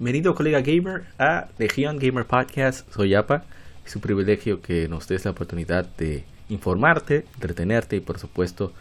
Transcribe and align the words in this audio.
Bienvenido 0.00 0.34
colega 0.34 0.62
gamer 0.62 1.04
a 1.18 1.48
Legion 1.58 1.98
Gamer 1.98 2.24
Podcast, 2.24 2.90
soy 2.90 3.10
Yapa. 3.10 3.44
Es 3.84 3.94
un 3.96 4.00
privilegio 4.00 4.62
que 4.62 4.88
nos 4.88 5.06
des 5.06 5.26
la 5.26 5.32
oportunidad 5.32 5.84
de 5.98 6.24
informarte, 6.48 7.26
entretenerte 7.34 7.96
y 7.96 8.00
por 8.00 8.18
supuesto 8.18 8.72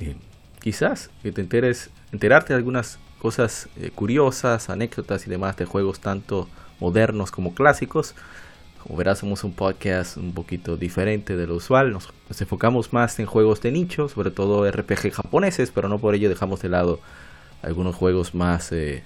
eh, 0.00 0.16
quizás 0.60 1.10
que 1.22 1.30
te 1.30 1.40
enteres, 1.40 1.90
enterarte 2.10 2.52
de 2.52 2.56
algunas 2.56 2.98
cosas 3.20 3.68
eh, 3.76 3.92
curiosas, 3.94 4.68
anécdotas 4.68 5.28
y 5.28 5.30
demás 5.30 5.56
de 5.56 5.66
juegos 5.66 6.00
tanto 6.00 6.48
modernos 6.80 7.30
como 7.30 7.54
clásicos. 7.54 8.16
Como 8.82 8.96
verás, 8.96 9.20
somos 9.20 9.44
un 9.44 9.52
podcast 9.52 10.16
un 10.16 10.34
poquito 10.34 10.76
diferente 10.76 11.36
de 11.36 11.46
lo 11.46 11.54
usual. 11.54 11.92
Nos, 11.92 12.12
enfocamos 12.40 12.92
más 12.92 13.20
en 13.20 13.26
juegos 13.26 13.60
de 13.60 13.70
nicho, 13.70 14.08
sobre 14.08 14.32
todo 14.32 14.68
RPG 14.68 15.12
japoneses, 15.12 15.70
pero 15.70 15.88
no 15.88 16.00
por 16.00 16.16
ello 16.16 16.28
dejamos 16.28 16.60
de 16.60 16.70
lado 16.70 16.98
algunos 17.62 17.94
juegos 17.94 18.34
más 18.34 18.72
eh, 18.72 19.04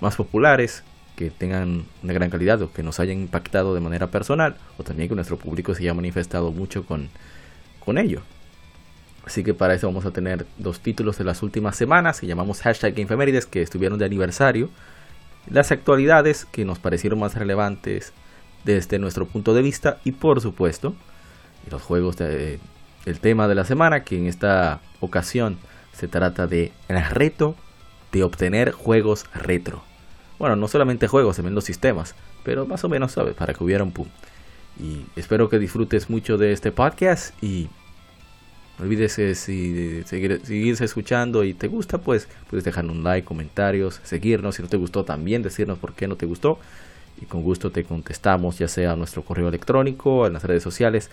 más 0.00 0.16
populares, 0.16 0.82
que 1.16 1.30
tengan 1.30 1.84
una 2.02 2.12
gran 2.12 2.30
calidad 2.30 2.60
o 2.62 2.72
que 2.72 2.82
nos 2.82 2.98
hayan 2.98 3.18
impactado 3.18 3.74
de 3.74 3.80
manera 3.80 4.08
personal, 4.08 4.56
o 4.78 4.82
también 4.82 5.08
que 5.08 5.14
nuestro 5.14 5.38
público 5.38 5.74
se 5.74 5.82
haya 5.82 5.94
manifestado 5.94 6.50
mucho 6.50 6.84
con, 6.84 7.08
con 7.84 7.98
ello. 7.98 8.22
Así 9.24 9.42
que 9.42 9.54
para 9.54 9.74
eso 9.74 9.86
vamos 9.86 10.04
a 10.04 10.10
tener 10.10 10.46
dos 10.58 10.80
títulos 10.80 11.16
de 11.16 11.24
las 11.24 11.42
últimas 11.42 11.76
semanas 11.76 12.20
que 12.20 12.26
llamamos 12.26 12.60
hashtag 12.60 12.98
Infemérides 12.98 13.46
que 13.46 13.62
estuvieron 13.62 13.98
de 13.98 14.04
aniversario. 14.04 14.68
Las 15.48 15.72
actualidades 15.72 16.44
que 16.44 16.64
nos 16.64 16.78
parecieron 16.78 17.20
más 17.20 17.34
relevantes 17.34 18.12
desde 18.64 18.98
nuestro 18.98 19.26
punto 19.26 19.54
de 19.54 19.62
vista 19.62 19.98
y 20.04 20.12
por 20.12 20.40
supuesto 20.40 20.94
los 21.70 21.82
juegos 21.82 22.16
del 22.16 22.60
tema 23.20 23.48
de 23.48 23.54
la 23.54 23.64
semana 23.64 24.04
que 24.04 24.18
en 24.18 24.26
esta 24.26 24.80
ocasión 25.00 25.58
se 25.92 26.08
trata 26.08 26.46
de 26.46 26.72
el 26.88 27.02
reto 27.04 27.56
de 28.14 28.22
obtener 28.22 28.70
juegos 28.70 29.26
retro. 29.34 29.82
Bueno, 30.38 30.54
no 30.54 30.68
solamente 30.68 31.08
juegos, 31.08 31.36
también 31.36 31.56
los 31.56 31.64
sistemas, 31.64 32.14
pero 32.44 32.64
más 32.64 32.84
o 32.84 32.88
menos, 32.88 33.10
¿sabes? 33.10 33.34
Para 33.34 33.54
que 33.54 33.64
hubiera 33.64 33.82
un 33.82 33.90
pum. 33.90 34.06
Y 34.80 35.04
espero 35.16 35.48
que 35.48 35.58
disfrutes 35.58 36.08
mucho 36.08 36.38
de 36.38 36.52
este 36.52 36.70
podcast 36.70 37.34
y 37.42 37.68
no 38.78 38.84
olvides 38.84 39.12
si 39.14 39.34
seguir, 40.04 40.40
seguirse 40.44 40.84
escuchando 40.84 41.42
y 41.42 41.54
te 41.54 41.66
gusta, 41.66 41.98
pues 41.98 42.28
puedes 42.48 42.64
dejar 42.64 42.84
un 42.86 43.02
like, 43.02 43.26
comentarios, 43.26 44.00
seguirnos. 44.04 44.54
Si 44.54 44.62
no 44.62 44.68
te 44.68 44.76
gustó, 44.76 45.04
también 45.04 45.42
decirnos 45.42 45.78
por 45.78 45.92
qué 45.94 46.06
no 46.06 46.14
te 46.14 46.26
gustó. 46.26 46.60
Y 47.20 47.26
con 47.26 47.42
gusto 47.42 47.72
te 47.72 47.82
contestamos, 47.82 48.58
ya 48.58 48.68
sea 48.68 48.92
a 48.92 48.96
nuestro 48.96 49.22
correo 49.22 49.48
electrónico, 49.48 50.26
en 50.26 50.34
las 50.34 50.44
redes 50.44 50.62
sociales, 50.62 51.10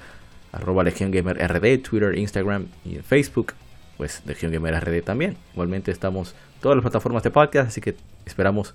arroba 0.52 0.84
Legion 0.84 1.10
Gamer 1.10 1.38
Twitter, 1.82 2.16
Instagram 2.16 2.68
y 2.86 2.96
Facebook, 2.98 3.54
pues 3.98 4.22
Legion 4.26 4.52
Gamer 4.52 4.84
RD 4.84 5.04
también. 5.04 5.38
Igualmente 5.54 5.92
estamos 5.92 6.36
todas 6.62 6.76
las 6.76 6.84
plataformas 6.84 7.24
de 7.24 7.32
podcast, 7.32 7.70
así 7.70 7.82
que 7.82 7.96
esperamos 8.26 8.74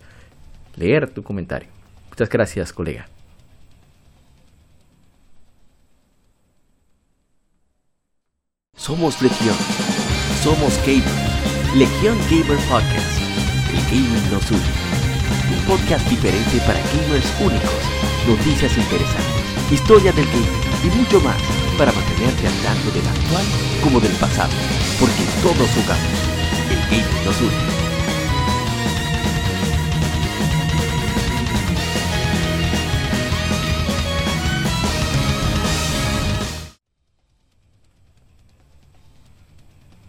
leer 0.76 1.10
tu 1.10 1.22
comentario. 1.22 1.68
Muchas 2.10 2.28
gracias, 2.28 2.72
colega. 2.72 3.08
Somos 8.76 9.20
Legión. 9.20 9.56
Somos 10.42 10.78
Gamer. 10.86 11.02
Legión 11.74 12.16
Gamer 12.30 12.58
Podcast. 12.68 13.20
El 13.70 13.82
gaming 13.90 14.30
nos 14.30 14.50
une. 14.50 14.60
Un 15.50 15.64
podcast 15.66 16.08
diferente 16.08 16.58
para 16.60 16.78
gamers 16.78 17.40
únicos. 17.40 17.82
Noticias 18.28 18.76
interesantes. 18.78 19.72
Historia 19.72 20.12
del 20.12 20.26
gaming 20.26 20.84
y 20.84 20.96
mucho 20.96 21.20
más 21.20 21.65
para 21.78 21.92
mantenerte 21.92 22.46
al 22.46 22.54
tanto 22.62 22.90
del 22.90 23.06
actual 23.06 23.44
como 23.82 24.00
del 24.00 24.12
pasado. 24.12 24.52
Porque 24.98 25.24
todos 25.42 25.68
jugamos. 25.70 26.36
El 26.70 26.80
gaming 26.90 27.24
nos 27.24 27.40
une. 27.40 27.86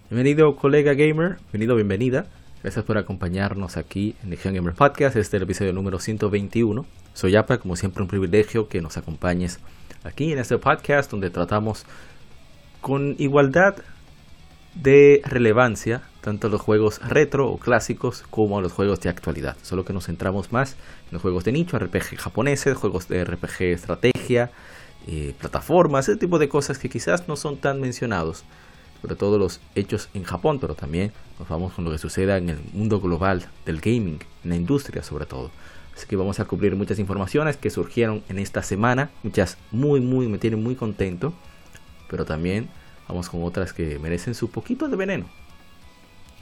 Bienvenido 0.10 0.56
colega 0.56 0.94
gamer, 0.94 1.38
bienvenido, 1.52 1.76
bienvenida. 1.76 2.26
Gracias 2.64 2.86
por 2.86 2.98
acompañarnos 2.98 3.76
aquí 3.76 4.16
en 4.24 4.30
Legion 4.30 4.54
Gamer 4.56 4.74
Podcast. 4.74 5.18
Este 5.18 5.20
es 5.20 5.34
el 5.34 5.44
episodio 5.44 5.74
número 5.74 6.00
121. 6.00 6.86
Soy 7.18 7.36
Apa, 7.36 7.58
como 7.58 7.76
siempre 7.76 8.04
un 8.04 8.08
privilegio 8.08 8.68
que 8.68 8.80
nos 8.80 8.96
acompañes 8.96 9.58
aquí 10.04 10.32
en 10.32 10.38
este 10.38 10.60
podcast 10.60 11.10
donde 11.10 11.32
tratamos 11.32 11.84
con 12.80 13.16
igualdad 13.18 13.78
de 14.76 15.24
relevancia 15.26 16.04
tanto 16.22 16.48
los 16.48 16.62
juegos 16.62 17.00
retro 17.00 17.50
o 17.50 17.58
clásicos 17.58 18.24
como 18.30 18.62
los 18.62 18.72
juegos 18.72 19.02
de 19.02 19.10
actualidad. 19.10 19.58
Solo 19.64 19.84
que 19.84 19.94
nos 19.94 20.06
centramos 20.06 20.52
más 20.52 20.74
en 20.74 21.14
los 21.14 21.24
juegos 21.24 21.44
de 21.44 21.54
nicho, 21.54 21.80
RPG 21.80 22.18
japoneses, 22.18 22.78
juegos 22.78 23.08
de 23.08 23.26
RPG 23.26 23.64
estrategia, 23.64 24.52
eh, 25.08 25.34
plataformas, 25.40 26.08
ese 26.08 26.20
tipo 26.20 26.38
de 26.38 26.50
cosas 26.50 26.78
que 26.78 26.88
quizás 26.88 27.28
no 27.28 27.36
son 27.36 27.58
tan 27.58 27.82
mencionados 27.82 28.44
sobre 29.02 29.16
todo 29.16 29.40
los 29.40 29.60
hechos 29.74 30.10
en 30.14 30.24
Japón, 30.24 30.60
pero 30.60 30.76
también 30.76 31.12
nos 31.40 31.50
vamos 31.50 31.74
con 31.74 31.84
lo 31.84 31.90
que 31.90 31.98
suceda 31.98 32.38
en 32.38 32.50
el 32.50 32.60
mundo 32.74 33.00
global 33.00 33.48
del 33.66 33.80
gaming, 33.80 34.20
en 34.44 34.50
la 34.52 34.56
industria 34.56 35.02
sobre 35.02 35.26
todo. 35.26 35.50
Así 35.98 36.06
que 36.06 36.16
vamos 36.16 36.40
a 36.40 36.46
cubrir 36.46 36.76
muchas 36.76 37.00
informaciones 37.00 37.58
que 37.58 37.72
surgieron 37.72 38.22
en 38.30 38.38
esta 38.38 38.62
semana, 38.62 39.10
muchas 39.24 39.58
muy, 39.72 40.00
muy, 40.00 40.28
me 40.28 40.38
tienen 40.38 40.62
muy 40.62 40.76
contento, 40.76 41.34
pero 42.08 42.24
también 42.24 42.70
vamos 43.08 43.30
con 43.30 43.44
otras 43.44 43.74
que 43.74 43.98
merecen 43.98 44.36
su 44.36 44.52
poquito 44.52 44.88
de 44.90 44.96
veneno. 44.96 45.26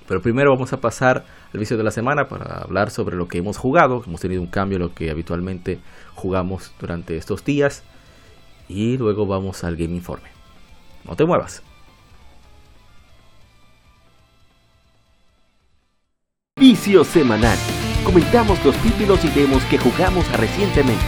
Pero 0.10 0.22
primero 0.22 0.52
vamos 0.52 0.74
a 0.74 0.82
pasar 0.82 1.24
al 1.54 1.58
vicio 1.58 1.78
de 1.78 1.86
la 1.86 1.92
semana 1.92 2.28
para 2.28 2.64
hablar 2.64 2.92
sobre 2.92 3.16
lo 3.16 3.30
que 3.30 3.38
hemos 3.38 3.56
jugado. 3.56 4.04
Hemos 4.06 4.20
tenido 4.20 4.42
un 4.42 4.50
cambio 4.50 4.76
en 4.76 4.82
lo 4.82 4.94
que 4.94 5.10
habitualmente 5.10 5.80
jugamos 6.16 6.74
durante 6.78 7.16
estos 7.16 7.46
días. 7.46 7.82
Y 8.68 8.98
luego 8.98 9.26
vamos 9.26 9.64
al 9.64 9.78
Game 9.78 9.96
Informe. 9.96 10.28
No 11.06 11.16
te 11.16 11.24
muevas. 11.24 11.64
Vicio 16.60 17.06
semanal. 17.06 17.58
Comentamos 18.06 18.64
los 18.64 18.78
títulos 18.78 19.26
y 19.26 19.30
demos 19.30 19.64
que 19.66 19.78
jugamos 19.80 20.32
recientemente. 20.38 21.04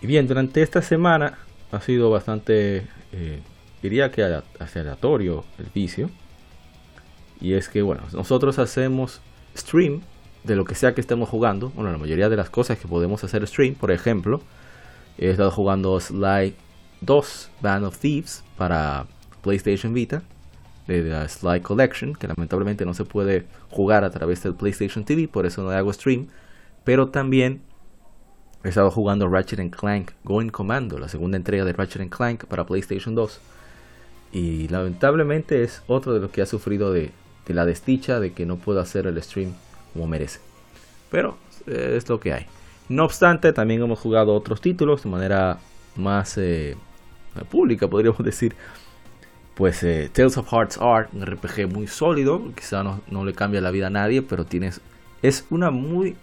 Y 0.00 0.06
bien, 0.06 0.26
durante 0.26 0.62
esta 0.62 0.80
semana 0.80 1.38
ha 1.72 1.80
sido 1.80 2.10
bastante 2.10 2.86
eh, 3.12 3.40
diría 3.82 4.10
que 4.10 4.22
aleatorio 4.22 5.44
el 5.58 5.66
vicio. 5.74 6.10
Y 7.40 7.54
es 7.54 7.68
que, 7.68 7.82
bueno, 7.82 8.02
nosotros 8.12 8.58
hacemos 8.58 9.20
stream 9.56 10.02
de 10.44 10.56
lo 10.56 10.64
que 10.64 10.74
sea 10.74 10.94
que 10.94 11.00
estemos 11.00 11.28
jugando. 11.28 11.70
Bueno, 11.70 11.90
la 11.90 11.98
mayoría 11.98 12.28
de 12.28 12.36
las 12.36 12.50
cosas 12.50 12.78
que 12.78 12.88
podemos 12.88 13.22
hacer 13.24 13.46
stream, 13.46 13.74
por 13.74 13.90
ejemplo, 13.90 14.40
he 15.18 15.30
estado 15.30 15.50
jugando 15.50 15.98
Sly 15.98 16.54
2 17.00 17.50
Band 17.60 17.84
of 17.84 17.98
Thieves 17.98 18.44
para 18.56 19.06
PlayStation 19.42 19.94
Vita 19.94 20.22
de 20.86 21.02
la 21.02 21.28
Sly 21.28 21.60
Collection, 21.60 22.14
que 22.14 22.26
lamentablemente 22.26 22.84
no 22.84 22.94
se 22.94 23.04
puede 23.04 23.46
jugar 23.70 24.04
a 24.04 24.10
través 24.10 24.42
del 24.42 24.54
PlayStation 24.54 25.04
TV, 25.04 25.28
por 25.28 25.46
eso 25.46 25.62
no 25.62 25.70
hago 25.70 25.92
stream. 25.92 26.28
Pero 26.84 27.08
también 27.08 27.62
he 28.64 28.68
estado 28.68 28.90
jugando 28.90 29.28
Ratchet 29.28 29.74
Clank 29.74 30.12
Going 30.24 30.48
Commando, 30.48 30.98
la 30.98 31.08
segunda 31.08 31.36
entrega 31.36 31.64
de 31.64 31.72
Ratchet 31.72 32.08
Clank 32.10 32.44
para 32.46 32.66
PlayStation 32.66 33.14
2 33.14 33.40
y 34.32 34.68
lamentablemente 34.68 35.62
es 35.62 35.82
otro 35.86 36.14
de 36.14 36.20
los 36.20 36.30
que 36.30 36.42
ha 36.42 36.46
sufrido 36.46 36.92
de, 36.92 37.10
la 37.52 37.66
desdicha 37.66 38.20
de 38.20 38.32
que 38.32 38.46
no 38.46 38.56
puedo 38.56 38.80
hacer 38.80 39.06
el 39.06 39.22
stream 39.22 39.54
como 39.92 40.06
merece. 40.06 40.40
Pero 41.10 41.36
eh, 41.66 41.94
es 41.96 42.08
lo 42.08 42.20
que 42.20 42.32
hay. 42.32 42.46
No 42.88 43.04
obstante, 43.04 43.52
también 43.52 43.82
hemos 43.82 44.00
jugado 44.00 44.34
otros 44.34 44.60
títulos 44.60 45.04
de 45.04 45.10
manera 45.10 45.58
más 45.96 46.36
eh, 46.38 46.76
pública, 47.48 47.88
podríamos 47.88 48.18
decir. 48.24 48.54
Pues 49.54 49.82
eh, 49.82 50.10
Tales 50.12 50.38
of 50.38 50.50
Hearts 50.50 50.78
Art, 50.80 51.10
un 51.12 51.26
RPG 51.26 51.68
muy 51.68 51.86
sólido, 51.86 52.40
quizá 52.56 52.82
no, 52.82 53.24
le 53.24 53.34
cambia 53.34 53.60
la 53.60 53.70
vida 53.70 53.88
a 53.88 53.90
nadie, 53.90 54.22
pero 54.22 54.46
tienes, 54.46 54.80
es 55.20 55.44
una 55.50 55.70
muy 55.70 56.16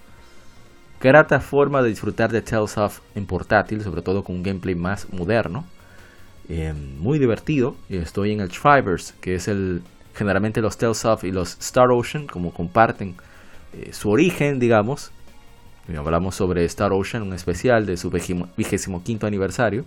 grata 0.99 1.39
forma 1.39 1.83
de 1.83 1.89
disfrutar 1.89 2.31
de 2.31 2.41
Tales 2.41 2.77
of 2.77 3.01
en 3.13 3.27
portátil, 3.27 3.83
sobre 3.83 4.01
todo 4.01 4.23
con 4.23 4.37
un 4.37 4.43
gameplay 4.43 4.73
más 4.73 5.11
moderno. 5.13 5.65
Eh, 6.49 6.73
muy 6.73 7.19
divertido. 7.19 7.75
Estoy 7.89 8.31
en 8.31 8.39
el 8.39 8.49
Triverse, 8.49 9.13
que 9.21 9.35
es 9.35 9.47
el 9.47 9.81
generalmente 10.17 10.61
los 10.61 10.77
Tales 10.77 11.05
of 11.05 11.23
y 11.23 11.31
los 11.31 11.57
Star 11.59 11.91
Ocean, 11.91 12.27
como 12.27 12.51
comparten 12.51 13.15
eh, 13.73 13.93
su 13.93 14.09
origen, 14.09 14.59
digamos. 14.59 15.11
Y 15.87 15.95
hablamos 15.95 16.35
sobre 16.35 16.65
Star 16.65 16.91
Ocean, 16.91 17.23
un 17.23 17.33
especial 17.33 17.85
de 17.85 17.95
su 17.95 18.09
vigésimo 18.09 19.03
quinto 19.03 19.27
aniversario. 19.27 19.85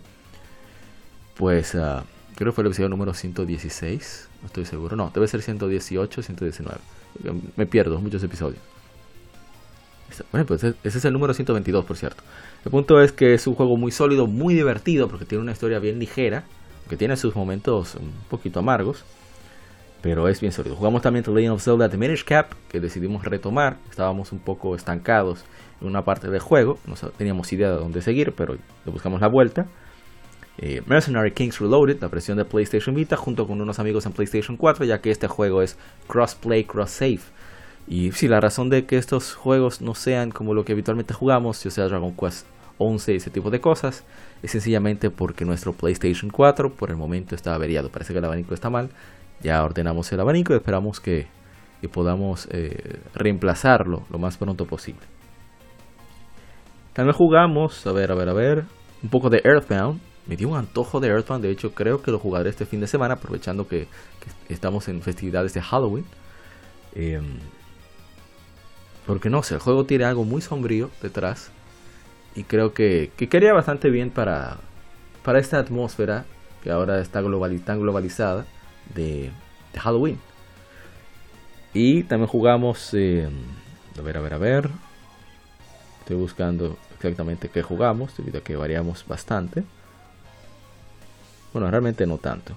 Pues 1.36 1.74
uh, 1.74 2.02
creo 2.36 2.52
que 2.52 2.52
fue 2.52 2.62
el 2.62 2.68
episodio 2.68 2.88
número 2.88 3.12
116, 3.12 4.28
no 4.40 4.46
estoy 4.46 4.64
seguro, 4.64 4.96
no, 4.96 5.10
debe 5.12 5.26
ser 5.26 5.42
118, 5.42 6.22
119. 6.22 6.78
Me 7.56 7.66
pierdo, 7.66 7.98
muchos 8.00 8.22
episodios. 8.22 8.60
Bueno, 10.32 10.46
pues 10.46 10.64
ese 10.64 10.78
es 10.84 11.04
el 11.04 11.12
número 11.12 11.34
122, 11.34 11.84
por 11.84 11.96
cierto. 11.96 12.22
El 12.64 12.70
punto 12.70 13.00
es 13.02 13.12
que 13.12 13.34
es 13.34 13.46
un 13.46 13.54
juego 13.54 13.76
muy 13.76 13.92
sólido, 13.92 14.26
muy 14.26 14.54
divertido, 14.54 15.08
porque 15.08 15.24
tiene 15.24 15.42
una 15.42 15.52
historia 15.52 15.78
bien 15.78 15.98
ligera, 15.98 16.44
que 16.88 16.96
tiene 16.96 17.16
sus 17.16 17.36
momentos 17.36 17.94
un 17.94 18.12
poquito 18.28 18.58
amargos, 18.58 19.04
pero 20.02 20.28
es 20.28 20.40
bien 20.40 20.52
sólido. 20.52 20.76
Jugamos 20.76 21.02
también 21.02 21.24
The 21.24 21.30
Legend 21.30 21.54
of 21.54 21.62
Zelda 21.62 21.88
The 21.88 21.96
Minish 21.96 22.24
Cap, 22.24 22.52
que 22.68 22.80
decidimos 22.80 23.24
retomar. 23.24 23.76
Estábamos 23.90 24.32
un 24.32 24.38
poco 24.38 24.74
estancados 24.74 25.44
en 25.80 25.86
una 25.86 26.04
parte 26.04 26.28
del 26.28 26.40
juego, 26.40 26.78
no 26.86 26.94
teníamos 27.16 27.52
idea 27.52 27.70
de 27.70 27.76
dónde 27.76 28.02
seguir, 28.02 28.32
pero 28.32 28.54
le 28.54 28.92
buscamos 28.92 29.20
la 29.20 29.28
vuelta. 29.28 29.66
Eh, 30.58 30.82
Mercenary 30.86 31.32
Kings 31.32 31.58
Reloaded, 31.58 32.00
la 32.00 32.08
versión 32.08 32.36
de 32.36 32.44
PlayStation 32.44 32.94
Vita, 32.94 33.16
junto 33.16 33.46
con 33.46 33.60
unos 33.60 33.78
amigos 33.78 34.04
en 34.04 34.12
PlayStation 34.12 34.56
4, 34.56 34.84
ya 34.84 35.00
que 35.00 35.10
este 35.10 35.26
juego 35.26 35.62
es 35.62 35.78
cross-play, 36.06 36.64
cross-save. 36.64 37.20
Y 37.88 38.12
sí, 38.12 38.28
la 38.28 38.40
razón 38.40 38.68
de 38.68 38.84
que 38.84 38.98
estos 38.98 39.34
juegos 39.34 39.80
no 39.80 39.94
sean 39.94 40.30
como 40.30 40.52
lo 40.52 40.64
que 40.64 40.72
habitualmente 40.72 41.14
jugamos, 41.14 41.64
ya 41.64 41.70
sea 41.70 41.88
Dragon 41.88 42.14
Quest 42.14 42.46
11 42.76 43.12
y 43.12 43.16
ese 43.16 43.30
tipo 43.30 43.50
de 43.50 43.60
cosas, 43.60 44.04
es 44.42 44.50
sencillamente 44.50 45.10
porque 45.10 45.44
nuestro 45.44 45.72
PlayStation 45.72 46.30
4 46.30 46.72
por 46.72 46.90
el 46.90 46.96
momento 46.96 47.34
está 47.34 47.54
averiado. 47.54 47.88
Parece 47.90 48.12
que 48.12 48.18
el 48.18 48.24
abanico 48.24 48.54
está 48.54 48.70
mal. 48.70 48.90
Ya 49.42 49.62
ordenamos 49.62 50.10
el 50.12 50.20
abanico 50.20 50.52
y 50.52 50.56
esperamos 50.56 51.00
que, 51.00 51.26
podamos 51.92 52.46
eh, 52.50 53.00
reemplazarlo 53.14 54.04
lo 54.10 54.18
más 54.18 54.36
pronto 54.36 54.66
posible. 54.66 55.00
También 56.92 57.16
jugamos, 57.16 57.86
a 57.86 57.92
ver, 57.92 58.12
a 58.12 58.14
ver, 58.14 58.28
a 58.28 58.34
ver, 58.34 58.64
un 59.02 59.08
poco 59.08 59.30
de 59.30 59.40
Earthbound. 59.44 60.00
Me 60.26 60.36
dio 60.36 60.50
un 60.50 60.56
antojo 60.56 61.00
de 61.00 61.08
Earthbound, 61.08 61.42
de 61.42 61.50
hecho 61.50 61.72
creo 61.72 62.02
que 62.02 62.10
lo 62.10 62.18
jugaré 62.18 62.50
este 62.50 62.66
fin 62.66 62.80
de 62.80 62.86
semana, 62.86 63.14
aprovechando 63.14 63.66
que, 63.66 63.88
estamos 64.48 64.88
en 64.88 65.00
festividades 65.00 65.54
de 65.54 65.62
Halloween. 65.62 66.04
Em, 66.94 67.38
porque 69.06 69.30
no 69.30 69.42
sé, 69.42 69.54
el 69.54 69.60
juego 69.60 69.86
tiene 69.86 70.04
algo 70.04 70.24
muy 70.24 70.42
sombrío 70.42 70.90
detrás. 71.00 71.50
Y 72.34 72.44
creo 72.44 72.74
que, 72.74 73.10
que 73.16 73.28
quedaría 73.28 73.54
bastante 73.54 73.90
bien 73.90 74.10
para, 74.10 74.58
para 75.24 75.38
esta 75.38 75.58
atmósfera 75.58 76.26
que 76.62 76.70
ahora 76.70 77.00
está 77.00 77.22
tan 77.64 77.80
globalizada 77.80 78.44
de, 78.94 79.30
Halloween. 79.76 80.18
Y 81.72 82.02
también 82.04 82.28
jugamos, 82.28 82.90
eh, 82.94 83.28
a 83.98 84.02
ver, 84.02 84.16
a 84.16 84.20
ver, 84.20 84.34
a 84.34 84.38
ver. 84.38 84.70
Estoy 86.00 86.16
buscando 86.16 86.76
exactamente 86.94 87.48
qué 87.48 87.62
jugamos, 87.62 88.16
debido 88.16 88.38
a 88.38 88.42
que 88.42 88.56
variamos 88.56 89.06
bastante. 89.06 89.64
Bueno, 91.52 91.70
realmente 91.70 92.06
no 92.06 92.18
tanto. 92.18 92.54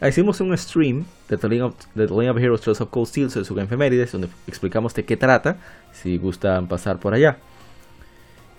Ah, 0.00 0.08
hicimos 0.08 0.40
un 0.40 0.56
stream 0.58 1.04
de 1.28 1.36
The 1.36 1.48
League 1.48 1.62
of, 1.62 1.74
The 1.94 2.04
of 2.04 2.36
Heroes 2.36 2.60
Trails 2.60 2.80
of 2.80 2.90
Cold 2.90 3.06
Steel 3.06 3.30
sobre 3.30 3.44
su 3.44 3.58
efemérides, 3.60 4.10
donde 4.10 4.28
explicamos 4.48 4.94
de 4.94 5.04
qué 5.04 5.16
trata, 5.16 5.58
si 5.92 6.18
gustan 6.18 6.66
pasar 6.66 6.98
por 6.98 7.14
allá. 7.14 7.38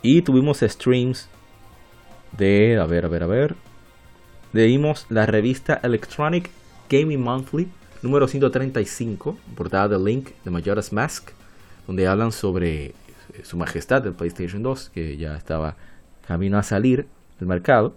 Y 0.01 0.22
tuvimos 0.22 0.60
streams 0.60 1.28
de, 2.38 2.80
a 2.80 2.86
ver, 2.86 3.04
a 3.04 3.10
ver, 3.10 3.24
a 3.24 3.28
ver. 3.28 3.56
Leímos 4.54 5.08
la 5.10 5.26
revista 5.26 5.80
Electronic 5.82 6.52
Gaming 6.88 7.20
Monthly 7.20 7.68
número 8.04 8.28
135, 8.28 9.36
portada 9.56 9.88
de 9.88 9.98
Link 9.98 10.30
de 10.46 10.52
Majora's 10.52 10.94
Mask, 10.94 11.32
donde 11.88 12.06
hablan 12.06 12.32
sobre 12.32 12.86
eh, 12.86 12.94
su 13.42 13.58
majestad 13.58 14.04
del 14.04 14.14
PlayStation 14.14 14.62
2, 14.62 14.92
que 14.92 15.18
ya 15.18 15.36
estaba 15.36 15.76
camino 16.28 16.60
a 16.60 16.64
salir 16.64 17.08
del 17.40 17.48
mercado. 17.48 17.96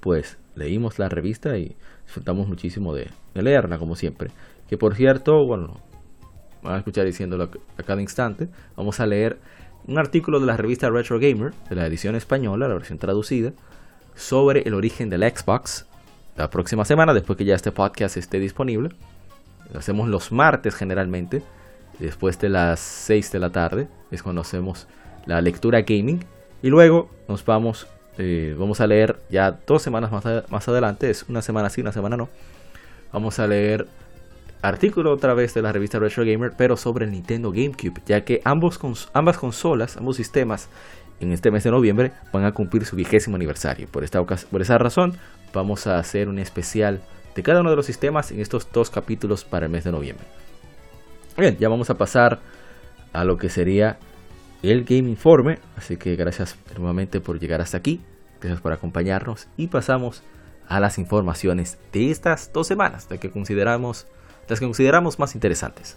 Pues 0.00 0.38
leímos 0.54 1.00
la 1.00 1.08
revista 1.08 1.58
y 1.58 1.74
disfrutamos 2.04 2.46
muchísimo 2.46 2.94
de, 2.94 3.10
leerla, 3.34 3.78
como 3.78 3.96
siempre. 3.96 4.30
Que 4.68 4.78
por 4.78 4.94
cierto, 4.94 5.44
bueno, 5.44 5.80
van 6.62 6.74
a 6.74 6.78
escuchar 6.78 7.04
diciéndolo 7.04 7.50
a 7.78 7.82
cada 7.82 8.00
instante. 8.00 8.48
Vamos 8.76 9.00
a 9.00 9.06
leer 9.06 9.40
un 9.88 9.98
artículo 9.98 10.38
de 10.38 10.46
la 10.46 10.56
revista 10.56 10.88
Retro 10.88 11.18
Gamer, 11.18 11.52
de 11.68 11.74
la 11.74 11.84
edición 11.88 12.14
española, 12.14 12.68
la 12.68 12.74
versión 12.74 13.00
traducida, 13.00 13.52
sobre 14.14 14.62
el 14.62 14.74
origen 14.74 15.10
del 15.10 15.22
Xbox 15.22 15.86
la 16.36 16.50
próxima 16.50 16.84
semana, 16.84 17.14
después 17.14 17.36
que 17.36 17.44
ya 17.44 17.54
este 17.54 17.72
podcast 17.72 18.16
esté 18.16 18.38
disponible. 18.38 18.90
Lo 19.72 19.78
hacemos 19.78 20.08
los 20.08 20.32
martes 20.32 20.74
generalmente, 20.74 21.42
después 21.98 22.38
de 22.38 22.48
las 22.48 22.80
6 22.80 23.32
de 23.32 23.38
la 23.38 23.50
tarde, 23.50 23.88
es 24.10 24.22
cuando 24.22 24.40
hacemos 24.40 24.86
la 25.26 25.40
lectura 25.40 25.82
gaming. 25.82 26.24
Y 26.62 26.68
luego 26.68 27.10
nos 27.28 27.44
vamos, 27.44 27.86
eh, 28.18 28.54
vamos 28.58 28.80
a 28.80 28.86
leer 28.86 29.18
ya 29.30 29.58
dos 29.66 29.82
semanas 29.82 30.10
más, 30.12 30.24
más 30.50 30.68
adelante, 30.68 31.10
es 31.10 31.24
una 31.28 31.42
semana 31.42 31.70
sí, 31.70 31.80
una 31.80 31.92
semana 31.92 32.16
no. 32.16 32.28
Vamos 33.12 33.38
a 33.38 33.46
leer 33.46 33.86
artículo 34.62 35.12
otra 35.12 35.34
vez 35.34 35.52
de 35.54 35.62
la 35.62 35.72
revista 35.72 35.98
Retro 35.98 36.24
Gamer, 36.24 36.52
pero 36.56 36.76
sobre 36.76 37.04
el 37.04 37.10
Nintendo 37.10 37.50
GameCube, 37.50 38.00
ya 38.06 38.24
que 38.24 38.40
ambos 38.44 38.80
ambas 39.12 39.36
consolas, 39.36 39.96
ambos 39.96 40.16
sistemas, 40.16 40.68
en 41.24 41.32
este 41.32 41.50
mes 41.50 41.64
de 41.64 41.70
noviembre 41.70 42.12
van 42.32 42.44
a 42.44 42.52
cumplir 42.52 42.84
su 42.84 42.96
vigésimo 42.96 43.36
aniversario. 43.36 43.86
Por, 43.88 44.04
esta 44.04 44.22
por 44.24 44.62
esa 44.62 44.78
razón, 44.78 45.16
vamos 45.52 45.86
a 45.86 45.98
hacer 45.98 46.28
un 46.28 46.38
especial 46.38 47.00
de 47.34 47.42
cada 47.42 47.60
uno 47.60 47.70
de 47.70 47.76
los 47.76 47.86
sistemas 47.86 48.30
en 48.30 48.40
estos 48.40 48.70
dos 48.72 48.90
capítulos 48.90 49.44
para 49.44 49.66
el 49.66 49.72
mes 49.72 49.84
de 49.84 49.92
noviembre. 49.92 50.26
Bien, 51.36 51.56
ya 51.58 51.68
vamos 51.68 51.90
a 51.90 51.96
pasar 51.96 52.40
a 53.12 53.24
lo 53.24 53.38
que 53.38 53.48
sería 53.48 53.98
el 54.62 54.84
Game 54.84 55.08
Informe. 55.08 55.58
Así 55.76 55.96
que 55.96 56.16
gracias 56.16 56.56
nuevamente 56.76 57.20
por 57.20 57.38
llegar 57.38 57.60
hasta 57.60 57.78
aquí. 57.78 58.00
Gracias 58.40 58.60
por 58.60 58.72
acompañarnos 58.72 59.48
y 59.56 59.68
pasamos 59.68 60.22
a 60.68 60.80
las 60.80 60.98
informaciones 60.98 61.78
de 61.92 62.10
estas 62.10 62.52
dos 62.52 62.66
semanas, 62.66 63.08
de 63.08 63.18
que 63.18 63.30
consideramos 63.30 64.06
las 64.48 64.58
que 64.58 64.66
consideramos 64.66 65.18
más 65.18 65.34
interesantes. 65.34 65.96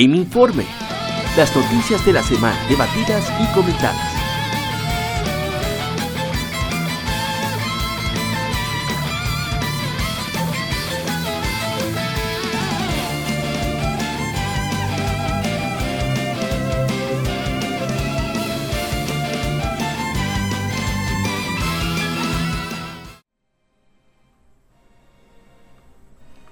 Game 0.00 0.16
Informe. 0.16 0.64
Las 1.36 1.54
noticias 1.54 2.06
de 2.06 2.14
la 2.14 2.22
semana 2.22 2.58
debatidas 2.70 3.30
y 3.38 3.54
comentadas. 3.54 3.98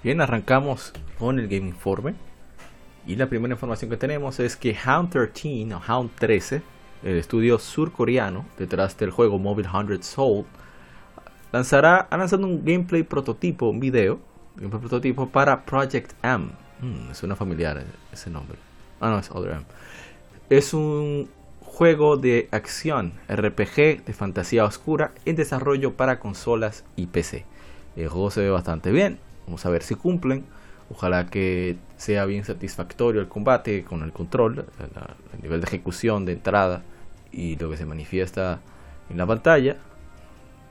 Bien, 0.02 0.20
arrancamos 0.20 0.92
con 1.18 1.38
el 1.38 1.48
Game 1.48 1.68
Informe. 1.68 2.28
Y 3.08 3.16
la 3.16 3.26
primera 3.26 3.54
información 3.54 3.90
que 3.90 3.96
tenemos 3.96 4.38
es 4.38 4.54
que 4.54 4.76
Hound 4.86 5.08
13 5.08 5.74
o 5.74 5.80
Hound 5.88 6.10
13, 6.18 6.60
el 7.02 7.16
estudio 7.16 7.58
surcoreano 7.58 8.44
detrás 8.58 8.98
del 8.98 9.10
juego 9.10 9.38
Mobile 9.38 9.66
100 9.66 10.02
Soul, 10.02 10.44
lanzará, 11.50 12.00
ha 12.10 12.16
lanzado 12.18 12.44
un 12.44 12.62
gameplay 12.62 13.02
prototipo, 13.04 13.70
un 13.70 13.80
video, 13.80 14.20
gameplay 14.56 14.80
prototipo 14.80 15.26
para 15.26 15.64
Project 15.64 16.12
M. 16.22 16.50
Mm, 16.82 17.12
es 17.12 17.22
una 17.22 17.34
familiar 17.34 17.82
ese 18.12 18.28
nombre. 18.28 18.58
Ah, 19.00 19.08
no, 19.08 19.18
es 19.18 19.30
Other 19.30 19.52
M. 19.52 19.64
Es 20.50 20.74
un 20.74 21.30
juego 21.62 22.18
de 22.18 22.50
acción 22.50 23.14
RPG 23.26 24.04
de 24.04 24.12
fantasía 24.12 24.66
oscura 24.66 25.12
en 25.24 25.34
desarrollo 25.34 25.94
para 25.94 26.20
consolas 26.20 26.84
y 26.94 27.06
PC. 27.06 27.46
El 27.96 28.08
juego 28.08 28.30
se 28.30 28.42
ve 28.42 28.50
bastante 28.50 28.92
bien, 28.92 29.18
vamos 29.46 29.64
a 29.64 29.70
ver 29.70 29.82
si 29.82 29.94
cumplen. 29.94 30.44
Ojalá 30.90 31.26
que 31.26 31.78
sea 31.98 32.24
bien 32.24 32.44
satisfactorio 32.44 33.20
el 33.20 33.28
combate 33.28 33.84
con 33.84 34.02
el 34.02 34.12
control, 34.12 34.64
el 35.34 35.42
nivel 35.42 35.60
de 35.60 35.66
ejecución 35.66 36.24
de 36.24 36.32
entrada 36.32 36.82
y 37.30 37.56
lo 37.56 37.68
que 37.68 37.76
se 37.76 37.84
manifiesta 37.84 38.60
en 39.10 39.18
la 39.18 39.26
pantalla. 39.26 39.76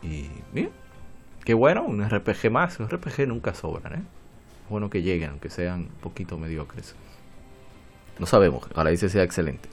Y 0.02 0.30
bien, 0.54 0.72
qué 1.44 1.54
bueno, 1.54 1.84
un 1.84 2.04
RPG 2.08 2.50
más. 2.50 2.80
Un 2.80 2.90
RPG 2.90 3.28
nunca 3.28 3.54
sobran, 3.54 3.94
¿eh? 3.94 4.04
bueno 4.70 4.90
que 4.90 5.02
lleguen, 5.02 5.32
aunque 5.32 5.50
sean 5.50 5.82
un 5.82 6.00
poquito 6.02 6.38
mediocres. 6.38 6.96
No 8.20 8.26
sabemos, 8.26 8.66
ojalá 8.72 8.90
dice 8.90 9.10
sea 9.10 9.24
excelente. 9.24 9.70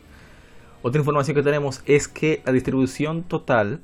Otra 0.82 0.98
información 0.98 1.34
que 1.34 1.42
tenemos 1.42 1.82
es 1.86 2.08
que 2.08 2.42
la 2.44 2.52
distribución 2.52 3.22
total 3.22 3.80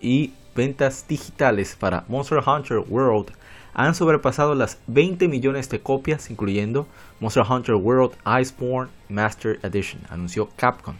y 0.00 0.32
ventas 0.56 1.06
digitales 1.06 1.76
para 1.76 2.04
Monster 2.08 2.40
Hunter 2.44 2.78
World 2.88 3.30
han 3.74 3.94
sobrepasado 3.94 4.54
las 4.54 4.78
20 4.86 5.28
millones 5.28 5.68
de 5.68 5.80
copias, 5.80 6.30
incluyendo 6.30 6.86
Monster 7.20 7.44
Hunter 7.48 7.74
World 7.74 8.12
Iceborne 8.40 8.90
Master 9.08 9.58
Edition, 9.62 10.00
anunció 10.08 10.48
Capcom. 10.56 10.94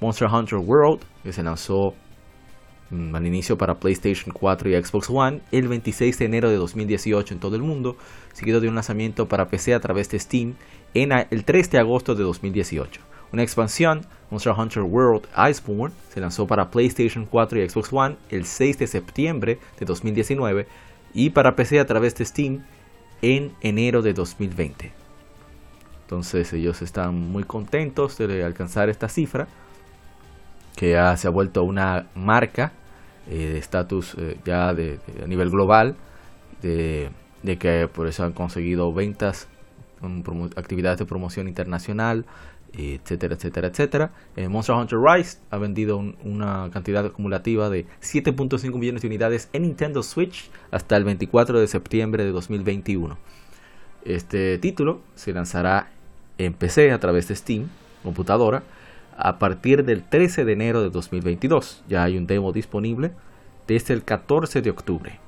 Monster 0.00 0.28
Hunter 0.28 0.58
World, 0.58 1.00
que 1.22 1.32
se 1.32 1.42
lanzó 1.42 1.94
mm, 2.90 3.14
al 3.14 3.26
inicio 3.26 3.56
para 3.56 3.78
PlayStation 3.78 4.34
4 4.34 4.70
y 4.70 4.82
Xbox 4.82 5.08
One 5.08 5.40
el 5.52 5.68
26 5.68 6.18
de 6.18 6.24
enero 6.24 6.50
de 6.50 6.56
2018 6.56 7.34
en 7.34 7.40
todo 7.40 7.56
el 7.56 7.62
mundo, 7.62 7.96
seguido 8.32 8.60
de 8.60 8.68
un 8.68 8.74
lanzamiento 8.74 9.28
para 9.28 9.48
PC 9.48 9.74
a 9.74 9.80
través 9.80 10.10
de 10.10 10.18
Steam 10.18 10.54
en 10.94 11.12
el 11.12 11.44
3 11.44 11.70
de 11.70 11.78
agosto 11.78 12.14
de 12.14 12.24
2018. 12.24 13.00
Una 13.32 13.42
expansión, 13.42 14.04
Monster 14.30 14.52
Hunter 14.52 14.82
World 14.82 15.26
Iceborne, 15.50 15.94
se 16.12 16.20
lanzó 16.20 16.46
para 16.46 16.70
PlayStation 16.70 17.24
4 17.24 17.62
y 17.62 17.68
Xbox 17.68 17.90
One 17.90 18.16
el 18.28 18.44
6 18.44 18.78
de 18.80 18.86
septiembre 18.86 19.58
de 19.78 19.86
2019 19.86 20.66
y 21.14 21.30
para 21.30 21.56
PC 21.56 21.80
a 21.80 21.86
través 21.86 22.14
de 22.14 22.24
Steam 22.24 22.64
en 23.20 23.52
enero 23.60 24.02
de 24.02 24.12
2020. 24.12 24.92
Entonces 26.02 26.52
ellos 26.52 26.82
están 26.82 27.14
muy 27.14 27.44
contentos 27.44 28.18
de 28.18 28.44
alcanzar 28.44 28.88
esta 28.88 29.08
cifra, 29.08 29.48
que 30.76 30.90
ya 30.90 31.16
se 31.16 31.28
ha 31.28 31.30
vuelto 31.30 31.64
una 31.64 32.08
marca 32.14 32.72
eh, 33.28 33.50
de 33.52 33.58
estatus 33.58 34.14
eh, 34.18 34.38
ya 34.44 34.74
de, 34.74 34.98
a 35.22 35.26
nivel 35.26 35.50
global, 35.50 35.96
de, 36.60 37.10
de, 37.42 37.56
que 37.56 37.88
por 37.88 38.08
eso 38.08 38.24
han 38.24 38.32
conseguido 38.32 38.92
ventas, 38.92 39.48
actividades 40.56 40.98
de 40.98 41.06
promoción 41.06 41.48
internacional, 41.48 42.26
etcétera, 42.74 43.34
etcétera, 43.34 43.68
etcétera. 43.68 44.10
Eh, 44.36 44.48
Monster 44.48 44.74
Hunter 44.74 44.98
Rise 44.98 45.38
ha 45.50 45.58
vendido 45.58 45.98
una 46.24 46.70
cantidad 46.72 47.04
acumulativa 47.04 47.68
de 47.70 47.86
7.5 48.00 48.78
millones 48.78 49.02
de 49.02 49.08
unidades 49.08 49.48
en 49.52 49.62
Nintendo 49.62 50.02
Switch 50.02 50.50
hasta 50.70 50.96
el 50.96 51.04
24 51.04 51.60
de 51.60 51.66
septiembre 51.66 52.24
de 52.24 52.32
2021. 52.32 53.18
Este 54.04 54.58
título 54.58 55.00
se 55.14 55.32
lanzará 55.32 55.90
en 56.38 56.54
PC 56.54 56.92
a 56.92 56.98
través 56.98 57.28
de 57.28 57.36
Steam, 57.36 57.68
computadora, 58.02 58.62
a 59.16 59.38
partir 59.38 59.84
del 59.84 60.02
13 60.02 60.44
de 60.44 60.52
enero 60.52 60.82
de 60.82 60.90
2022. 60.90 61.84
Ya 61.88 62.02
hay 62.02 62.16
un 62.16 62.26
demo 62.26 62.52
disponible 62.52 63.12
desde 63.66 63.94
el 63.94 64.02
14 64.02 64.62
de 64.62 64.70
octubre. 64.70 65.18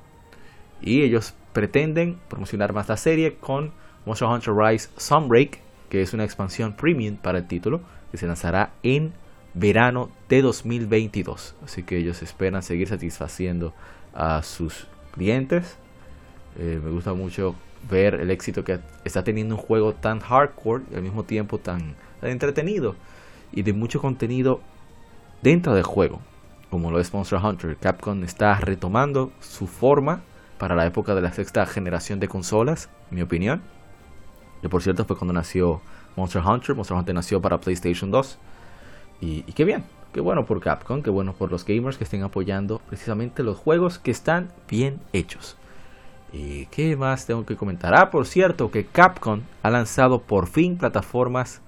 Y 0.81 1.03
ellos 1.03 1.33
pretenden 1.53 2.17
promocionar 2.27 2.73
más 2.73 2.89
la 2.89 2.97
serie 2.97 3.35
con 3.35 3.71
Monster 4.05 4.27
Hunter 4.27 4.53
Rise 4.53 4.89
Sunbreak 4.97 5.64
que 5.89 6.01
es 6.01 6.13
una 6.13 6.23
expansión 6.23 6.73
premium 6.73 7.17
para 7.17 7.39
el 7.39 7.47
título, 7.47 7.81
que 8.11 8.17
se 8.17 8.27
lanzará 8.27 8.71
en 8.83 9.13
verano 9.53 10.09
de 10.29 10.41
2022. 10.41 11.55
Así 11.63 11.83
que 11.83 11.97
ellos 11.97 12.21
esperan 12.21 12.63
seguir 12.63 12.87
satisfaciendo 12.87 13.73
a 14.13 14.43
sus 14.43 14.87
clientes. 15.11 15.77
Eh, 16.57 16.79
me 16.83 16.91
gusta 16.91 17.13
mucho 17.13 17.55
ver 17.89 18.15
el 18.15 18.31
éxito 18.31 18.63
que 18.63 18.79
está 19.03 19.23
teniendo 19.23 19.55
un 19.55 19.61
juego 19.61 19.93
tan 19.93 20.19
hardcore 20.19 20.83
y 20.91 20.95
al 20.95 21.01
mismo 21.01 21.23
tiempo 21.23 21.57
tan, 21.57 21.95
entretenido 22.21 22.95
y 23.51 23.61
de 23.61 23.73
mucho 23.73 24.01
contenido 24.01 24.61
dentro 25.43 25.75
del 25.75 25.83
juego, 25.83 26.21
como 26.71 26.89
lo 26.89 26.99
es 26.99 27.13
Monster 27.13 27.39
Hunter. 27.39 27.77
Capcom 27.77 28.23
está 28.23 28.55
retomando 28.55 29.31
su 29.39 29.67
forma 29.67 30.21
para 30.57 30.75
la 30.75 30.85
época 30.85 31.13
de 31.13 31.21
la 31.21 31.33
sexta 31.33 31.65
generación 31.65 32.19
de 32.19 32.27
consolas, 32.27 32.89
en 33.11 33.17
mi 33.17 33.21
opinión 33.21 33.61
que 34.61 34.69
por 34.69 34.81
cierto 34.81 35.05
fue 35.05 35.17
cuando 35.17 35.33
nació 35.33 35.81
Monster 36.15 36.41
Hunter. 36.41 36.75
Monster 36.75 36.97
Hunter 36.97 37.15
nació 37.15 37.41
para 37.41 37.59
PlayStation 37.59 38.11
2. 38.11 38.37
Y, 39.21 39.43
qué 39.53 39.63
bien, 39.63 39.85
qué 40.13 40.21
bueno 40.21 40.45
por 40.45 40.59
Capcom, 40.59 41.01
qué 41.01 41.09
bueno 41.09 41.33
por 41.33 41.51
los 41.51 41.65
gamers 41.65 41.97
que 41.97 42.03
estén 42.03 42.23
apoyando 42.23 42.79
precisamente 42.87 43.43
los 43.43 43.57
juegos 43.57 43.97
que 43.97 44.11
están 44.11 44.51
bien 44.67 44.99
hechos. 45.13 45.55
¿Y 46.33 46.65
qué 46.67 46.97
más 46.97 47.25
tengo 47.25 47.45
que 47.45 47.55
comentar? 47.55 47.93
Ah, 47.97 48.11
por 48.11 48.27
cierto, 48.27 48.69
que 48.69 48.85
Capcom 48.85 49.41
ha 49.63 49.69
lanzado 49.69 50.21
por 50.21 50.47
fin 50.47 50.77
plataformas 50.77 51.61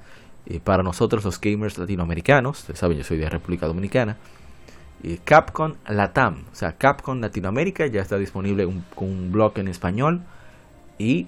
eh, 0.46 0.60
para 0.60 0.84
nosotros 0.84 1.24
los 1.24 1.40
gamers 1.40 1.78
latinoamericanos. 1.78 2.60
Ustedes 2.60 2.80
saben, 2.80 2.98
yo 2.98 3.04
soy 3.04 3.18
de 3.18 3.30
República 3.30 3.66
Dominicana. 3.66 4.18
Capcom 5.24 5.76
Latam, 5.88 6.46
o 6.52 6.56
sea, 6.56 6.76
Capcom 6.76 7.22
Latinoamérica 7.22 7.86
ya 7.86 8.02
está 8.02 8.18
disponible 8.18 8.68
con 8.96 9.10
un 9.10 9.32
blog 9.32 9.58
en 9.60 9.68
español. 9.68 10.22
Y 10.98 11.28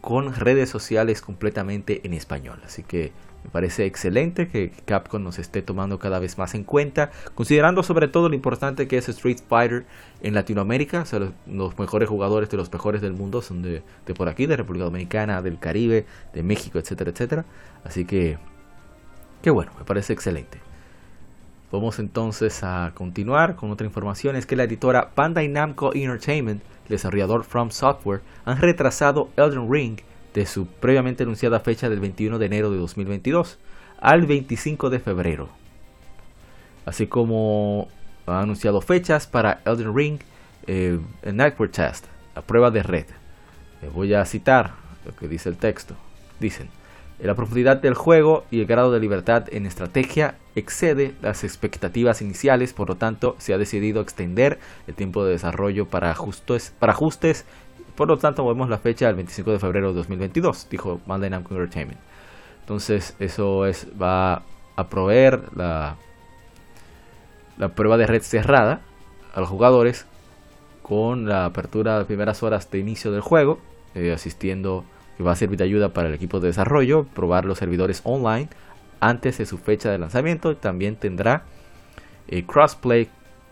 con 0.00 0.34
redes 0.34 0.70
sociales 0.70 1.20
completamente 1.20 2.00
en 2.04 2.14
español. 2.14 2.60
Así 2.64 2.82
que 2.82 3.12
me 3.44 3.50
parece 3.50 3.86
excelente 3.86 4.48
que 4.48 4.70
Capcom 4.84 5.22
nos 5.22 5.38
esté 5.38 5.62
tomando 5.62 5.98
cada 5.98 6.18
vez 6.18 6.36
más 6.36 6.54
en 6.54 6.64
cuenta, 6.64 7.10
considerando 7.34 7.82
sobre 7.82 8.08
todo 8.08 8.28
lo 8.28 8.34
importante 8.34 8.86
que 8.86 8.98
es 8.98 9.08
Street 9.08 9.38
Fighter 9.48 9.86
en 10.22 10.34
Latinoamérica. 10.34 11.02
O 11.02 11.06
sea, 11.06 11.20
los, 11.46 11.78
mejores 11.78 12.08
jugadores 12.08 12.50
de 12.50 12.56
los 12.56 12.70
mejores 12.72 13.00
del 13.00 13.12
mundo 13.12 13.40
son 13.40 13.62
de, 13.62 13.82
de, 14.06 14.14
por 14.14 14.28
aquí, 14.28 14.46
de 14.46 14.56
República 14.56 14.84
Dominicana, 14.84 15.40
del 15.42 15.58
Caribe, 15.58 16.04
de 16.34 16.42
México, 16.42 16.78
etcétera, 16.78 17.10
etcétera. 17.10 17.44
Así 17.84 18.04
que, 18.04 18.38
qué 19.42 19.50
bueno, 19.50 19.72
me 19.78 19.84
parece 19.84 20.12
excelente. 20.12 20.58
Vamos 21.72 22.00
entonces 22.00 22.64
a 22.64 22.92
continuar 22.94 23.54
con 23.54 23.70
otra 23.70 23.86
información. 23.86 24.34
Es 24.36 24.44
que 24.44 24.56
la 24.56 24.64
editora 24.64 25.12
Bandai 25.14 25.48
Namco 25.48 25.94
Entertainment 25.94 26.62
desarrollador 26.90 27.44
From 27.44 27.70
Software, 27.70 28.20
han 28.44 28.60
retrasado 28.60 29.30
Elden 29.36 29.72
Ring 29.72 30.00
de 30.34 30.44
su 30.44 30.66
previamente 30.66 31.22
anunciada 31.22 31.60
fecha 31.60 31.88
del 31.88 32.00
21 32.00 32.38
de 32.38 32.46
enero 32.46 32.70
de 32.70 32.78
2022 32.78 33.58
al 34.00 34.26
25 34.26 34.90
de 34.90 35.00
febrero. 35.00 35.48
Así 36.84 37.06
como 37.06 37.88
han 38.26 38.42
anunciado 38.42 38.80
fechas 38.80 39.26
para 39.26 39.60
Elden 39.64 39.96
Ring 39.96 40.20
eh, 40.66 41.00
Network 41.24 41.72
Test, 41.72 42.06
la 42.34 42.42
prueba 42.42 42.70
de 42.70 42.82
red. 42.82 43.06
Les 43.82 43.92
voy 43.92 44.14
a 44.14 44.24
citar 44.24 44.74
lo 45.04 45.14
que 45.16 45.28
dice 45.28 45.48
el 45.48 45.56
texto. 45.56 45.94
Dicen, 46.38 46.68
la 47.18 47.34
profundidad 47.34 47.76
del 47.76 47.94
juego 47.94 48.44
y 48.50 48.60
el 48.60 48.66
grado 48.66 48.92
de 48.92 49.00
libertad 49.00 49.44
en 49.50 49.66
estrategia 49.66 50.36
excede 50.54 51.14
las 51.22 51.44
expectativas 51.44 52.22
iniciales, 52.22 52.72
por 52.72 52.88
lo 52.88 52.96
tanto 52.96 53.36
se 53.38 53.54
ha 53.54 53.58
decidido 53.58 54.00
extender 54.00 54.58
el 54.86 54.94
tiempo 54.94 55.24
de 55.24 55.32
desarrollo 55.32 55.86
para 55.86 56.10
ajustes, 56.10 56.72
para 56.78 56.92
ajustes 56.92 57.44
por 57.94 58.08
lo 58.08 58.16
tanto 58.16 58.44
movemos 58.44 58.70
la 58.70 58.78
fecha 58.78 59.08
al 59.08 59.14
25 59.14 59.52
de 59.52 59.58
febrero 59.58 59.88
de 59.88 59.94
2022, 59.96 60.68
dijo 60.70 61.00
Namco 61.06 61.54
Entertainment. 61.54 62.00
Entonces 62.60 63.14
eso 63.18 63.66
es, 63.66 63.88
va 64.00 64.42
a 64.76 64.88
proveer 64.88 65.42
la, 65.54 65.96
la 67.58 67.68
prueba 67.68 67.98
de 67.98 68.06
red 68.06 68.22
cerrada 68.22 68.80
a 69.34 69.40
los 69.40 69.50
jugadores 69.50 70.06
con 70.82 71.28
la 71.28 71.44
apertura 71.44 71.98
de 71.98 72.04
primeras 72.06 72.42
horas 72.42 72.70
de 72.70 72.78
inicio 72.78 73.12
del 73.12 73.20
juego, 73.20 73.58
eh, 73.94 74.12
asistiendo 74.12 74.84
que 75.16 75.22
va 75.22 75.32
a 75.32 75.36
servir 75.36 75.58
de 75.58 75.64
ayuda 75.64 75.90
para 75.90 76.08
el 76.08 76.14
equipo 76.14 76.40
de 76.40 76.48
desarrollo, 76.48 77.04
probar 77.04 77.44
los 77.44 77.58
servidores 77.58 78.00
online 78.04 78.48
antes 79.00 79.38
de 79.38 79.46
su 79.46 79.58
fecha 79.58 79.90
de 79.90 79.98
lanzamiento. 79.98 80.56
También 80.56 80.96
tendrá 80.96 81.44
eh, 82.28 82.44
crossplay 82.44 83.08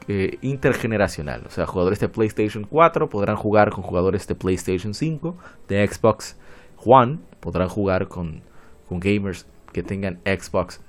eh, 0.07 0.39
intergeneracional, 0.41 1.43
o 1.47 1.51
sea, 1.51 1.67
jugadores 1.67 2.01
de 2.01 2.09
PlayStation 2.09 2.65
4 2.65 3.11
podrán 3.11 3.37
jugar 3.37 3.71
con 3.71 3.83
jugadores 3.83 4.27
de 4.27 4.35
PlayStation 4.35 4.95
5, 4.95 5.37
de 5.69 5.87
Xbox 5.87 6.37
One 6.83 7.19
podrán 7.41 7.69
jugar 7.69 8.09
con, 8.09 8.43
gamers 8.89 9.47
que 9.73 9.83
tengan 9.83 10.21
Xbox 10.25 10.81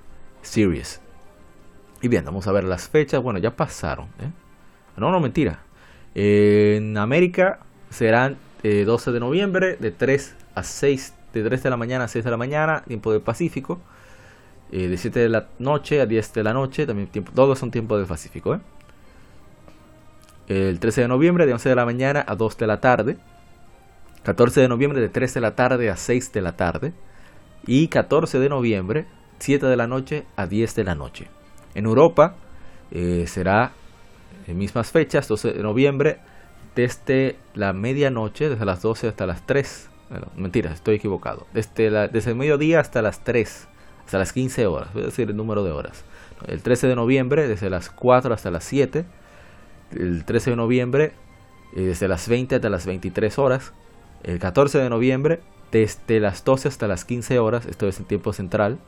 Series. 0.41 1.01
Y 2.01 2.07
bien, 2.07 2.23
vamos 2.23 2.47
a 2.47 2.53
ver 2.53 2.63
las 2.63 2.87
fechas. 2.87 3.21
Bueno, 3.21 3.39
ya 3.39 3.55
pasaron. 3.55 4.05
¿eh? 4.21 4.31
No, 4.95 5.11
no, 5.11 5.19
mentira. 5.19 5.63
en 6.15 6.97
América 6.97 7.59
serán 7.89 8.37
12 8.63 9.11
de 9.11 9.19
noviembre 9.19 9.75
de 9.75 9.91
3 9.91 10.35
a 10.55 10.63
6, 10.63 11.13
de 11.33 11.43
3 11.43 11.63
de 11.63 11.69
la 11.69 11.75
mañana 11.75 12.05
a 12.05 12.07
6 12.07 12.23
de 12.23 12.31
la 12.31 12.37
mañana, 12.37 12.83
tiempo 12.87 13.11
del 13.11 13.21
Pacífico. 13.21 13.81
De 14.71 14.97
7 14.97 15.19
de 15.19 15.29
la 15.29 15.47
noche 15.57 16.01
a 16.01 16.05
10 16.05 16.33
de 16.33 16.43
la 16.43 16.53
noche, 16.53 16.85
también 16.85 17.07
tiempo, 17.07 17.31
todos 17.33 17.57
son 17.57 17.71
tiempos 17.71 17.97
del 17.97 18.07
Pacífico. 18.07 18.59
El 20.47 20.79
13 20.79 21.01
de 21.01 21.07
noviembre 21.07 21.45
de 21.45 21.53
11 21.53 21.69
de 21.69 21.75
la 21.75 21.85
mañana 21.85 22.25
a 22.27 22.35
2 22.35 22.57
de 22.57 22.67
la 22.67 22.81
tarde. 22.81 23.17
14 24.23 24.61
de 24.61 24.67
noviembre 24.67 24.99
de 24.99 25.09
3 25.09 25.33
de 25.35 25.41
la 25.41 25.55
tarde 25.55 25.89
a 25.89 25.95
6 25.95 26.33
de 26.33 26.41
la 26.41 26.55
tarde. 26.55 26.93
Y 27.65 27.87
14 27.87 28.39
de 28.39 28.49
noviembre, 28.49 29.05
7 29.39 29.65
de 29.65 29.75
la 29.75 29.87
noche 29.87 30.25
a 30.35 30.47
10 30.47 30.75
de 30.75 30.83
la 30.83 30.95
noche. 30.95 31.27
En 31.75 31.85
Europa 31.85 32.35
eh, 32.91 33.25
será 33.27 33.73
en 34.47 34.57
mismas 34.57 34.91
fechas, 34.91 35.27
12 35.27 35.53
de 35.53 35.63
noviembre, 35.63 36.19
desde 36.75 37.35
la 37.53 37.73
medianoche, 37.73 38.49
desde 38.49 38.65
las 38.65 38.81
12 38.81 39.09
hasta 39.09 39.25
las 39.25 39.45
3. 39.45 39.89
Bueno, 40.09 40.27
mentira, 40.35 40.71
estoy 40.71 40.95
equivocado. 40.95 41.45
Desde, 41.53 41.91
la, 41.91 42.07
desde 42.07 42.31
el 42.31 42.37
mediodía 42.37 42.79
hasta 42.79 43.01
las 43.01 43.23
3, 43.23 43.67
hasta 44.09 44.17
las 44.17 44.33
15 44.33 44.65
horas, 44.65 44.89
a 44.95 44.99
decir 45.01 45.29
el 45.29 45.37
número 45.37 45.63
de 45.63 45.69
horas. 45.69 46.03
El 46.47 46.63
13 46.63 46.87
de 46.87 46.95
noviembre, 46.95 47.47
desde 47.47 47.69
las 47.69 47.91
4 47.91 48.33
hasta 48.33 48.49
las 48.49 48.63
7. 48.63 49.05
El 49.91 50.25
13 50.25 50.49
de 50.49 50.55
noviembre, 50.55 51.11
eh, 51.75 51.81
desde 51.81 52.07
las 52.07 52.27
20 52.27 52.55
hasta 52.55 52.69
las 52.69 52.87
23 52.87 53.37
horas. 53.37 53.71
El 54.23 54.39
14 54.39 54.79
de 54.79 54.89
noviembre, 54.89 55.41
desde 55.71 56.19
las 56.19 56.43
12 56.43 56.69
hasta 56.69 56.87
las 56.87 57.05
15 57.05 57.37
horas, 57.37 57.67
esto 57.67 57.87
es 57.87 57.99
en 57.99 58.05
tiempo 58.05 58.33
central, 58.33 58.79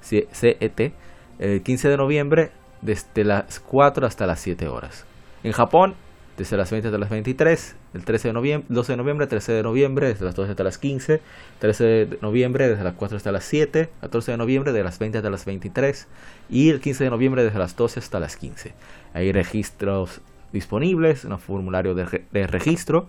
CET. 0.00 0.92
El 1.40 1.62
15 1.64 1.88
de 1.88 1.96
noviembre, 1.96 2.52
desde 2.82 3.24
las 3.24 3.58
4 3.58 4.06
hasta 4.06 4.28
las 4.28 4.38
7 4.38 4.68
horas. 4.68 5.06
En 5.42 5.50
Japón, 5.50 5.96
desde 6.38 6.56
las 6.56 6.70
20 6.70 6.86
hasta 6.86 6.98
las 6.98 7.10
23, 7.10 7.74
el 7.94 8.04
13 8.04 8.28
de 8.28 8.34
noviembre, 8.34 8.66
12 8.68 8.92
de 8.92 8.96
noviembre, 8.96 9.26
13 9.26 9.52
de 9.52 9.62
noviembre, 9.62 10.08
desde 10.08 10.24
las 10.24 10.34
12 10.34 10.50
hasta 10.52 10.64
las 10.64 10.78
15, 10.78 11.20
13 11.58 11.84
de 11.84 12.18
noviembre, 12.22 12.68
desde 12.68 12.84
las 12.84 12.94
4 12.94 13.16
hasta 13.16 13.32
las 13.32 13.44
7, 13.44 13.90
14 14.00 14.32
de 14.32 14.36
noviembre, 14.36 14.72
de 14.72 14.84
las 14.84 14.98
20 14.98 15.18
hasta 15.18 15.30
las 15.30 15.44
23, 15.44 16.08
y 16.48 16.70
el 16.70 16.80
15 16.80 17.04
de 17.04 17.10
noviembre, 17.10 17.44
desde 17.44 17.58
las 17.58 17.76
12 17.76 18.00
hasta 18.00 18.20
las 18.20 18.36
15. 18.36 18.74
Hay 19.14 19.32
registros 19.32 20.20
disponibles, 20.52 21.24
un 21.24 21.38
formulario 21.38 21.94
de, 21.94 22.46
registro 22.46 23.08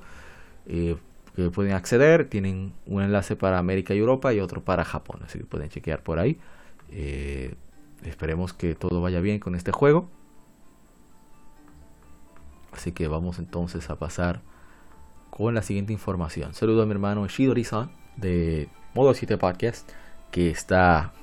eh, 0.68 0.96
que 1.36 1.50
pueden 1.50 1.74
acceder, 1.74 2.26
tienen 2.26 2.74
un 2.86 3.02
enlace 3.02 3.36
para 3.36 3.58
América 3.58 3.94
y 3.94 4.00
Europa 4.00 4.34
y 4.34 4.40
otro 4.40 4.62
para 4.62 4.84
Japón, 4.84 5.22
así 5.26 5.40
que 5.40 5.46
pueden 5.46 5.70
chequear 5.70 6.04
por 6.04 6.20
ahí. 6.20 6.40
Eh, 6.92 7.56
Esperemos 8.04 8.54
que 8.54 8.74
todo 8.74 9.02
vaya 9.02 9.20
bien 9.20 9.40
con 9.40 9.56
este 9.56 9.72
juego. 9.72 10.10
Así 12.72 12.92
que 12.92 13.08
vamos 13.08 13.38
entonces 13.38 13.90
a 13.90 13.98
pasar 13.98 14.42
con 15.42 15.56
la 15.56 15.64
siguiente 15.64 15.92
información. 15.92 16.54
Saludo 16.54 16.84
a 16.84 16.86
mi 16.86 16.92
hermano 16.92 17.28
Shidori-san 17.28 17.90
de 18.16 18.70
Modo 18.94 19.16
7 19.16 19.40
Podcast 19.40 19.90
que 20.30 20.52
está 20.52 21.14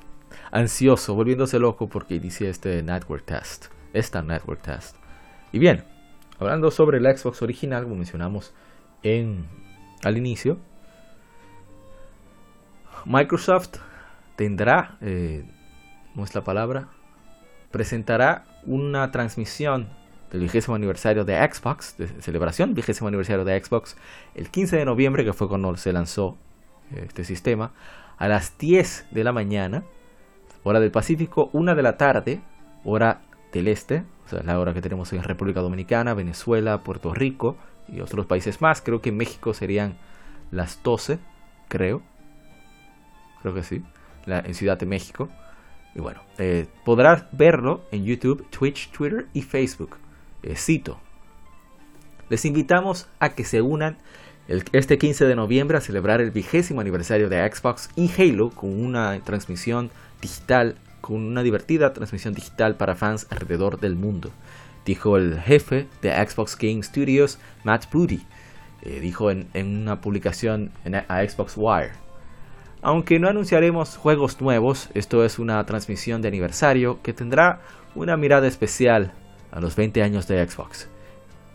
ansioso, 0.51 1.15
volviéndose 1.15 1.57
loco 1.57 1.87
porque 1.87 2.15
inicia 2.15 2.49
este 2.49 2.83
network 2.83 3.23
test, 3.23 3.67
esta 3.93 4.21
network 4.21 4.61
test. 4.61 4.97
Y 5.53 5.59
bien, 5.59 5.85
hablando 6.37 6.69
sobre 6.69 6.97
el 6.97 7.17
Xbox 7.17 7.41
original, 7.41 7.83
como 7.83 7.95
mencionamos 7.95 8.53
en 9.03 9.47
al 10.03 10.17
inicio, 10.17 10.57
Microsoft 13.05 13.77
tendrá 14.35 14.97
eh, 14.99 15.49
nuestra 16.13 16.43
palabra, 16.43 16.89
presentará 17.71 18.45
una 18.65 19.11
transmisión 19.11 19.87
del 20.31 20.41
vigésimo 20.41 20.75
aniversario 20.75 21.25
de 21.25 21.35
Xbox, 21.51 21.95
celebración 22.19 22.73
vigésimo 22.73 23.07
aniversario 23.07 23.45
de 23.45 23.63
Xbox, 23.63 23.97
el 24.35 24.49
15 24.49 24.77
de 24.77 24.85
noviembre, 24.85 25.25
que 25.25 25.33
fue 25.33 25.47
cuando 25.47 25.75
se 25.77 25.91
lanzó 25.91 26.37
eh, 26.91 27.05
este 27.07 27.23
sistema, 27.23 27.71
a 28.17 28.27
las 28.27 28.57
10 28.57 29.07
de 29.11 29.23
la 29.23 29.31
mañana, 29.31 29.83
hora 30.63 30.79
del 30.79 30.91
Pacífico, 30.91 31.49
1 31.53 31.75
de 31.75 31.83
la 31.83 31.97
tarde, 31.97 32.41
hora 32.83 33.21
del 33.51 33.67
este, 33.67 34.03
o 34.25 34.29
sea, 34.29 34.43
la 34.43 34.59
hora 34.59 34.73
que 34.73 34.81
tenemos 34.81 35.11
en 35.13 35.23
República 35.23 35.61
Dominicana, 35.61 36.13
Venezuela, 36.13 36.83
Puerto 36.83 37.13
Rico 37.13 37.57
y 37.87 38.01
otros 38.01 38.27
países 38.27 38.61
más. 38.61 38.81
Creo 38.81 39.01
que 39.01 39.09
en 39.09 39.17
México 39.17 39.53
serían 39.55 39.97
las 40.51 40.83
12, 40.83 41.17
creo. 41.67 42.03
Creo 43.41 43.53
que 43.55 43.63
sí, 43.63 43.83
en 44.27 44.53
Ciudad 44.53 44.77
de 44.77 44.85
México. 44.85 45.29
Y 45.95 46.01
bueno, 46.01 46.21
eh, 46.37 46.67
podrás 46.85 47.25
verlo 47.31 47.81
en 47.91 48.03
YouTube, 48.03 48.47
Twitch, 48.51 48.91
Twitter 48.91 49.27
y 49.33 49.41
Facebook. 49.41 49.97
Eh, 50.43 50.55
cito. 50.55 50.99
Les 52.29 52.45
invitamos 52.45 53.07
a 53.19 53.29
que 53.29 53.43
se 53.43 53.61
unan 53.61 53.97
este 54.47 54.97
15 54.97 55.25
de 55.25 55.35
noviembre 55.35 55.77
a 55.77 55.81
celebrar 55.81 56.21
el 56.21 56.31
vigésimo 56.31 56.81
aniversario 56.81 57.29
de 57.29 57.47
Xbox 57.51 57.89
y 57.95 58.09
Halo 58.17 58.49
con 58.49 58.83
una 58.83 59.19
transmisión 59.23 59.91
digital, 60.21 60.75
con 61.01 61.17
una 61.17 61.43
divertida 61.43 61.93
transmisión 61.93 62.33
digital 62.33 62.75
para 62.75 62.95
fans 62.95 63.27
alrededor 63.29 63.79
del 63.79 63.95
mundo, 63.95 64.31
dijo 64.85 65.17
el 65.17 65.39
jefe 65.39 65.87
de 66.01 66.13
Xbox 66.13 66.57
Game 66.57 66.81
Studios, 66.83 67.37
Matt 67.63 67.91
Booty. 67.91 68.25
Eh, 68.81 69.01
dijo 69.01 69.29
en, 69.29 69.49
una 69.55 69.99
publicación 69.99 70.71
en, 70.85 70.93
Xbox 70.93 71.53
Wire. 71.57 71.91
Aunque 72.81 73.19
no 73.19 73.27
anunciaremos 73.27 73.97
juegos 73.97 74.39
nuevos, 74.39 74.89
esto 74.93 75.25
es 75.25 75.37
una 75.37 75.63
transmisión 75.65 76.21
de 76.21 76.29
aniversario 76.29 77.01
que 77.03 77.11
tendrá 77.11 77.59
una 77.93 78.15
mirada 78.15 78.47
especial 78.47 79.11
a 79.51 79.59
los 79.59 79.75
20 79.75 80.01
años 80.03 80.27
de 80.27 80.47
Xbox. 80.47 80.87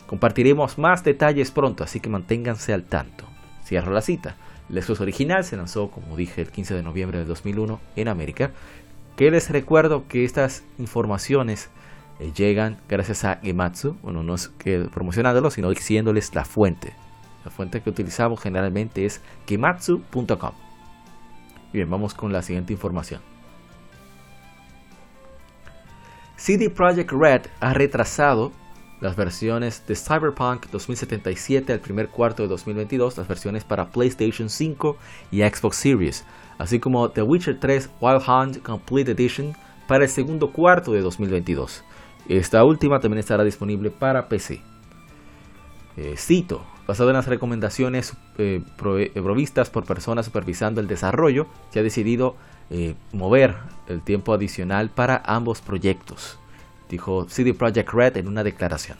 Compartiremos 0.07 0.77
más 0.77 1.03
detalles 1.03 1.51
pronto, 1.51 1.83
así 1.83 1.99
que 1.99 2.09
manténganse 2.09 2.73
al 2.73 2.83
tanto. 2.83 3.25
Cierro 3.63 3.91
la 3.91 4.01
cita. 4.01 4.35
El 4.69 4.81
Xbox 4.81 5.01
original 5.01 5.43
se 5.43 5.57
lanzó, 5.57 5.89
como 5.89 6.15
dije, 6.15 6.41
el 6.41 6.51
15 6.51 6.75
de 6.75 6.83
noviembre 6.83 7.19
de 7.19 7.25
2001 7.25 7.79
en 7.95 8.07
América. 8.07 8.51
Que 9.15 9.31
les 9.31 9.49
recuerdo 9.49 10.07
que 10.07 10.25
estas 10.25 10.63
informaciones 10.77 11.69
eh, 12.19 12.31
llegan 12.35 12.77
gracias 12.87 13.23
a 13.25 13.37
Gematsu. 13.37 13.97
Bueno, 14.01 14.23
no 14.23 14.35
es 14.35 14.49
que 14.49 14.87
promocionándolo, 14.91 15.49
sino 15.51 15.69
diciéndoles 15.69 16.35
la 16.35 16.45
fuente. 16.45 16.93
La 17.43 17.51
fuente 17.51 17.81
que 17.81 17.89
utilizamos 17.89 18.41
generalmente 18.41 19.05
es 19.05 19.21
gematsu.com. 19.47 20.51
Bien, 21.71 21.89
vamos 21.89 22.13
con 22.13 22.31
la 22.31 22.41
siguiente 22.41 22.73
información. 22.73 23.34
CD 26.37 26.69
Projekt 26.69 27.11
Red 27.11 27.43
ha 27.61 27.73
retrasado 27.73 28.51
las 28.99 29.15
versiones 29.15 29.85
de 29.87 29.95
Cyberpunk 29.95 30.67
2077 30.71 31.71
al 31.71 31.79
primer 31.79 32.09
cuarto 32.09 32.43
de 32.43 32.49
2022, 32.49 33.17
las 33.17 33.27
versiones 33.27 33.63
para 33.63 33.89
PlayStation 33.89 34.49
5 34.49 34.97
y 35.31 35.41
Xbox 35.41 35.77
Series, 35.77 36.25
así 36.57 36.79
como 36.79 37.09
The 37.09 37.21
Witcher 37.21 37.59
3 37.59 37.89
Wild 38.01 38.21
Hunt 38.27 38.63
Complete 38.63 39.11
Edition 39.11 39.53
para 39.87 40.03
el 40.03 40.09
segundo 40.09 40.51
cuarto 40.51 40.91
de 40.91 41.01
2022. 41.01 41.83
Esta 42.27 42.63
última 42.63 42.99
también 42.99 43.19
estará 43.19 43.43
disponible 43.43 43.91
para 43.91 44.27
PC. 44.27 44.61
Eh, 45.97 46.15
cito, 46.17 46.65
basado 46.87 47.09
en 47.09 47.15
las 47.15 47.27
recomendaciones 47.27 48.17
eh, 48.37 48.61
eh, 48.85 49.11
provistas 49.21 49.69
por 49.69 49.85
personas 49.85 50.25
supervisando 50.25 50.81
el 50.81 50.87
desarrollo, 50.87 51.47
se 51.69 51.79
ha 51.79 51.83
decidido 51.83 52.35
eh, 52.69 52.95
mover 53.11 53.55
el 53.87 54.01
tiempo 54.01 54.33
adicional 54.33 54.89
para 54.89 55.21
ambos 55.25 55.61
proyectos, 55.61 56.37
dijo 56.89 57.27
CD 57.29 57.53
Projekt 57.53 57.93
Red 57.93 58.17
en 58.17 58.27
una 58.27 58.43
declaración. 58.43 58.97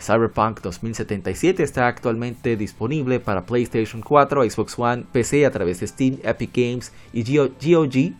Cyberpunk 0.00 0.62
2077 0.62 1.62
está 1.62 1.86
actualmente 1.86 2.56
disponible 2.56 3.20
para 3.20 3.44
PlayStation 3.44 4.00
4, 4.00 4.50
Xbox 4.50 4.78
One, 4.78 5.04
PC 5.12 5.44
a 5.44 5.50
través 5.50 5.80
de 5.80 5.86
Steam, 5.86 6.18
Epic 6.22 6.50
Games 6.54 6.92
y 7.12 7.22
GOG 7.36 8.14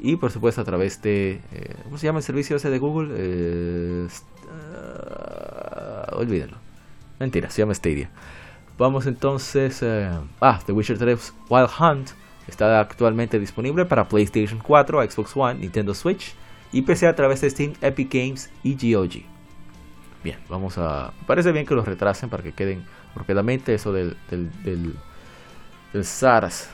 y 0.00 0.16
por 0.16 0.32
supuesto 0.32 0.60
a 0.60 0.64
través 0.64 1.00
de 1.00 1.40
¿cómo 1.84 1.96
se 1.96 2.06
llama 2.06 2.18
el 2.18 2.24
servicio 2.24 2.56
ese 2.56 2.70
de 2.70 2.78
Google? 2.78 4.08
olvídenlo 6.12 6.58
Mentira, 7.22 7.50
se 7.50 7.62
llama 7.62 7.72
Stadia. 7.72 8.10
Vamos 8.76 9.06
entonces. 9.06 9.80
Eh, 9.80 10.10
ah, 10.40 10.60
The 10.66 10.72
Witcher 10.72 10.98
3 10.98 11.32
Wild 11.48 11.70
Hunt 11.78 12.10
está 12.48 12.80
actualmente 12.80 13.38
disponible 13.38 13.84
para 13.84 14.08
PlayStation 14.08 14.58
4, 14.60 15.10
Xbox 15.10 15.36
One, 15.36 15.60
Nintendo 15.60 15.94
Switch 15.94 16.34
y 16.72 16.82
PC 16.82 17.06
a 17.06 17.14
través 17.14 17.40
de 17.40 17.50
Steam, 17.50 17.74
Epic 17.80 18.12
Games 18.12 18.50
y 18.62 18.92
GOG. 18.92 19.22
Bien, 20.24 20.38
vamos 20.48 20.78
a. 20.78 21.12
Parece 21.26 21.52
bien 21.52 21.66
que 21.66 21.74
los 21.74 21.84
retrasen 21.84 22.30
para 22.30 22.42
que 22.42 22.52
queden 22.52 22.84
propiamente 23.14 23.74
eso 23.74 23.92
del, 23.92 24.16
del, 24.30 24.50
del, 25.92 26.04
SARS 26.04 26.70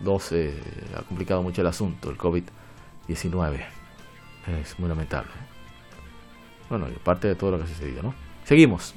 12 0.00 0.54
ha 0.96 1.02
complicado 1.02 1.42
mucho 1.42 1.60
el 1.60 1.66
asunto, 1.66 2.10
el 2.10 2.18
COVID-19. 2.18 3.64
Es 4.60 4.78
muy 4.78 4.88
lamentable. 4.88 5.30
Bueno, 6.68 6.88
y 6.88 6.94
aparte 6.94 7.28
de 7.28 7.34
todo 7.34 7.52
lo 7.52 7.58
que 7.58 7.64
ha 7.64 7.66
sucedido, 7.68 8.02
¿no? 8.02 8.14
Seguimos. 8.44 8.94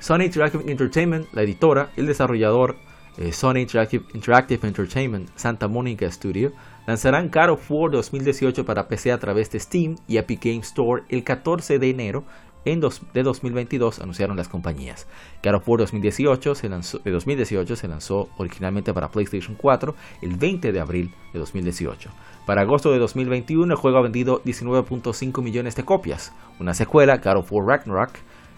Sony 0.00 0.22
Interactive 0.22 0.70
Entertainment, 0.70 1.32
la 1.32 1.42
editora, 1.42 1.90
el 1.96 2.06
desarrollador 2.06 2.76
eh, 3.20 3.32
Sony 3.32 3.58
Interactive, 3.58 4.66
Entertainment 4.66 5.28
Santa 5.36 5.68
Monica 5.68 6.10
Studio 6.10 6.52
lanzarán 6.86 7.30
God 7.30 7.50
of 7.50 7.70
War 7.70 7.90
2018 7.90 8.64
para 8.64 8.88
PC 8.88 9.12
a 9.12 9.18
través 9.18 9.50
de 9.50 9.60
Steam 9.60 9.96
y 10.08 10.16
Epic 10.16 10.42
Game 10.42 10.60
Store 10.60 11.02
el 11.10 11.22
14 11.22 11.78
de 11.78 11.90
enero 11.90 12.24
en 12.64 12.80
de 12.80 13.22
2022 13.22 14.00
anunciaron 14.00 14.36
las 14.36 14.48
compañías. 14.48 15.06
God 15.44 15.56
of 15.56 15.68
War 15.68 15.80
2018 15.80 16.54
se 16.54 16.68
lanzó, 16.68 16.98
de 16.98 17.10
2018 17.10 17.76
se 17.76 17.88
lanzó 17.88 18.30
originalmente 18.38 18.92
para 18.94 19.10
PlayStation 19.10 19.54
4 19.54 19.94
el 20.22 20.36
20 20.36 20.72
de 20.72 20.80
abril 20.80 21.14
de 21.32 21.38
2018. 21.38 22.10
Para 22.46 22.62
agosto 22.62 22.90
de 22.90 22.98
2021 22.98 23.72
el 23.72 23.78
juego 23.78 23.98
ha 23.98 24.02
vendido 24.02 24.42
19.5 24.44 25.42
millones 25.42 25.76
de 25.76 25.84
copias. 25.84 26.32
Una 26.58 26.72
secuela, 26.72 27.18
God 27.18 27.36
of 27.36 27.52
War 27.52 27.66
Ragnarok, 27.66 28.12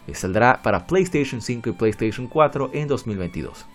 eh, 0.06 0.14
saldrá 0.14 0.62
para 0.62 0.86
PlayStation 0.86 1.40
5 1.40 1.70
y 1.70 1.72
PlayStation 1.72 2.26
4 2.26 2.70
en 2.72 2.88
2022. 2.88 3.66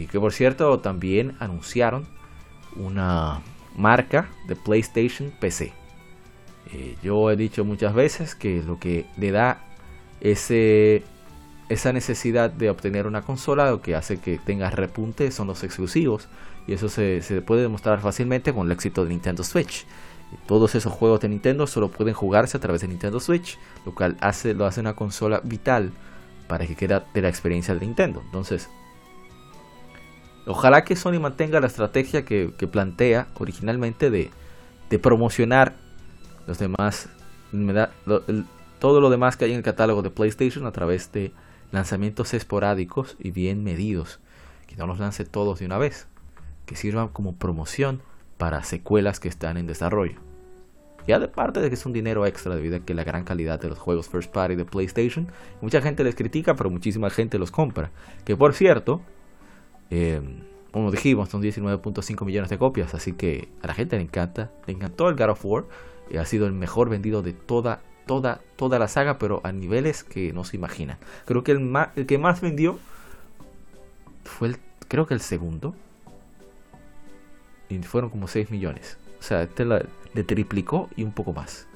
Y 0.00 0.06
que 0.06 0.18
por 0.18 0.32
cierto 0.32 0.80
también 0.80 1.36
anunciaron 1.40 2.06
una 2.74 3.40
marca 3.76 4.30
de 4.48 4.56
PlayStation 4.56 5.30
PC. 5.38 5.74
Eh, 6.72 6.96
yo 7.02 7.30
he 7.30 7.36
dicho 7.36 7.66
muchas 7.66 7.92
veces 7.94 8.34
que 8.34 8.62
lo 8.62 8.78
que 8.78 9.04
le 9.18 9.30
da 9.30 9.62
esa 10.22 11.92
necesidad 11.92 12.50
de 12.50 12.70
obtener 12.70 13.06
una 13.06 13.22
consola, 13.22 13.70
lo 13.70 13.82
que 13.82 13.94
hace 13.94 14.18
que 14.18 14.38
tenga 14.38 14.70
repunte 14.70 15.30
son 15.30 15.48
los 15.48 15.64
exclusivos. 15.64 16.28
Y 16.66 16.72
eso 16.72 16.88
se, 16.88 17.20
puede 17.44 17.62
demostrar 17.62 18.00
fácilmente 18.00 18.54
con 18.54 18.66
el 18.66 18.72
éxito 18.72 19.04
de 19.04 19.10
Nintendo 19.10 19.44
Switch. 19.44 19.84
Todos 20.46 20.74
esos 20.74 20.92
juegos 20.92 21.20
de 21.20 21.28
Nintendo 21.28 21.66
solo 21.66 21.90
pueden 21.90 22.14
jugarse 22.14 22.56
a 22.56 22.60
través 22.60 22.80
de 22.80 22.88
Nintendo 22.88 23.20
Switch, 23.20 23.58
lo 23.84 23.94
cual 23.94 24.16
hace, 24.20 24.54
lo 24.54 24.64
hace 24.64 24.80
una 24.80 24.94
consola 24.94 25.40
vital 25.44 25.92
para 26.48 26.66
que 26.66 26.74
quede 26.74 27.02
de 27.12 27.20
la 27.22 27.28
experiencia 27.28 27.74
de 27.74 27.80
Nintendo. 27.80 28.22
Entonces, 28.24 28.70
ojalá 30.50 30.84
que 30.84 30.96
Sony 30.96 31.20
mantenga 31.20 31.60
la 31.60 31.66
estrategia 31.66 32.24
que, 32.24 32.68
plantea 32.70 33.28
originalmente 33.38 34.10
de, 34.10 34.30
promocionar 34.98 35.74
los 36.46 36.58
demás, 36.58 37.08
todo 38.78 39.00
lo 39.00 39.10
demás 39.10 39.36
que 39.36 39.44
hay 39.44 39.52
en 39.52 39.58
el 39.58 39.62
catálogo 39.62 40.02
de 40.02 40.10
PlayStation 40.10 40.66
a 40.66 40.72
través 40.72 41.12
de 41.12 41.32
lanzamientos 41.70 42.34
esporádicos 42.34 43.16
y 43.18 43.30
bien 43.30 43.62
medidos. 43.62 44.20
Que 44.66 44.76
no 44.76 44.86
los 44.86 44.98
lance 44.98 45.24
todos 45.24 45.58
de 45.60 45.66
una 45.66 45.78
vez. 45.78 46.06
Que 46.66 46.76
sirvan 46.76 47.08
como 47.08 47.36
promoción 47.36 48.02
para 48.38 48.62
secuelas 48.62 49.20
que 49.20 49.28
están 49.28 49.56
en 49.56 49.66
desarrollo. 49.66 50.18
Ya 51.06 51.18
de 51.18 51.28
parte 51.28 51.60
de 51.60 51.68
que 51.68 51.74
es 51.74 51.86
un 51.86 51.92
dinero 51.92 52.26
extra 52.26 52.54
debido 52.54 52.76
a 52.76 52.80
que 52.80 52.94
la 52.94 53.04
gran 53.04 53.24
calidad 53.24 53.60
de 53.60 53.68
los 53.68 53.78
juegos 53.78 54.08
first 54.08 54.32
party 54.32 54.54
de 54.54 54.64
PlayStation, 54.64 55.28
mucha 55.60 55.80
gente 55.80 56.04
les 56.04 56.14
critica, 56.14 56.54
pero 56.54 56.70
muchísima 56.70 57.10
gente 57.10 57.38
los 57.38 57.50
compra. 57.50 57.90
Que 58.24 58.36
por 58.36 58.54
cierto, 58.54 59.02
eh, 59.90 60.20
como 60.72 60.90
dijimos, 60.90 61.28
son 61.28 61.42
19.5 61.42 62.24
millones 62.24 62.50
de 62.50 62.58
copias, 62.58 62.94
así 62.94 63.12
que 63.12 63.48
a 63.62 63.66
la 63.66 63.74
gente 63.74 63.96
le 63.96 64.02
encanta, 64.02 64.50
le 64.66 64.72
encantó 64.74 65.08
el 65.08 65.16
God 65.16 65.30
of 65.30 65.44
War 65.44 65.64
ha 66.18 66.24
sido 66.24 66.46
el 66.46 66.52
mejor 66.52 66.88
vendido 66.88 67.22
de 67.22 67.32
toda, 67.32 67.80
toda, 68.06 68.40
toda 68.56 68.78
la 68.78 68.88
saga, 68.88 69.18
pero 69.18 69.40
a 69.44 69.52
niveles 69.52 70.04
que 70.04 70.32
no 70.32 70.44
se 70.44 70.56
imaginan. 70.56 70.98
Creo 71.24 71.44
que 71.44 71.52
el, 71.52 71.72
el 71.96 72.06
que 72.06 72.18
más 72.18 72.40
vendió 72.40 72.78
fue 74.24 74.48
el, 74.48 74.56
creo 74.88 75.06
que 75.06 75.14
el 75.14 75.20
segundo. 75.20 75.74
Y 77.68 77.78
fueron 77.78 78.10
como 78.10 78.26
6 78.26 78.50
millones. 78.50 78.98
O 79.20 79.22
sea, 79.22 79.42
este 79.42 79.64
le 79.64 80.24
triplicó 80.24 80.88
y 80.96 81.04
un 81.04 81.12
poco 81.12 81.32
más. 81.32 81.68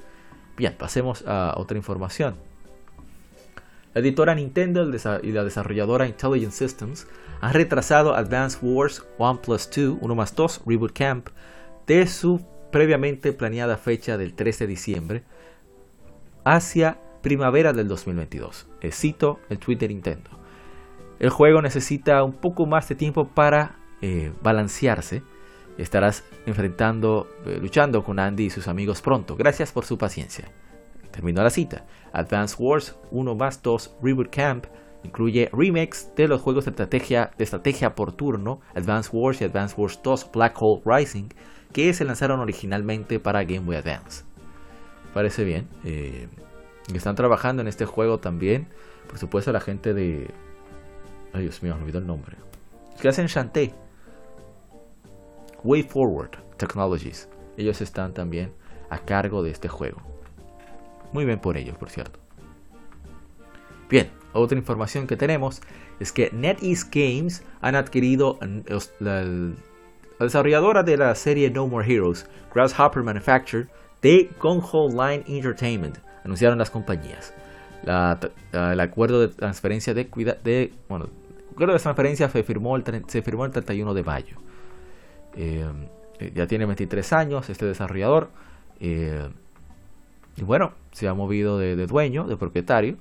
Bien, 0.57 0.75
pasemos 0.77 1.23
a 1.25 1.53
otra 1.57 1.77
información. 1.77 2.35
La 3.95 4.01
editora 4.01 4.35
Nintendo 4.35 4.85
y 5.23 5.31
la 5.31 5.45
desarrolladora 5.45 6.05
Intelligent 6.05 6.51
Systems 6.51 7.07
han 7.39 7.53
retrasado 7.53 8.13
Advance 8.13 8.57
Wars 8.61 9.05
1 9.17 9.41
Plus 9.41 9.69
2, 9.73 9.99
1 10.01 10.15
más 10.15 10.35
2, 10.35 10.63
Reboot 10.65 10.91
Camp, 10.91 11.29
de 11.87 12.05
su 12.05 12.45
previamente 12.73 13.31
planeada 13.31 13.77
fecha 13.77 14.17
del 14.17 14.33
13 14.33 14.65
de 14.65 14.67
diciembre 14.67 15.23
hacia 16.43 16.99
primavera 17.21 17.71
del 17.71 17.87
2022. 17.87 18.67
Eh, 18.81 18.91
cito 18.91 19.39
el 19.47 19.59
tweet 19.59 19.87
Nintendo. 19.87 20.29
El 21.17 21.29
juego 21.29 21.61
necesita 21.61 22.21
un 22.25 22.33
poco 22.33 22.65
más 22.65 22.89
de 22.89 22.95
tiempo 22.95 23.29
para 23.29 23.77
eh, 24.01 24.33
balancearse. 24.43 25.23
Estarás 25.77 26.25
enfrentando, 26.45 27.29
eh, 27.45 27.59
luchando 27.61 28.03
con 28.03 28.19
Andy 28.19 28.47
y 28.47 28.49
sus 28.49 28.67
amigos 28.67 29.01
pronto. 29.01 29.37
Gracias 29.37 29.71
por 29.71 29.85
su 29.85 29.97
paciencia. 29.97 30.51
Terminó 31.15 31.41
la 31.43 31.49
cita. 31.49 31.85
Advance 32.11 32.57
Wars 32.59 32.99
1 33.09 33.35
más 33.35 33.61
2 33.61 33.99
Reboot 34.03 34.35
Camp 34.35 34.65
incluye 35.01 35.49
remakes 35.53 36.11
de 36.17 36.27
los 36.27 36.41
juegos 36.41 36.65
de 36.65 36.71
estrategia, 36.71 37.31
de 37.37 37.43
estrategia 37.45 37.95
por 37.95 38.11
turno, 38.11 38.59
Advance 38.75 39.11
Wars 39.13 39.39
y 39.39 39.45
Advance 39.45 39.75
Wars 39.77 40.01
2 40.03 40.31
Black 40.33 40.57
Hole 40.59 40.81
Rising, 40.85 41.29
que 41.71 41.93
se 41.93 42.03
lanzaron 42.03 42.41
originalmente 42.41 43.21
para 43.21 43.45
Game 43.45 43.61
Boy 43.61 43.77
Advance. 43.77 44.25
Parece 45.13 45.45
bien. 45.45 45.69
Eh, 45.85 46.27
están 46.93 47.15
trabajando 47.15 47.61
en 47.61 47.69
este 47.69 47.85
juego 47.85 48.17
también. 48.17 48.67
Por 49.07 49.17
supuesto, 49.17 49.53
la 49.53 49.61
gente 49.61 49.93
de. 49.93 50.29
Ay, 51.31 51.43
Dios 51.43 51.63
mío, 51.63 51.75
me 51.77 51.83
olvidó 51.83 51.99
el 51.99 52.07
nombre. 52.07 52.35
Que 53.01 53.07
hacen 53.07 53.27
Shantae. 53.27 53.73
Way 55.63 55.83
Forward 55.83 56.31
Technologies. 56.57 57.29
Ellos 57.55 57.79
están 57.79 58.13
también 58.13 58.51
a 58.89 58.99
cargo 58.99 59.43
de 59.43 59.51
este 59.51 59.69
juego. 59.69 60.14
Muy 61.15 61.23
bien 61.23 61.39
por 61.39 61.55
ellos, 61.55 61.77
por 61.77 61.89
cierto. 61.89 62.19
Bien, 63.89 64.11
otra 64.33 64.57
información 64.57 65.07
que 65.07 65.15
tenemos 65.15 65.61
es 66.01 66.11
que 66.11 66.29
NetEase 66.33 66.87
Games 66.91 67.41
han 67.61 67.75
adquirido 67.75 68.37
la 68.99 69.23
desarrolladora 70.19 70.83
de 70.83 70.97
la 70.97 71.15
serie 71.15 71.49
No 71.49 71.67
More 71.69 71.89
Heroes, 71.89 72.29
Grasshopper 72.53 73.01
Manufacture, 73.01 73.67
de 74.01 74.29
Gonho 74.41 74.89
Line 74.89 75.23
Entertainment, 75.25 75.99
anunciaron 76.25 76.57
las 76.57 76.69
compañías. 76.69 77.33
el 78.51 78.79
acuerdo 78.81 79.21
de 79.21 79.29
transferencia 79.29 79.93
de, 79.93 80.03
de 80.43 80.73
bueno, 80.89 81.07
acuerdo 81.49 81.75
de 81.75 81.79
transferencia 81.79 82.27
se 82.27 82.43
firmó 82.43 82.75
el, 82.75 82.83
se 83.07 83.21
firmó 83.21 83.45
el 83.45 83.51
31 83.51 83.93
de 83.93 84.03
mayo. 84.03 84.35
Eh, 85.37 85.65
ya 86.33 86.45
tiene 86.45 86.65
23 86.65 87.13
años 87.13 87.49
este 87.49 87.65
desarrollador. 87.65 88.31
Eh, 88.81 89.29
y 90.37 90.43
bueno, 90.43 90.73
se 90.91 91.07
ha 91.07 91.13
movido 91.13 91.57
de, 91.57 91.87
dueño, 91.87 92.25
de 92.25 92.37
propietario. 92.37 92.97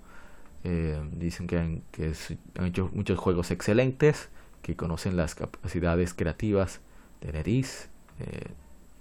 Eh, 0.62 0.98
dicen 1.12 1.46
que, 1.46 1.58
han, 1.58 1.82
que 1.90 2.12
han 2.58 2.66
hecho 2.66 2.90
muchos 2.92 3.18
juegos 3.18 3.50
excelentes, 3.50 4.30
que 4.62 4.76
conocen 4.76 5.16
las 5.16 5.34
capacidades 5.34 6.14
creativas 6.14 6.80
de 7.20 7.30
eh, 7.40 7.64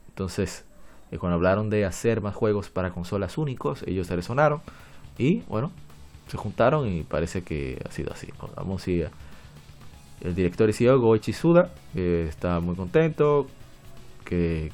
entonces, 0.08 0.66
eh, 1.12 1.18
cuando 1.18 1.36
hablaron 1.36 1.70
de 1.70 1.86
hacer 1.86 2.22
más 2.22 2.36
juegos 2.36 2.70
para 2.70 2.92
consolas 2.92 3.38
únicos, 3.38 3.84
ellos 3.86 4.08
se 4.08 4.16
resonaron 4.16 4.62
y 5.18 5.42
bueno, 5.42 5.72
se 6.28 6.38
juntaron 6.38 6.88
y 6.88 7.04
parece 7.04 7.44
que 7.44 7.82
ha 7.88 7.92
sido 7.92 8.14
así. 8.14 8.30
Vamos 8.56 8.88
el 8.88 10.36
director 10.36 10.70
y 10.70 10.74
CEO 10.74 11.00
Goichi 11.00 11.34
Suda 11.34 11.72
está 11.96 12.60
muy 12.60 12.76
contento, 12.76 13.48
que, 14.24 14.72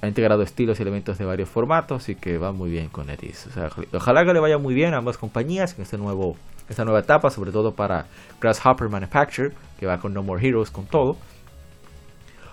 ha 0.00 0.08
integrado 0.08 0.42
estilos 0.42 0.78
y 0.78 0.82
elementos 0.82 1.18
de 1.18 1.24
varios 1.24 1.48
formatos 1.48 2.08
y 2.08 2.14
que 2.14 2.38
va 2.38 2.52
muy 2.52 2.70
bien 2.70 2.88
con 2.88 3.06
NetEase. 3.08 3.50
ojalá 3.92 4.24
que 4.24 4.32
le 4.32 4.40
vaya 4.40 4.58
muy 4.58 4.74
bien 4.74 4.94
a 4.94 4.98
ambas 4.98 5.18
compañías 5.18 5.74
en 5.76 5.82
este 5.82 5.98
nuevo, 5.98 6.36
esta 6.68 6.84
nueva 6.84 7.00
etapa, 7.00 7.30
sobre 7.30 7.52
todo 7.52 7.74
para 7.74 8.06
Grasshopper 8.40 8.88
Manufacture, 8.88 9.52
que 9.78 9.86
va 9.86 9.98
con 9.98 10.14
No 10.14 10.22
More 10.22 10.46
Heroes, 10.46 10.70
con 10.70 10.86
todo. 10.86 11.16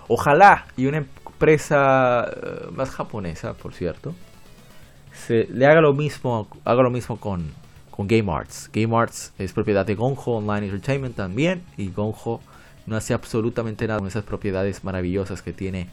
Ojalá 0.08 0.66
y 0.76 0.86
una 0.86 0.98
empresa 0.98 2.26
eh, 2.26 2.66
más 2.72 2.90
japonesa, 2.90 3.54
por 3.54 3.72
cierto, 3.72 4.14
se, 5.12 5.46
le 5.50 5.66
haga 5.66 5.80
lo 5.80 5.94
mismo, 5.94 6.48
haga 6.64 6.82
lo 6.82 6.90
mismo 6.90 7.18
con, 7.18 7.52
con 7.90 8.06
Game 8.06 8.30
Arts. 8.30 8.70
Game 8.70 8.94
Arts 8.94 9.32
es 9.38 9.52
propiedad 9.54 9.86
de 9.86 9.94
Gonjo 9.94 10.32
Online 10.32 10.66
Entertainment 10.66 11.16
también 11.16 11.62
y 11.78 11.88
Gonjo 11.88 12.40
no 12.86 12.96
hace 12.96 13.14
absolutamente 13.14 13.86
nada 13.86 14.00
con 14.00 14.08
esas 14.08 14.24
propiedades 14.24 14.84
maravillosas 14.84 15.40
que 15.40 15.54
tiene 15.54 15.88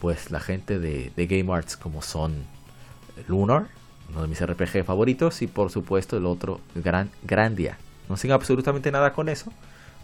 pues 0.00 0.30
la 0.30 0.40
gente 0.40 0.78
de, 0.78 1.12
Game 1.16 1.52
Arts 1.52 1.76
como 1.76 2.00
son 2.00 2.44
Lunar, 3.28 3.66
uno 4.08 4.22
de 4.22 4.28
mis 4.28 4.44
RPG 4.44 4.84
favoritos 4.84 5.42
y 5.42 5.46
por 5.46 5.70
supuesto 5.70 6.16
el 6.16 6.24
otro 6.26 6.60
Gran, 6.74 7.10
Grandia. 7.22 7.76
No 8.08 8.14
hacen 8.14 8.32
absolutamente 8.32 8.90
nada 8.90 9.12
con 9.12 9.28
eso, 9.28 9.52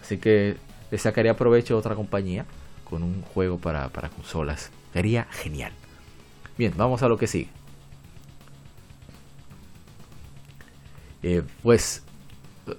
así 0.02 0.18
que 0.18 0.56
le 0.90 0.98
sacaría 0.98 1.34
provecho 1.34 1.74
a 1.74 1.78
otra 1.78 1.94
compañía 1.94 2.44
con 2.88 3.02
un 3.02 3.22
juego 3.22 3.58
para, 3.58 3.88
consolas. 4.14 4.70
Sería 4.92 5.24
genial. 5.30 5.72
Bien, 6.58 6.72
vamos 6.76 7.02
a 7.02 7.08
lo 7.08 7.16
que 7.16 7.26
sigue. 7.26 7.48
Eh, 11.22 11.42
pues 11.62 12.02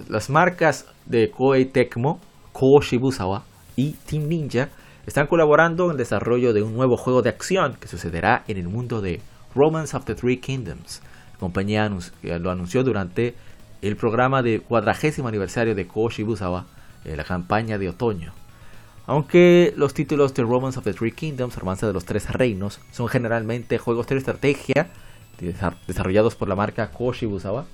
las 0.08 0.30
marcas 0.30 0.86
de 1.06 1.32
Koei 1.32 1.66
Tecmo, 1.66 2.20
Ko 2.54 2.80
Shibusawa 2.80 3.44
y 3.76 3.92
Team 3.92 4.28
Ninja 4.28 4.70
están 5.08 5.28
colaborando 5.28 5.86
en 5.86 5.92
el 5.92 5.98
desarrollo 5.98 6.54
de 6.54 6.62
un 6.62 6.76
nuevo 6.76 6.98
juego 6.98 7.22
de 7.22 7.30
acción 7.30 7.78
que 7.80 7.88
sucederá 7.88 8.44
en 8.48 8.58
el 8.58 8.68
mundo 8.68 9.02
de 9.02 9.22
Romance 9.56 9.96
of 9.96 10.04
the 10.04 10.14
Three 10.14 10.38
Kingdoms. 10.38 11.02
La 11.32 11.40
compañía 11.40 11.90
eh, 12.24 12.40
lo 12.40 12.52
anunció 12.52 12.84
durante 12.84 13.34
el 13.82 13.96
programa 13.96 14.44
de 14.44 14.60
cuadragésimo 14.60 15.30
aniversario 15.30 15.76
de 15.76 15.88
Ko 15.88 16.10
Shibusawa, 16.10 16.66
eh, 17.06 17.16
la 17.16 17.24
campaña 17.24 17.78
de 17.78 17.88
otoño. 17.88 18.34
Aunque 19.06 19.74
los 19.78 19.94
títulos 19.94 20.34
de 20.34 20.44
Romance 20.44 20.78
of 20.78 20.84
the 20.84 20.94
Three 20.94 21.14
Kingdoms, 21.14 21.56
Romance 21.56 21.86
de 21.86 21.94
los 21.94 22.04
Tres 22.04 22.30
Reinos, 22.30 22.82
son 22.92 23.08
generalmente 23.08 23.78
juegos 23.78 24.08
de 24.08 24.18
estrategia 24.18 24.90
desarrollados 25.88 26.36
por 26.36 26.50
la 26.50 26.56
marca 26.56 26.92
Koshibusawa. 26.92 27.66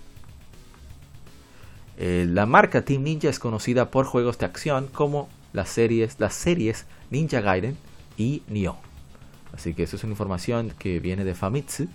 Eh, 1.98 2.28
la 2.30 2.46
marca 2.46 2.84
Team 2.84 3.02
Ninja 3.02 3.30
es 3.30 3.40
conocida 3.40 3.90
por 3.90 4.06
juegos 4.06 4.38
de 4.38 4.46
acción 4.46 4.88
como 4.88 5.30
las 5.54 5.70
series, 5.70 6.20
las 6.20 6.34
series 6.34 6.86
Ninja 7.10 7.42
Gaiden 7.42 7.78
y 8.18 8.44
Nioh. 8.48 8.78
Así 9.54 9.74
que 9.74 9.84
eso 9.84 9.96
es 9.96 10.04
una 10.04 10.12
información 10.12 10.74
que 10.78 11.00
viene 11.00 11.24
de 11.24 11.36
Famitsu, 11.36 11.88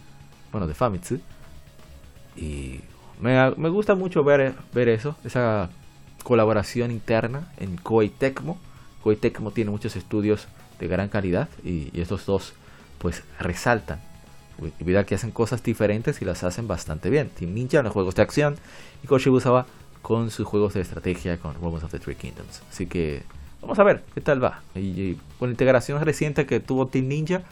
bueno, 0.53 0.66
de 0.66 0.75
Famitsu. 0.75 1.21
Y 2.37 2.81
me, 3.21 3.51
me 3.57 3.68
gusta 3.68 3.97
mucho 3.97 4.23
ver, 4.23 4.55
ver 4.73 4.88
eso, 4.88 5.16
esa 5.25 5.71
colaboración 6.23 6.90
interna 6.90 7.53
en 7.59 7.77
Koei 7.77 8.11
Tecmo. 8.11 8.59
Koei 9.03 9.16
Tecmo 9.16 9.51
tiene 9.51 9.71
muchos 9.71 9.97
estudios 9.97 10.47
de 10.79 10.87
gran 10.87 11.09
calidad 11.09 11.49
y, 11.64 11.90
estos 12.01 12.27
dos 12.27 12.55
pues 12.99 13.23
resaltan. 13.38 14.01
Cuidado 14.83 15.07
que 15.07 15.14
hacen 15.14 15.31
cosas 15.31 15.62
diferentes 15.62 16.21
y 16.21 16.25
las 16.25 16.42
hacen 16.42 16.66
bastante 16.66 17.11
bien. 17.11 17.31
Team 17.31 17.55
Ninja 17.55 17.79
en 17.79 17.85
los 17.85 17.92
juegos 17.92 18.14
de 18.16 18.23
acción 18.23 18.57
y 19.05 19.07
Koshibusawa 19.07 19.66
con 20.03 20.31
sus 20.31 20.47
juegos 20.47 20.75
de 20.75 20.81
estrategia 20.81 21.38
con 21.38 21.55
Romans 21.55 21.85
of 21.85 21.92
the 21.92 21.99
Three 21.99 22.16
Kingdoms. 22.16 22.62
Así 22.71 22.87
que 22.87 23.23
vamos 23.61 23.79
a 23.79 23.85
ver 23.85 24.05
qué 24.14 24.21
tal 24.21 24.42
va. 24.42 24.62
Y, 24.75 25.14
con 25.38 25.49
la 25.49 25.53
integración 25.53 26.03
reciente 26.05 26.47
que 26.47 26.61
tuvo 26.61 26.87
Team 26.87 27.09
Ninja, 27.09 27.42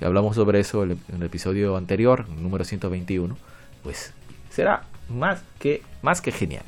hablamos 0.00 0.36
sobre 0.36 0.60
eso 0.60 0.84
en 0.84 0.98
el 1.12 1.22
episodio 1.22 1.76
anterior, 1.76 2.28
número 2.28 2.64
121, 2.64 3.36
pues 3.82 4.12
será 4.50 4.84
más 5.08 5.42
que, 5.58 5.82
más 6.02 6.20
que 6.20 6.32
genial. 6.32 6.64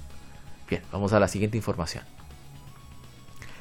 Bien, 0.69 0.83
vamos 0.93 1.13
a 1.13 1.21
la 1.21 1.29
siguiente 1.29 1.57
información. 1.57 2.05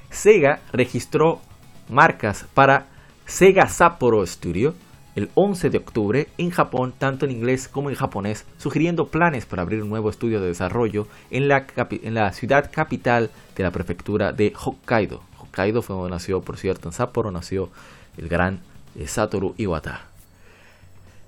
Sega 0.10 0.62
registró 0.72 1.42
marcas 1.90 2.46
para 2.54 2.86
Sega 3.26 3.68
Sapporo 3.68 4.26
Studio 4.26 4.76
el 5.16 5.30
11 5.36 5.70
de 5.70 5.78
octubre 5.78 6.28
en 6.38 6.50
Japón, 6.50 6.94
tanto 6.98 7.26
en 7.26 7.32
inglés 7.32 7.68
como 7.68 7.90
en 7.90 7.96
japonés, 7.96 8.46
sugiriendo 8.58 9.08
planes 9.08 9.46
para 9.46 9.62
abrir 9.62 9.84
un 9.84 9.90
nuevo 9.90 10.10
estudio 10.10 10.42
de 10.42 10.48
desarrollo 10.48 11.08
en 11.30 11.48
la, 11.48 11.68
en 11.78 12.14
la 12.14 12.34
ciudad 12.34 12.72
capital 12.72 13.30
de 13.56 13.64
la 13.64 13.72
prefectura 13.72 14.32
de 14.32 14.54
Hokkaido. 14.56 15.22
Hokkaido 15.40 15.82
fue 15.82 15.96
donde 15.96 16.12
nació, 16.12 16.42
por 16.42 16.58
cierto, 16.58 16.90
en 16.90 16.94
Sapporo 16.94 17.32
nació 17.32 17.70
el 18.18 18.28
gran 18.28 18.60
eh, 18.96 19.08
Satoru 19.08 19.56
Iwata. 19.58 20.08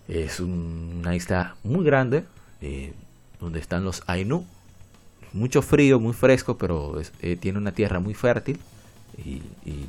Es 0.07 0.39
una 0.39 1.15
isla 1.15 1.55
muy 1.63 1.83
grande, 1.83 2.25
eh, 2.61 2.93
donde 3.39 3.59
están 3.59 3.83
los 3.83 4.03
Ainu. 4.07 4.45
Mucho 5.33 5.61
frío, 5.61 5.99
muy 5.99 6.13
fresco, 6.13 6.57
pero 6.57 6.99
eh, 7.21 7.35
tiene 7.35 7.57
una 7.57 7.71
tierra 7.71 7.99
muy 7.99 8.13
fértil 8.13 8.59
y, 9.17 9.41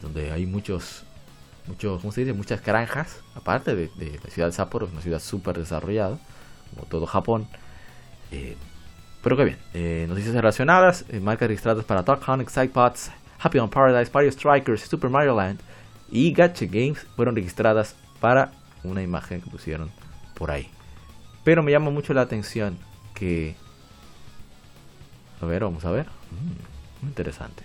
donde 0.02 0.30
hay 0.32 0.46
muchos, 0.46 1.04
muchos, 1.68 2.00
¿cómo 2.00 2.12
se 2.12 2.22
dice? 2.22 2.32
Muchas 2.32 2.64
granjas, 2.64 3.20
aparte 3.34 3.74
de, 3.74 3.90
la 4.22 4.30
ciudad 4.30 4.48
de 4.48 4.52
Sapporo, 4.52 4.86
es 4.86 4.92
una 4.92 5.02
ciudad 5.02 5.20
súper 5.20 5.58
desarrollada, 5.58 6.18
como 6.74 6.86
todo 6.86 7.06
Japón. 7.06 7.48
Eh, 8.30 8.56
pero 9.22 9.36
qué 9.36 9.44
bien, 9.44 9.58
eh, 9.74 10.06
noticias 10.08 10.34
relacionadas, 10.34 11.04
marcas 11.20 11.48
registradas 11.48 11.84
para 11.84 12.02
Dark 12.02 12.22
Hunt, 12.28 12.48
Pots, 12.72 13.10
Happy 13.38 13.58
on 13.58 13.68
Paradise, 13.68 14.10
Mario 14.12 14.32
Strikers, 14.32 14.82
Super 14.82 15.10
Mario 15.10 15.34
Land 15.34 15.60
y 16.10 16.32
Gacha 16.32 16.66
Games 16.66 17.06
fueron 17.16 17.34
registradas 17.34 17.96
para 18.20 18.52
una 18.84 19.02
imagen 19.02 19.40
que 19.40 19.50
pusieron 19.50 19.90
por 20.34 20.50
ahí. 20.50 20.70
Pero 21.44 21.62
me 21.62 21.72
llama 21.72 21.90
mucho 21.90 22.14
la 22.14 22.22
atención 22.22 22.78
que... 23.14 23.54
A 25.40 25.46
ver, 25.46 25.62
vamos 25.64 25.84
a 25.84 25.90
ver. 25.90 26.06
Mm, 26.06 27.06
interesante. 27.06 27.62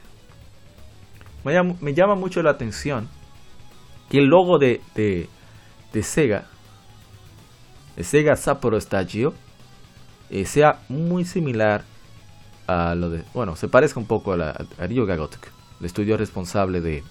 Me 1.43 1.93
llama, 1.93 2.15
mucho 2.15 2.43
la 2.43 2.51
atención 2.51 3.09
que 4.11 4.17
el 4.17 4.25
logo 4.25 4.59
de, 4.59 4.81
de, 4.93 5.29
de 5.93 6.03
Sega, 6.03 6.43
de 7.95 8.03
Sega 8.03 8.35
Sapporo 8.35 8.79
Stagio, 8.79 9.33
eh, 10.29 10.43
sea 10.43 10.81
muy 10.89 11.23
similar 11.23 11.85
a 12.67 12.93
lo 12.93 13.09
de... 13.09 13.23
Bueno, 13.33 13.55
se 13.55 13.69
parezca 13.69 14.01
un 14.01 14.07
poco 14.07 14.33
a, 14.33 14.37
la, 14.37 14.49
a 14.49 14.85
Ryoga 14.85 15.15
el 15.15 15.85
estudio 15.85 16.17
responsable 16.17 16.81
de, 16.81 17.05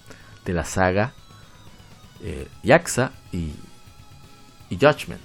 de 0.45 0.53
la 0.53 0.63
saga 0.63 1.13
eh, 2.21 2.47
y, 3.31 3.51
Judgment 4.69 5.21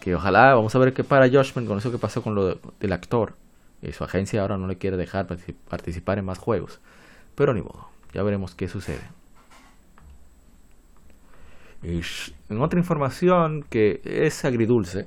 que 0.00 0.14
ojalá, 0.14 0.54
vamos 0.54 0.74
a 0.74 0.78
ver 0.78 0.94
qué 0.94 1.04
para 1.04 1.28
Joshman 1.30 1.66
con 1.66 1.76
eso 1.76 1.90
que 1.90 1.98
pasó 1.98 2.22
con 2.22 2.34
lo 2.34 2.58
del 2.80 2.92
actor. 2.92 3.34
Y 3.82 3.92
su 3.92 4.04
agencia 4.04 4.40
ahora 4.40 4.56
no 4.56 4.66
le 4.66 4.78
quiere 4.78 4.96
dejar 4.96 5.26
participar 5.68 6.18
en 6.18 6.24
más 6.24 6.38
juegos. 6.38 6.80
Pero 7.34 7.52
ni 7.52 7.60
modo, 7.60 7.88
ya 8.14 8.22
veremos 8.22 8.54
qué 8.54 8.68
sucede. 8.68 9.17
En 11.82 12.60
otra 12.60 12.78
información 12.78 13.64
que 13.68 14.00
es 14.04 14.44
agridulce, 14.44 15.06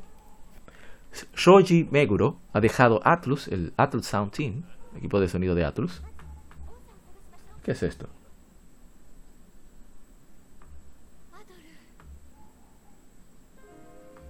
Shoji 1.35 1.89
Meguro 1.91 2.37
ha 2.53 2.61
dejado 2.61 3.01
Atlus, 3.03 3.47
el 3.47 3.73
Atlus 3.77 4.05
Sound 4.05 4.31
Team, 4.31 4.63
equipo 4.97 5.19
de 5.19 5.27
sonido 5.27 5.55
de 5.55 5.65
Atlus. 5.65 6.01
¿Qué 7.63 7.71
es 7.71 7.83
esto? 7.83 8.07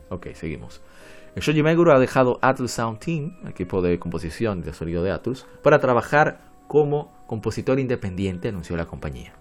Ok, 0.10 0.28
seguimos. 0.34 0.82
Shoji 1.38 1.64
Meguro 1.64 1.94
ha 1.94 2.00
dejado 2.00 2.40
Atlus 2.42 2.72
Sound 2.72 3.00
Team, 3.00 3.38
equipo 3.48 3.82
de 3.82 4.00
composición 4.00 4.62
de 4.62 4.74
sonido 4.74 5.04
de 5.04 5.12
Atlus, 5.12 5.46
para 5.64 5.80
trabajar 5.80 6.42
como 6.68 7.14
compositor 7.28 7.80
independiente, 7.80 8.50
anunció 8.50 8.76
la 8.76 8.86
compañía. 8.86 9.41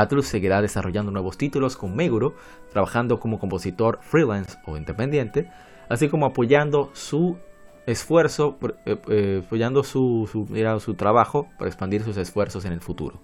Atlus 0.00 0.26
seguirá 0.26 0.62
desarrollando 0.62 1.10
nuevos 1.10 1.38
títulos 1.38 1.76
con 1.76 1.96
Meguro, 1.96 2.34
trabajando 2.70 3.20
como 3.20 3.38
compositor 3.38 3.98
freelance 4.02 4.58
o 4.66 4.76
independiente, 4.76 5.50
así 5.88 6.08
como 6.08 6.26
apoyando 6.26 6.90
su 6.92 7.36
esfuerzo, 7.86 8.58
eh, 8.84 8.96
eh, 9.08 9.42
apoyando 9.44 9.84
su, 9.84 10.28
su 10.80 10.94
trabajo 10.94 11.48
para 11.58 11.68
expandir 11.68 12.02
sus 12.02 12.16
esfuerzos 12.16 12.64
en 12.64 12.72
el 12.72 12.80
futuro. 12.80 13.20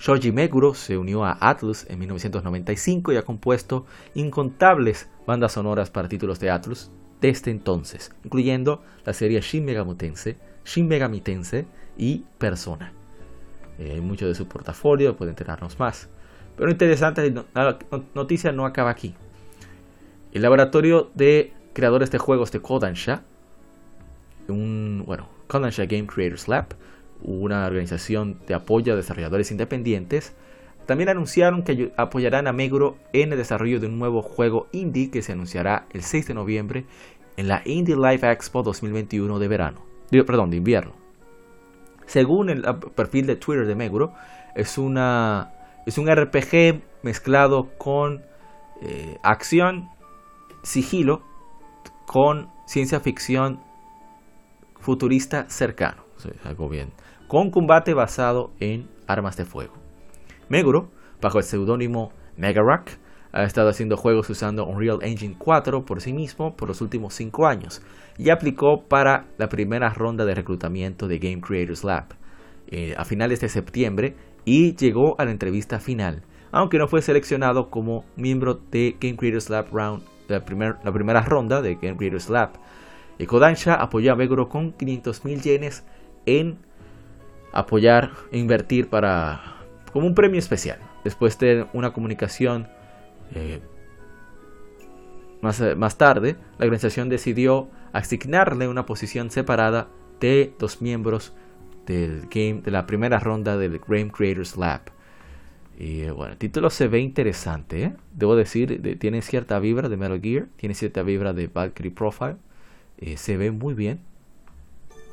Shoji 0.00 0.32
Meguro 0.32 0.72
se 0.72 0.96
unió 0.96 1.24
a 1.26 1.36
Atlus 1.40 1.84
en 1.90 1.98
1995 1.98 3.12
y 3.12 3.16
ha 3.16 3.22
compuesto 3.22 3.84
incontables 4.14 5.10
bandas 5.26 5.52
sonoras 5.52 5.90
para 5.90 6.08
títulos 6.08 6.40
de 6.40 6.50
Atlus 6.50 6.90
desde 7.20 7.50
entonces, 7.50 8.10
incluyendo 8.24 8.82
la 9.04 9.12
serie 9.12 9.42
Shin 9.42 9.66
Megami 9.66 9.94
Tensei, 9.96 10.38
Shin 10.64 10.88
Megami 10.88 11.20
Tensei 11.20 11.66
y 11.98 12.24
Persona. 12.38 12.94
Eh, 13.80 13.98
mucho 14.02 14.28
de 14.28 14.34
su 14.34 14.46
portafolio, 14.46 15.16
puede 15.16 15.30
enterarnos 15.30 15.78
más. 15.78 16.10
Pero 16.54 16.70
interesante, 16.70 17.32
la 17.54 17.78
noticia 18.14 18.52
no 18.52 18.66
acaba 18.66 18.90
aquí. 18.90 19.14
El 20.32 20.42
laboratorio 20.42 21.10
de 21.14 21.54
creadores 21.72 22.10
de 22.10 22.18
juegos 22.18 22.52
de 22.52 22.60
Kodansha, 22.60 23.22
un, 24.48 25.02
bueno, 25.06 25.30
Kodansha 25.46 25.86
Game 25.86 26.06
Creators 26.06 26.46
Lab, 26.46 26.66
una 27.22 27.66
organización 27.66 28.38
de 28.46 28.52
apoyo 28.52 28.92
a 28.92 28.96
desarrolladores 28.96 29.50
independientes, 29.50 30.34
también 30.84 31.08
anunciaron 31.08 31.62
que 31.62 31.92
apoyarán 31.96 32.48
a 32.48 32.52
Meguro 32.52 32.98
en 33.14 33.32
el 33.32 33.38
desarrollo 33.38 33.80
de 33.80 33.86
un 33.86 33.98
nuevo 33.98 34.20
juego 34.20 34.68
indie 34.72 35.10
que 35.10 35.22
se 35.22 35.32
anunciará 35.32 35.86
el 35.90 36.02
6 36.02 36.28
de 36.28 36.34
noviembre 36.34 36.84
en 37.38 37.48
la 37.48 37.62
Indie 37.64 37.96
Live 37.96 38.30
Expo 38.30 38.62
2021 38.62 39.38
de 39.38 39.48
verano, 39.48 39.86
perdón, 40.10 40.50
de 40.50 40.58
invierno. 40.58 40.99
Según 42.10 42.50
el 42.50 42.64
perfil 42.96 43.26
de 43.26 43.36
Twitter 43.36 43.66
de 43.66 43.76
Meguro, 43.76 44.12
es, 44.56 44.78
una, 44.78 45.52
es 45.86 45.96
un 45.96 46.10
RPG 46.10 46.82
mezclado 47.04 47.70
con 47.78 48.24
eh, 48.82 49.16
acción, 49.22 49.90
sigilo, 50.64 51.22
con 52.06 52.50
ciencia 52.66 52.98
ficción 52.98 53.60
futurista 54.80 55.48
cercano. 55.48 56.02
algo 56.44 56.68
bien 56.68 56.90
con 57.28 57.52
combate 57.52 57.94
basado 57.94 58.50
en 58.58 58.90
armas 59.06 59.36
de 59.36 59.44
fuego. 59.44 59.74
Meguro, 60.48 60.90
bajo 61.22 61.38
el 61.38 61.44
seudónimo 61.44 62.10
Megarock, 62.36 62.90
ha 63.32 63.44
estado 63.44 63.68
haciendo 63.68 63.96
juegos 63.96 64.28
usando 64.30 64.66
Unreal 64.66 64.98
Engine 65.02 65.36
4 65.38 65.84
por 65.84 66.00
sí 66.00 66.12
mismo 66.12 66.56
por 66.56 66.68
los 66.68 66.80
últimos 66.80 67.14
5 67.14 67.46
años 67.46 67.82
y 68.18 68.30
aplicó 68.30 68.82
para 68.82 69.26
la 69.38 69.48
primera 69.48 69.90
ronda 69.90 70.24
de 70.24 70.34
reclutamiento 70.34 71.08
de 71.08 71.18
Game 71.18 71.40
Creators 71.40 71.84
Lab 71.84 72.06
eh, 72.68 72.94
a 72.96 73.04
finales 73.04 73.40
de 73.40 73.48
septiembre 73.48 74.14
y 74.44 74.74
llegó 74.76 75.18
a 75.20 75.24
la 75.24 75.30
entrevista 75.30 75.80
final, 75.80 76.22
aunque 76.50 76.78
no 76.78 76.88
fue 76.88 77.02
seleccionado 77.02 77.70
como 77.70 78.04
miembro 78.16 78.60
de 78.70 78.96
Game 79.00 79.16
Creators 79.16 79.50
Lab 79.50 79.66
Round, 79.72 80.02
la, 80.28 80.42
la 80.84 80.92
primera 80.92 81.22
ronda 81.22 81.62
de 81.62 81.74
Game 81.76 81.96
Creators 81.96 82.30
Lab. 82.30 82.50
Y 83.18 83.26
Kodansha 83.26 83.74
apoyó 83.74 84.12
a 84.12 84.16
Meguro 84.16 84.48
con 84.48 84.76
500.000 84.76 85.42
yenes 85.42 85.84
en 86.26 86.58
apoyar 87.52 88.12
e 88.32 88.38
invertir 88.38 88.88
para 88.88 89.58
como 89.92 90.06
un 90.06 90.14
premio 90.14 90.38
especial. 90.38 90.78
Después 91.04 91.38
de 91.38 91.66
una 91.72 91.92
comunicación 91.92 92.68
eh, 93.34 93.60
más, 95.42 95.62
más, 95.76 95.98
tarde, 95.98 96.36
la 96.58 96.64
organización 96.64 97.08
decidió 97.08 97.68
asignarle 97.92 98.68
una 98.68 98.86
posición 98.86 99.30
separada 99.30 99.88
de 100.20 100.52
dos 100.58 100.82
miembros 100.82 101.32
del 101.86 102.28
game 102.30 102.60
de 102.62 102.70
la 102.70 102.86
primera 102.86 103.18
ronda 103.18 103.56
del 103.56 103.78
Game 103.78 104.10
Creators 104.10 104.56
Lab. 104.56 104.82
Y 105.78 106.04
bueno, 106.10 106.32
el 106.32 106.38
título 106.38 106.68
se 106.68 106.88
ve 106.88 107.00
interesante, 107.00 107.82
¿eh? 107.84 107.92
debo 108.12 108.36
decir, 108.36 108.98
tiene 108.98 109.22
cierta 109.22 109.58
vibra 109.58 109.88
de 109.88 109.96
Metal 109.96 110.20
Gear, 110.20 110.46
tiene 110.56 110.74
cierta 110.74 111.02
vibra 111.02 111.32
de 111.32 111.46
Valkyrie 111.46 111.90
Profile, 111.90 112.36
eh, 112.98 113.16
se 113.16 113.38
ve 113.38 113.50
muy 113.50 113.72
bien. 113.72 114.00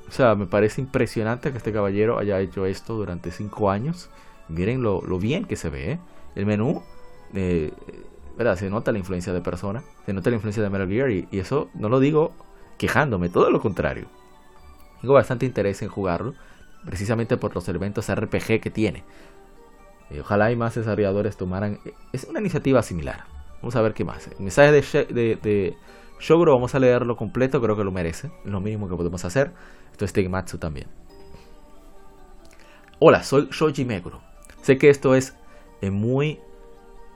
O 0.09 0.11
sea, 0.11 0.35
me 0.35 0.45
parece 0.45 0.81
impresionante 0.81 1.51
que 1.51 1.57
este 1.57 1.71
caballero 1.71 2.19
haya 2.19 2.39
hecho 2.41 2.65
esto 2.65 2.95
durante 2.95 3.31
5 3.31 3.71
años. 3.71 4.09
Miren 4.49 4.81
lo, 4.81 5.01
bien 5.19 5.45
que 5.45 5.55
se 5.55 5.69
ve. 5.69 5.91
¿eh? 5.93 5.99
El 6.35 6.45
menú, 6.45 6.83
¿verdad? 7.33 8.55
Se 8.55 8.69
nota 8.69 8.91
la 8.91 8.99
influencia 8.99 9.33
de 9.33 9.41
persona, 9.41 9.83
se 10.05 10.13
nota 10.13 10.29
la 10.29 10.35
influencia 10.35 10.63
de 10.63 10.69
Metal 10.69 10.87
Gear 10.87 11.11
y, 11.11 11.27
eso 11.31 11.69
no 11.73 11.89
lo 11.89 11.99
digo 11.99 12.33
quejándome, 12.77 13.29
todo 13.29 13.49
lo 13.49 13.59
contrario. 13.59 14.07
Tengo 15.01 15.13
bastante 15.13 15.45
interés 15.45 15.81
en 15.81 15.89
jugarlo, 15.89 16.33
precisamente 16.85 17.37
por 17.37 17.53
los 17.53 17.67
elementos 17.67 18.13
RPG 18.13 18.61
que 18.61 18.71
tiene. 18.71 19.03
Eh, 20.09 20.21
ojalá 20.21 20.51
y 20.51 20.55
más 20.55 20.75
desarrolladores 20.75 21.37
tomaran. 21.37 21.79
Eh, 21.85 21.93
es 22.13 22.23
una 22.25 22.39
iniciativa 22.39 22.81
similar. 22.81 23.25
Vamos 23.61 23.75
a 23.75 23.81
ver 23.81 23.93
qué 23.93 24.05
más. 24.05 24.27
El 24.27 24.39
mensaje 24.39 24.71
de, 24.71 25.75
Shogoro, 26.19 26.53
vamos 26.53 26.73
a 26.75 26.79
leerlo 26.79 27.15
completo, 27.15 27.61
creo 27.61 27.75
que 27.75 27.83
lo 27.83 27.91
merece. 27.91 28.31
Es 28.45 28.51
lo 28.51 28.59
mínimo 28.59 28.87
que 28.87 28.95
podemos 28.95 29.23
hacer. 29.25 29.51
Esto 29.91 30.05
es 30.05 30.13
Tegematsu 30.13 30.57
también. 30.57 30.87
Hola, 32.99 33.23
soy 33.23 33.49
Shoji 33.51 33.85
Meguro. 33.85 34.21
Sé 34.61 34.77
que 34.77 34.89
esto 34.89 35.15
es 35.15 35.35
eh, 35.81 35.91
muy. 35.91 36.39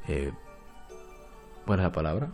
Eh, 0.07 0.31
¿Buena 1.65 1.83
la 1.83 1.91
palabra? 1.91 2.29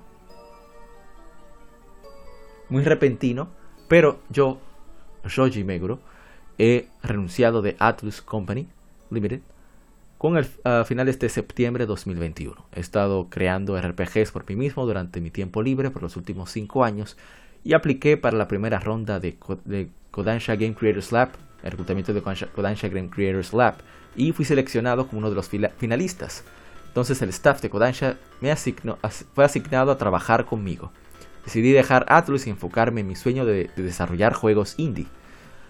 Muy 2.69 2.83
repentino, 2.83 3.49
pero 3.87 4.21
yo, 4.29 4.59
Shoji 5.25 5.63
Meguro, 5.63 5.99
he 6.57 6.87
renunciado 7.03 7.61
de 7.61 7.75
Atlus 7.79 8.21
Company 8.21 8.67
Limited 9.09 9.41
con 10.17 10.37
el, 10.37 10.47
a 10.63 10.83
finales 10.85 11.19
de 11.19 11.29
septiembre 11.29 11.83
de 11.83 11.87
2021. 11.87 12.65
He 12.73 12.79
estado 12.79 13.27
creando 13.29 13.79
RPGs 13.79 14.31
por 14.31 14.47
mí 14.49 14.55
mismo 14.55 14.85
durante 14.85 15.21
mi 15.21 15.29
tiempo 15.29 15.61
libre 15.61 15.91
por 15.91 16.01
los 16.01 16.17
últimos 16.17 16.51
5 16.51 16.83
años 16.83 17.17
y 17.63 17.73
apliqué 17.73 18.17
para 18.17 18.37
la 18.37 18.47
primera 18.47 18.79
ronda 18.79 19.19
de, 19.19 19.37
Kodansha 20.11 20.55
Game 20.55 20.73
Creators 20.73 21.11
Lab, 21.11 21.29
el 21.63 21.71
reclutamiento 21.71 22.13
de 22.13 22.21
Kodansha 22.21 22.87
Game 22.87 23.09
Creators 23.09 23.53
Lab, 23.53 23.75
y 24.15 24.31
fui 24.31 24.45
seleccionado 24.45 25.07
como 25.07 25.19
uno 25.19 25.29
de 25.29 25.35
los 25.35 25.49
finalistas. 25.77 26.43
Entonces 26.97 27.21
el 27.21 27.29
staff 27.29 27.61
de 27.61 27.69
Kodansha 27.69 28.15
me 28.41 28.51
fue 28.55 29.45
asignado 29.45 29.91
a 29.91 29.99
trabajar 29.99 30.45
conmigo. 30.45 30.91
Decidí 31.45 31.71
dejar 31.71 32.07
Atlus 32.09 32.47
y 32.47 32.49
enfocarme 32.49 33.01
en 33.01 33.07
mi 33.07 33.15
sueño 33.15 33.45
de, 33.45 33.69
de 33.75 33.83
desarrollar 33.83 34.33
juegos 34.33 34.73
indie. 34.79 35.05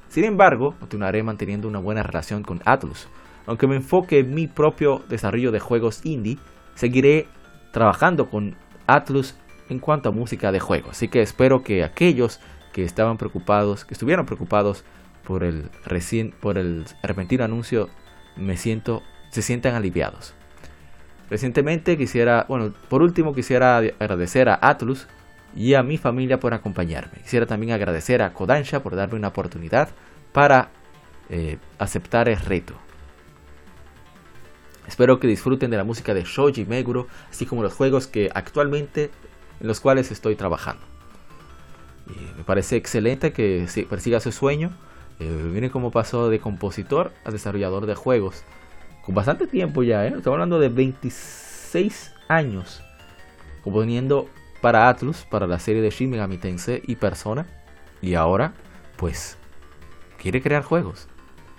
Sin 0.07 0.23
embargo, 0.23 0.75
continuaré 0.79 1.23
manteniendo 1.23 1.67
una 1.67 1.79
buena 1.79 2.01
relación 2.01 2.43
con 2.43 2.61
Atlus, 2.63 3.09
aunque 3.45 3.67
me 3.67 3.75
enfoque 3.75 4.19
en 4.19 4.33
mi 4.33 4.47
propio 4.47 5.03
desarrollo 5.09 5.51
de 5.51 5.59
juegos 5.59 5.99
indie, 6.05 6.37
seguiré 6.75 7.27
trabajando 7.73 8.29
con 8.29 8.55
Atlus 8.87 9.35
en 9.67 9.79
cuanto 9.79 10.07
a 10.07 10.13
música 10.13 10.53
de 10.53 10.61
juegos. 10.61 10.91
Así 10.91 11.09
que 11.09 11.19
espero 11.19 11.61
que 11.61 11.83
aquellos 11.83 12.39
que 12.71 12.83
estaban 12.83 13.17
preocupados, 13.17 13.83
que 13.83 13.95
estuvieran 13.95 14.25
preocupados 14.25 14.85
por 15.25 15.43
el 15.43 15.71
recién, 15.83 16.33
por 16.39 16.57
el 16.57 16.85
repentino 17.03 17.43
anuncio, 17.43 17.89
me 18.37 18.55
siento, 18.55 19.01
se 19.29 19.41
sientan 19.41 19.75
aliviados. 19.75 20.33
Recientemente 21.29 21.97
quisiera, 21.97 22.45
bueno, 22.47 22.73
por 22.89 23.01
último 23.01 23.33
quisiera 23.33 23.77
agradecer 23.77 24.47
a 24.49 24.59
Atlus 24.61 25.07
y 25.55 25.73
a 25.73 25.83
mi 25.83 25.97
familia 25.97 26.39
por 26.39 26.53
acompañarme. 26.53 27.21
Quisiera 27.21 27.45
también 27.45 27.73
agradecer 27.73 28.21
a 28.21 28.33
Kodansha 28.33 28.81
por 28.81 28.95
darme 28.95 29.15
una 29.15 29.29
oportunidad 29.29 29.89
para 30.31 30.69
eh, 31.29 31.57
aceptar 31.79 32.29
el 32.29 32.37
reto. 32.37 32.73
Espero 34.87 35.19
que 35.19 35.27
disfruten 35.27 35.69
de 35.69 35.77
la 35.77 35.83
música 35.83 36.13
de 36.13 36.23
Shoji 36.23 36.65
Meguro, 36.65 37.07
así 37.29 37.45
como 37.45 37.61
los 37.61 37.73
juegos 37.73 38.07
que 38.07 38.29
actualmente 38.33 39.11
en 39.59 39.67
los 39.67 39.81
cuales 39.81 40.11
estoy 40.11 40.35
trabajando. 40.35 40.83
me 42.37 42.43
parece 42.43 42.77
excelente 42.77 43.33
que 43.33 43.67
persiga 43.89 44.21
su 44.21 44.31
sueño. 44.31 44.71
Eh, 45.19 45.25
miren 45.25 45.71
cómo 45.71 45.91
de 46.29 46.39
compositor 46.39 47.11
a 47.25 47.31
desarrollador 47.31 47.85
de 47.85 47.95
juegos. 47.95 48.43
Con 49.07 49.15
bastante 49.15 49.47
tiempo 49.47 49.83
ya, 49.83 50.05
¿eh? 50.05 50.09
Estamos 50.09 50.35
hablando 50.35 50.59
de 50.59 50.67
26 50.67 52.13
años 52.27 52.83
componiendo 53.63 54.27
para 54.59 54.89
Atlus, 54.89 55.23
para 55.23 55.47
la 55.47 55.59
serie 55.59 55.81
de 55.81 55.91
Shin 55.91 56.09
Megami 56.09 56.37
Tensei 56.37 56.83
y 56.85 56.97
Persona. 56.97 57.47
Y 58.01 58.15
ahora, 58.15 58.53
pues, 58.97 59.37
quiere 60.21 60.41
crear 60.41 60.61
juegos. 60.61 61.07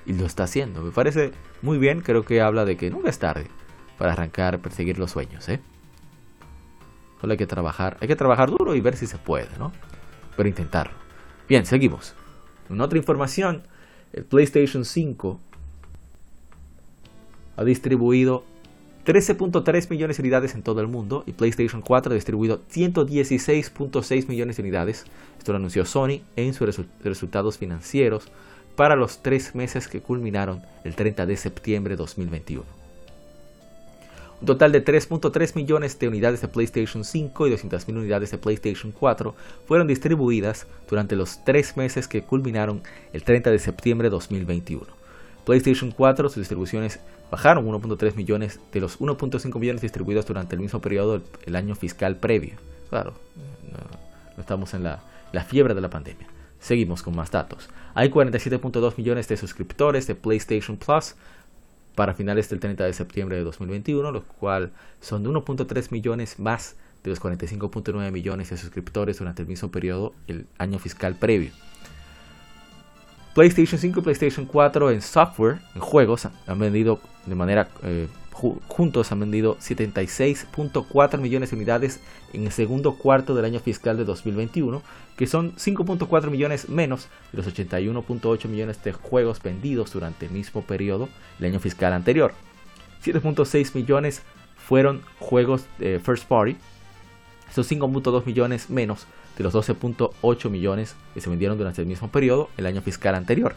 Y 0.05 0.13
lo 0.13 0.27
está 0.27 0.43
haciendo. 0.43 0.83
Me 0.83 0.91
parece 0.91 1.33
muy 1.63 1.79
bien, 1.79 2.03
creo 2.03 2.23
que 2.23 2.43
habla 2.43 2.67
de 2.67 2.77
que 2.77 2.91
nunca 2.91 3.09
es 3.09 3.19
tarde 3.19 3.47
para 3.97 4.13
arrancar, 4.13 4.59
perseguir 4.59 4.99
los 4.99 5.13
sueños, 5.13 5.49
¿eh? 5.49 5.63
Solo 7.19 7.33
hay 7.33 7.39
que 7.39 7.47
trabajar, 7.47 7.97
hay 8.03 8.09
que 8.09 8.17
trabajar 8.17 8.51
duro 8.51 8.75
y 8.75 8.83
ver 8.83 8.95
si 8.95 9.07
se 9.07 9.17
puede, 9.17 9.49
¿no? 9.59 9.73
Pero 10.37 10.51
intentarlo. 10.51 10.99
Bien, 11.49 11.65
seguimos. 11.65 12.15
En 12.69 12.79
otra 12.83 12.99
información, 12.99 13.63
el 14.13 14.27
PlayStation 14.27 14.85
5 14.85 15.41
ha 17.59 17.65
distribuido 17.65 18.45
13.3 19.05 19.91
millones 19.91 20.17
de 20.17 20.23
unidades 20.23 20.55
en 20.55 20.63
todo 20.63 20.81
el 20.81 20.87
mundo 20.87 21.25
y 21.27 21.33
PlayStation 21.33 21.83
4 21.83 22.13
ha 22.13 22.15
distribuido 22.15 22.63
116.6 22.73 24.29
millones 24.29 24.57
de 24.57 24.63
unidades. 24.63 25.07
Esto 25.39 25.53
lo 25.53 25.57
anunció 25.57 25.85
Sony 25.85 26.21
en 26.37 26.55
sus 26.55 26.81
resultados 27.03 27.59
financieros 27.59 28.29
para 28.77 28.95
los 28.95 29.23
tres 29.23 29.57
meses 29.57 29.89
que 29.89 30.01
culminaron 30.01 30.63
el 30.85 30.95
30 30.95 31.27
de 31.27 31.37
septiembre 31.37 31.95
de 31.95 31.97
2021. 31.97 32.65
Un 34.41 34.47
total 34.47 34.71
de 34.71 34.85
3.3 34.85 35.57
millones 35.57 35.99
de 35.99 36.07
unidades 36.07 36.41
de 36.41 36.47
PlayStation 36.47 37.03
5 37.03 37.49
y 37.49 37.51
200.000 37.51 37.89
unidades 37.89 38.31
de 38.31 38.39
PlayStation 38.39 38.93
4 38.93 39.35
fueron 39.67 39.89
distribuidas 39.89 40.69
durante 40.89 41.17
los 41.17 41.45
tres 41.45 41.77
meses 41.77 42.07
que 42.07 42.23
culminaron 42.23 42.83
el 43.13 43.25
30 43.25 43.51
de 43.51 43.59
septiembre 43.59 44.07
de 44.07 44.11
2021. 44.11 44.98
PlayStation 45.49 45.93
4, 45.93 46.29
sus 46.29 46.37
distribuciones 46.37 47.01
bajaron 47.31 47.67
1.3 47.67 48.17
millones 48.17 48.61
de 48.71 48.81
los 48.81 49.01
1.5 49.01 49.59
millones 49.59 49.81
distribuidos 49.81 50.27
durante 50.27 50.55
el 50.55 50.61
mismo 50.61 50.83
periodo 50.83 51.23
del 51.47 51.57
año 51.57 51.75
fiscal 51.75 52.17
previo. 52.17 52.57
Claro, 52.91 53.15
no, 53.73 54.43
estamos 54.43 54.75
en 54.75 54.83
la 54.83 55.01
fiebre 55.47 55.73
de 55.73 55.81
la 55.81 55.89
pandemia. 55.89 56.27
Seguimos 56.61 57.03
con 57.03 57.17
más 57.17 57.31
datos. 57.31 57.71
Hay 57.95 58.11
47.2 58.11 58.99
millones 58.99 59.27
de 59.27 59.39
suscriptores 59.39 60.07
de 60.07 60.15
PlayStation 60.15 60.77
Plus 60.77 61.15
para 61.95 62.13
finales 62.13 62.51
del 62.51 62.61
30 62.61 62.85
de 62.85 62.93
septiembre 62.93 63.39
de 63.39 63.45
2021, 63.45 64.13
lo 64.13 64.25
cual 64.25 64.73
son 65.01 65.25
1.3 65.25 65.91
millones 65.93 66.39
más 66.39 66.77
de 67.03 67.09
los 67.09 67.23
45.9 67.23 68.13
millones 68.13 68.51
de 68.51 68.59
suscriptores 68.59 69.19
durante 69.19 69.41
el 69.41 69.49
mismo 69.49 69.71
periodo, 69.71 70.13
el 70.27 70.45
año 70.59 70.79
fiscal 70.79 71.15
previo. 71.15 71.53
PlayStation 73.39 73.79
5 73.79 74.01
y 74.01 74.03
PlayStation 74.03 74.47
4 74.47 74.91
en 74.91 75.01
software, 75.01 75.59
en 75.77 75.81
juegos, 75.81 76.27
han 76.49 76.59
vendido 76.59 76.99
de 77.25 77.37
manera 77.37 77.69
eh, 77.85 78.09
juntos 78.33 79.13
han 79.13 79.21
vendido 79.21 79.57
76.4 79.59 81.19
millones 81.19 81.51
de 81.51 81.57
unidades 81.57 82.01
en 82.33 82.47
el 82.47 82.51
segundo 82.51 82.97
cuarto 82.97 83.37
del 83.37 83.45
año 83.45 83.61
fiscal 83.61 83.97
de 83.97 84.05
2021, 84.05 84.83
que 85.17 85.29
son 85.29 85.55
5.4 85.55 86.31
millones 86.31 86.69
menos 86.69 87.07
de 87.31 87.39
los 87.39 87.47
81.8 87.47 88.49
millones 88.49 88.83
de 88.83 88.93
juegos 88.93 89.41
vendidos 89.41 89.93
durante 89.93 90.27
el 90.27 90.33
mismo 90.33 90.63
periodo 90.63 91.09
del 91.39 91.53
año 91.53 91.61
fiscal 91.61 91.93
anterior. 91.93 92.33
7.6 93.05 93.73
millones 93.77 94.23
fueron 94.57 95.03
juegos 95.21 95.65
de 95.79 96.01
first 96.01 96.27
party, 96.27 96.57
esos 97.49 97.71
5.2 97.71 98.27
millones 98.27 98.69
menos 98.69 99.07
de 99.39 99.45
los 99.45 99.55
12.8 99.55 100.51
millones 100.51 100.97
que 101.15 101.21
se 101.21 101.31
vendieron 101.31 101.57
durante 101.57 101.81
el 101.81 101.87
mismo 101.87 102.09
periodo 102.09 102.51
el 102.57 102.67
año 102.67 102.83
fiscal 102.83 103.15
anterior. 103.15 103.55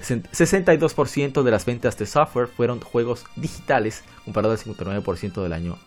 62% 0.00 1.42
de 1.42 1.50
las 1.50 1.66
ventas 1.66 1.98
de 1.98 2.06
software 2.06 2.46
fueron 2.46 2.80
juegos 2.80 3.24
digitales, 3.34 4.04
comparado 4.24 4.52
al 4.52 4.58
59% 4.58 5.42
del 5.42 5.52
año, 5.52 5.78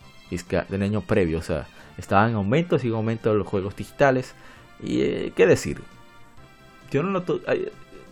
del 0.68 0.82
año 0.82 1.00
previo. 1.00 1.38
O 1.38 1.42
sea, 1.42 1.66
estaban 1.96 2.30
en 2.30 2.36
aumento, 2.36 2.78
sigue 2.78 2.94
aumento 2.94 3.32
los 3.32 3.46
juegos 3.46 3.74
digitales. 3.74 4.34
Y 4.82 5.00
eh, 5.00 5.32
qué 5.34 5.46
decir, 5.46 5.80
yo 6.90 7.02
no 7.02 7.10
noto, 7.10 7.40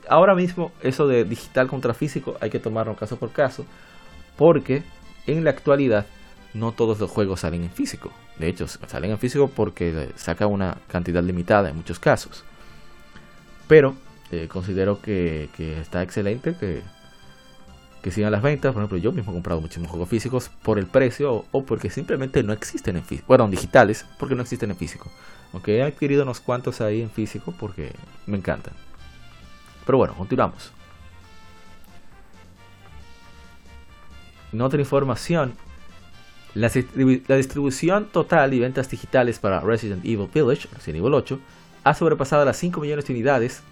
ahora 0.08 0.34
mismo 0.34 0.72
eso 0.82 1.06
de 1.06 1.24
digital 1.24 1.68
contra 1.68 1.92
físico 1.92 2.36
hay 2.40 2.48
que 2.48 2.58
tomarlo 2.58 2.96
caso 2.96 3.18
por 3.18 3.32
caso, 3.32 3.66
porque 4.36 4.82
en 5.26 5.44
la 5.44 5.50
actualidad 5.50 6.06
no 6.54 6.72
todos 6.72 6.98
los 6.98 7.10
juegos 7.10 7.40
salen 7.40 7.64
en 7.64 7.70
físico. 7.70 8.12
De 8.38 8.48
hecho, 8.48 8.66
salen 8.68 9.10
en 9.10 9.18
físico 9.18 9.48
porque 9.48 10.10
saca 10.16 10.46
una 10.46 10.78
cantidad 10.88 11.22
limitada 11.22 11.68
en 11.68 11.76
muchos 11.76 11.98
casos. 11.98 12.44
Pero 13.66 13.94
eh, 14.30 14.48
considero 14.48 15.00
que, 15.00 15.48
está 15.80 16.02
excelente 16.02 16.54
que, 16.58 16.82
sigan 18.10 18.32
las 18.32 18.42
ventas. 18.42 18.72
Por 18.72 18.82
ejemplo, 18.82 18.98
yo 18.98 19.12
mismo 19.12 19.32
he 19.32 19.34
comprado 19.34 19.60
muchísimos 19.60 19.90
juegos 19.90 20.08
físicos 20.08 20.50
por 20.62 20.78
el 20.78 20.86
precio 20.86 21.44
o, 21.52 21.64
porque 21.64 21.90
simplemente 21.90 22.42
no 22.42 22.54
existen 22.54 22.96
en 22.96 23.04
físico. 23.04 23.26
Bueno, 23.28 23.46
digitales, 23.48 24.06
porque 24.18 24.34
no 24.34 24.42
existen 24.42 24.70
en 24.70 24.76
físico. 24.76 25.10
Aunque 25.52 25.76
he 25.76 25.82
adquirido 25.82 26.22
unos 26.22 26.40
cuantos 26.40 26.80
ahí 26.80 27.02
en 27.02 27.10
físico 27.10 27.52
porque 27.58 27.92
me 28.26 28.38
encantan. 28.38 28.72
Pero 29.84 29.98
bueno, 29.98 30.14
continuamos. 30.14 30.72
En 34.52 34.62
otra 34.62 34.80
información, 34.80 35.54
La, 36.54 36.68
distribución 36.68 38.06
total 38.06 38.54
y 38.54 38.60
ventas 38.60 38.90
digitales 38.90 39.38
para 39.38 39.60
Resident 39.60 40.04
Evil 40.04 40.28
Village, 40.32 40.68
Resident 40.74 41.04
Evil 41.04 41.14
8, 41.14 41.38
ha 41.84 41.94
sobrepasado 41.94 42.44
las 42.44 42.56
5 42.56 42.80
millones 42.80 43.06
de 43.06 43.12
unidades, 43.12 43.62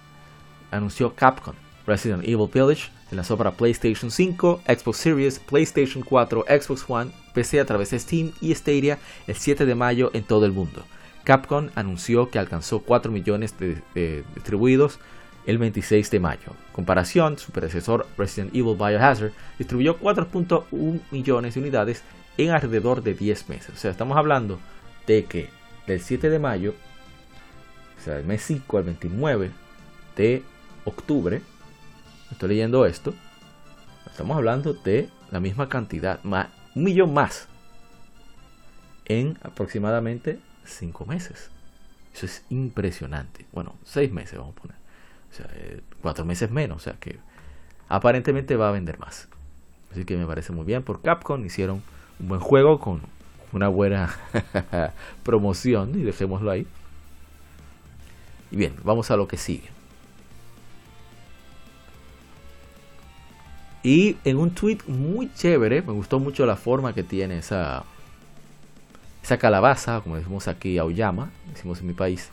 anunció 0.71 1.15
Capcom. 1.15 1.55
Resident 1.87 2.25
Evil 2.25 2.49
Village 2.53 2.91
se 3.09 3.17
lanzó 3.17 3.37
para 3.37 3.53
PlayStation 3.53 4.11
5, 4.11 4.63
Xbox 4.67 4.97
Series, 4.99 5.39
PlayStation 5.39 6.03
4, 6.03 6.45
Xbox 6.49 6.85
One, 6.89 7.13
PC 7.33 7.61
a 7.61 7.65
través 7.65 7.91
de 7.91 7.99
Steam 7.99 8.33
y 8.41 8.55
Stadia 8.55 8.99
el 9.27 9.37
7 9.37 9.65
de 9.65 9.75
mayo 9.75 10.11
en 10.13 10.25
todo 10.25 10.45
el 10.47 10.53
mundo. 10.53 10.85
Capcom 11.25 11.71
anunció 11.75 12.31
que 12.31 12.39
alcanzó 12.39 12.81
4 12.81 13.11
millones 13.11 13.55
de, 13.59 14.25
distribuidos 14.35 14.99
el 15.47 15.59
26 15.59 16.11
de 16.11 16.21
mayo. 16.21 16.53
comparación, 16.73 17.39
su 17.39 17.53
predecesor 17.53 18.07
Resident 18.19 18.55
Evil 18.55 18.77
Biohazard 18.77 19.33
distribuyó 19.59 19.99
4.1 19.99 21.01
millones 21.11 21.55
de 21.55 21.61
unidades 21.61 22.03
en 22.39 22.51
alrededor 22.51 23.03
de 23.03 23.15
10 23.15 23.49
meses. 23.49 23.71
O 23.75 23.77
sea, 23.77 23.91
estamos 23.91 24.17
hablando 24.17 24.59
de 25.07 25.25
que 25.25 25.49
del 25.87 26.01
7 26.01 26.31
de 26.31 26.39
mayo, 26.39 26.75
o 27.99 28.03
sea, 28.03 28.15
del 28.15 28.27
mes 28.27 28.43
5 28.43 28.79
al 28.79 28.85
29 28.85 29.51
de 30.17 30.43
octubre, 30.85 31.43
estoy 32.31 32.49
leyendo 32.51 32.87
esto, 32.87 33.15
estamos 34.07 34.37
hablando 34.37 34.75
de 34.75 35.09
la 35.31 35.41
misma 35.41 35.69
cantidad, 35.69 36.23
más, 36.25 36.49
un 36.75 36.85
millón 36.85 37.15
más, 37.15 37.49
en 39.07 39.39
aproximadamente 39.43 40.41
5 40.65 41.07
meses. 41.07 41.51
Eso 42.15 42.27
es 42.27 42.45
impresionante. 42.49 43.47
Bueno, 43.53 43.77
6 43.85 44.13
meses 44.13 44.39
vamos 44.39 44.57
a 44.57 44.61
poner. 44.61 44.77
O 45.31 45.35
sea, 45.35 45.47
4 46.03 46.25
eh, 46.25 46.27
meses 46.27 46.51
menos. 46.51 46.79
O 46.79 46.81
sea 46.81 46.95
que 46.95 47.19
aparentemente 47.89 48.57
va 48.57 48.69
a 48.71 48.73
vender 48.73 48.99
más. 48.99 49.29
Así 49.93 50.05
que 50.05 50.17
me 50.17 50.27
parece 50.27 50.53
muy 50.53 50.65
bien. 50.65 50.83
Por 50.83 51.03
Capcom 51.03 51.45
hicieron 51.45 51.83
un 52.21 52.29
buen 52.29 52.41
juego 52.41 52.79
con 52.79 53.03
una 53.53 53.69
buena 53.69 54.15
promoción. 55.23 55.99
Y 55.99 56.03
dejémoslo 56.03 56.51
ahí. 56.51 56.67
Y 58.51 58.57
bien, 58.57 58.75
vamos 58.85 59.11
a 59.11 59.17
lo 59.17 59.27
que 59.27 59.37
sigue. 59.37 59.69
Y 63.83 64.17
en 64.25 64.39
un 64.39 64.51
tweet 64.51 64.79
muy 64.89 65.33
chévere, 65.33 65.81
me 65.81 65.93
gustó 65.93 66.19
mucho 66.19 66.45
la 66.45 66.57
forma 66.57 66.93
que 66.93 67.05
tiene 67.05 67.39
esa, 67.39 67.85
esa 69.23 69.39
calabaza, 69.39 70.01
como 70.01 70.17
decimos 70.17 70.49
aquí, 70.49 70.77
Aoyama, 70.79 71.31
decimos 71.53 71.81
en 71.81 71.87
mi 71.87 71.93
país. 71.93 72.31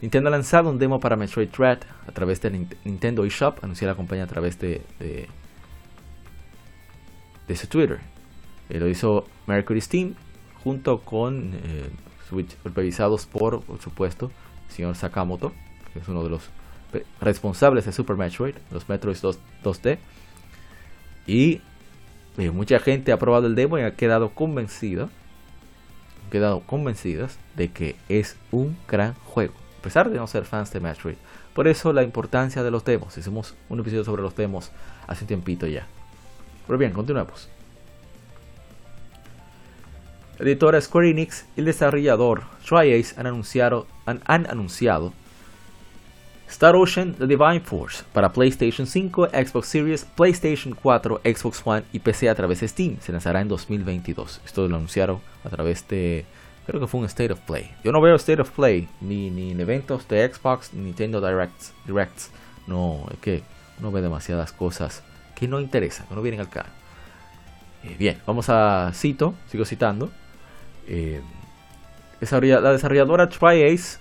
Nintendo 0.00 0.28
ha 0.28 0.30
lanzado 0.30 0.70
un 0.70 0.78
demo 0.78 0.98
para 0.98 1.14
Metroid 1.14 1.48
Dread 1.50 1.80
a 2.08 2.12
través 2.12 2.40
de 2.40 2.66
Nintendo 2.84 3.24
eShop, 3.24 3.62
anunció 3.62 3.86
la 3.86 3.94
compañía 3.94 4.24
a 4.24 4.26
través 4.26 4.58
de, 4.58 4.82
de, 7.46 7.56
su 7.56 7.66
Twitter. 7.66 8.00
Eh, 8.72 8.80
lo 8.80 8.88
hizo 8.88 9.26
Mercury 9.46 9.82
Steam 9.82 10.14
junto 10.64 11.00
con 11.00 11.52
eh, 11.62 11.90
supervisados 12.64 13.26
por, 13.26 13.62
por 13.62 13.78
supuesto, 13.82 14.30
el 14.68 14.74
señor 14.74 14.96
Sakamoto, 14.96 15.52
que 15.92 15.98
es 15.98 16.08
uno 16.08 16.24
de 16.24 16.30
los 16.30 16.48
responsables 17.20 17.84
de 17.84 17.92
Super 17.92 18.16
Metroid, 18.16 18.54
los 18.70 18.88
Metroid 18.88 19.18
2, 19.20 19.38
2D. 19.62 19.98
Y 21.26 21.60
eh, 22.38 22.50
mucha 22.50 22.78
gente 22.78 23.12
ha 23.12 23.18
probado 23.18 23.46
el 23.46 23.54
demo 23.54 23.78
y 23.78 23.82
ha 23.82 23.94
quedado 23.94 24.30
convencido, 24.30 25.10
quedado 26.30 26.60
convencidas 26.60 27.38
de 27.56 27.70
que 27.70 27.96
es 28.08 28.38
un 28.52 28.78
gran 28.88 29.12
juego, 29.16 29.52
a 29.80 29.82
pesar 29.82 30.08
de 30.08 30.16
no 30.16 30.26
ser 30.26 30.46
fans 30.46 30.72
de 30.72 30.80
Metroid. 30.80 31.16
Por 31.52 31.68
eso 31.68 31.92
la 31.92 32.04
importancia 32.04 32.62
de 32.62 32.70
los 32.70 32.86
demos. 32.86 33.18
Hicimos 33.18 33.54
un 33.68 33.80
episodio 33.80 34.04
sobre 34.04 34.22
los 34.22 34.34
demos 34.34 34.70
hace 35.06 35.24
un 35.24 35.28
tiempito 35.28 35.66
ya. 35.66 35.86
Pero 36.66 36.78
bien, 36.78 36.92
continuemos. 36.92 37.50
Editora 40.38 40.80
Square 40.80 41.10
Enix 41.10 41.44
y 41.56 41.60
el 41.60 41.66
desarrollador 41.66 42.42
TriAce 42.66 43.14
han 43.18 43.26
anunciado, 43.26 43.86
han 44.06 44.22
anunciado 44.26 45.12
Star 46.52 46.76
Ocean 46.76 47.14
The 47.14 47.26
Divine 47.26 47.60
Force 47.60 48.04
para 48.12 48.30
PlayStation 48.30 48.86
5, 48.86 49.28
Xbox 49.28 49.66
Series, 49.68 50.04
PlayStation 50.04 50.74
4, 50.74 51.22
Xbox 51.24 51.62
One 51.64 51.82
y 51.92 51.98
PC 51.98 52.28
a 52.28 52.34
través 52.34 52.60
de 52.60 52.68
Steam. 52.68 52.98
Se 53.00 53.10
lanzará 53.10 53.40
en 53.40 53.48
2022. 53.48 54.42
Esto 54.44 54.68
lo 54.68 54.76
anunciaron 54.76 55.20
a 55.44 55.48
través 55.48 55.88
de. 55.88 56.26
Creo 56.66 56.78
que 56.78 56.86
fue 56.86 57.00
un 57.00 57.06
State 57.06 57.32
of 57.32 57.40
Play. 57.40 57.70
Yo 57.82 57.90
no 57.90 58.02
veo 58.02 58.16
State 58.16 58.42
of 58.42 58.50
Play 58.50 58.86
ni, 59.00 59.30
ni 59.30 59.52
en 59.52 59.60
eventos 59.60 60.06
de 60.08 60.28
Xbox 60.30 60.74
ni 60.74 60.82
Nintendo 60.84 61.26
Directs. 61.26 61.72
Directs. 61.86 62.30
No, 62.66 63.06
es 63.10 63.18
que 63.20 63.42
uno 63.80 63.90
ve 63.90 64.02
demasiadas 64.02 64.52
cosas 64.52 65.02
que 65.34 65.48
no 65.48 65.58
interesan, 65.58 66.06
que 66.06 66.14
no 66.14 66.20
vienen 66.20 66.40
al 66.40 66.50
caso. 66.50 66.68
Eh, 67.82 67.96
bien, 67.98 68.20
vamos 68.26 68.50
a 68.50 68.92
cito, 68.94 69.34
sigo 69.50 69.64
citando. 69.64 70.10
Eh, 70.88 71.20
la 72.20 72.72
desarrolladora 72.72 73.28
TriAce, 73.28 73.98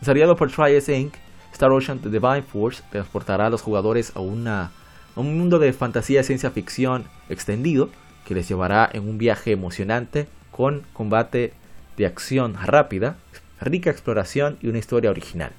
desarrollado 0.00 0.36
por 0.36 0.50
TriAce 0.50 0.98
Inc., 0.98 1.14
Star 1.52 1.72
Ocean 1.72 1.98
The 1.98 2.08
Divine 2.08 2.42
Force 2.42 2.82
transportará 2.90 3.46
a 3.46 3.50
los 3.50 3.62
jugadores 3.62 4.12
a, 4.14 4.20
un 4.20 5.38
mundo 5.38 5.58
de 5.58 5.72
fantasía 5.72 6.20
y 6.20 6.24
ciencia 6.24 6.50
ficción 6.50 7.04
extendido 7.28 7.90
que 8.24 8.34
les 8.34 8.48
llevará 8.48 8.88
en 8.92 9.08
un 9.08 9.18
viaje 9.18 9.52
emocionante 9.52 10.26
con 10.50 10.82
combate 10.92 11.52
de 11.96 12.06
acción 12.06 12.54
rápida, 12.54 13.16
rica 13.60 13.90
exploración 13.90 14.56
y 14.62 14.68
una 14.68 14.78
historia 14.78 15.10
original. 15.10 15.52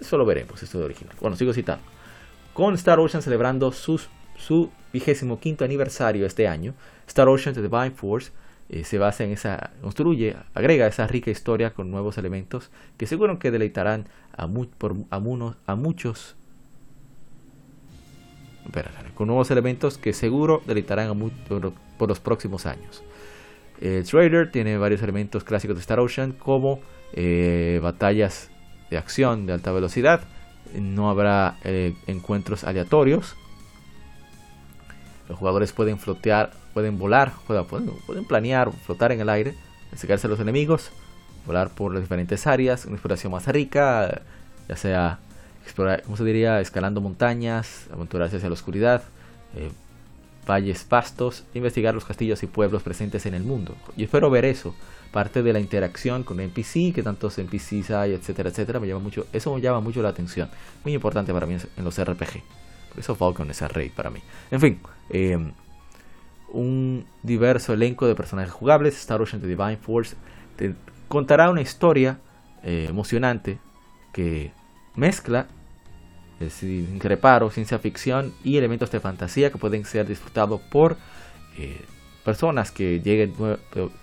eso 0.00 0.18
lo 0.18 0.26
veremos, 0.26 0.62
historia 0.62 0.84
original. 0.84 1.14
Bueno, 1.20 1.36
sigo 1.36 1.52
citando. 1.54 1.84
Con 2.52 2.74
Star 2.74 2.98
Ocean 2.98 3.22
celebrando 3.22 3.72
su 3.72 4.70
vigésimo 4.92 5.40
quinto 5.40 5.64
aniversario 5.64 6.26
este 6.26 6.46
año, 6.46 6.74
Star 7.06 7.28
Ocean 7.28 7.54
The 7.54 7.62
Divine 7.62 7.92
Force 7.92 8.32
eh, 8.70 8.84
se 8.84 8.98
basa 8.98 9.24
en 9.24 9.30
esa, 9.30 9.70
construye, 9.80 10.36
agrega 10.52 10.86
esa 10.86 11.06
rica 11.06 11.30
historia 11.30 11.72
con 11.72 11.90
nuevos 11.90 12.18
elementos 12.18 12.70
que 12.98 13.06
seguro 13.06 13.38
que 13.38 13.50
deleitarán 13.50 14.08
a, 14.36 14.46
por, 14.78 14.94
a, 15.10 15.18
muchos, 15.20 16.36
con 19.14 19.26
nuevos 19.28 19.50
elementos 19.50 19.96
que 19.96 20.12
seguro 20.12 20.62
deleitarán 20.66 21.08
a 21.08 21.14
por, 21.48 22.08
los 22.08 22.20
próximos 22.20 22.66
años. 22.66 23.02
El 23.80 24.04
trailer 24.04 24.50
tiene 24.50 24.76
varios 24.76 25.02
elementos 25.02 25.44
clásicos 25.44 25.76
de 25.76 25.80
Star 25.80 26.00
Ocean 26.00 26.32
como 26.32 26.80
eh, 27.14 27.80
batallas 27.82 28.50
de 28.90 28.98
acción 28.98 29.46
de 29.46 29.54
alta 29.54 29.72
velocidad, 29.72 30.20
no 30.74 31.08
habrá 31.08 31.56
eh, 31.64 31.94
encuentros 32.06 32.64
aleatorios, 32.64 33.34
los 35.28 35.38
jugadores 35.38 35.72
pueden 35.72 35.98
flotear 35.98 36.50
pueden 36.74 36.98
volar, 36.98 37.32
pueden, 37.46 37.64
pueden 38.06 38.24
planear, 38.24 38.72
flotar 38.72 39.12
en 39.12 39.20
el 39.20 39.28
aire, 39.28 39.54
acercarse 39.92 40.26
a 40.26 40.30
los 40.30 40.40
enemigos, 40.40 40.90
volar 41.46 41.70
por 41.70 41.92
las 41.92 42.02
diferentes 42.02 42.46
áreas, 42.46 42.84
una 42.84 42.94
exploración 42.94 43.32
más 43.32 43.46
rica, 43.46 44.22
ya 44.68 44.76
sea, 44.76 45.18
explorar, 45.64 46.02
¿cómo 46.02 46.16
se 46.16 46.24
diría? 46.24 46.60
Escalando 46.60 47.00
montañas, 47.00 47.86
aventurarse 47.92 48.36
hacia 48.36 48.48
la 48.48 48.54
oscuridad, 48.54 49.02
eh, 49.56 49.70
valles 50.46 50.84
pastos, 50.84 51.44
investigar 51.54 51.94
los 51.94 52.04
castillos 52.04 52.42
y 52.42 52.46
pueblos 52.46 52.82
presentes 52.82 53.26
en 53.26 53.34
el 53.34 53.42
mundo. 53.42 53.74
Yo 53.96 54.04
espero 54.04 54.30
ver 54.30 54.44
eso, 54.44 54.74
parte 55.12 55.42
de 55.42 55.52
la 55.52 55.60
interacción 55.60 56.22
con 56.22 56.40
NPC, 56.40 56.92
que 56.94 57.02
tantos 57.02 57.38
NPCs 57.38 57.90
hay, 57.90 58.12
etcétera, 58.12 58.50
etcétera, 58.50 58.80
me 58.80 58.86
llama 58.86 59.00
mucho, 59.00 59.26
eso 59.32 59.54
me 59.54 59.60
llama 59.60 59.80
mucho 59.80 60.02
la 60.02 60.08
atención, 60.08 60.48
muy 60.84 60.94
importante 60.94 61.32
para 61.32 61.46
mí 61.46 61.56
en 61.76 61.84
los 61.84 62.02
RPG. 62.02 62.42
Por 62.90 62.98
eso 62.98 63.14
Falcon 63.14 63.50
es 63.50 63.60
el 63.62 63.68
rey 63.68 63.90
para 63.90 64.10
mí. 64.10 64.20
En 64.50 64.60
fin, 64.60 64.80
eh, 65.10 65.38
un 66.48 67.06
diverso 67.22 67.72
elenco 67.72 68.06
de 68.06 68.14
personajes 68.14 68.52
jugables. 68.52 68.98
Star 68.98 69.20
Ocean 69.20 69.40
The 69.40 69.48
Divine 69.48 69.76
Force 69.76 70.16
contará 71.08 71.50
una 71.50 71.60
historia 71.60 72.18
eh, 72.62 72.86
emocionante 72.88 73.58
que 74.12 74.52
mezcla 74.94 75.46
eh, 76.40 76.50
sin 76.50 77.00
reparo 77.00 77.50
ciencia 77.50 77.78
ficción 77.78 78.34
y 78.44 78.56
elementos 78.56 78.90
de 78.90 79.00
fantasía 79.00 79.50
que 79.50 79.58
pueden 79.58 79.84
ser 79.84 80.06
disfrutados 80.06 80.60
por 80.60 80.96
eh, 81.56 81.80
personas 82.24 82.70
que 82.70 83.00
lleguen 83.00 83.34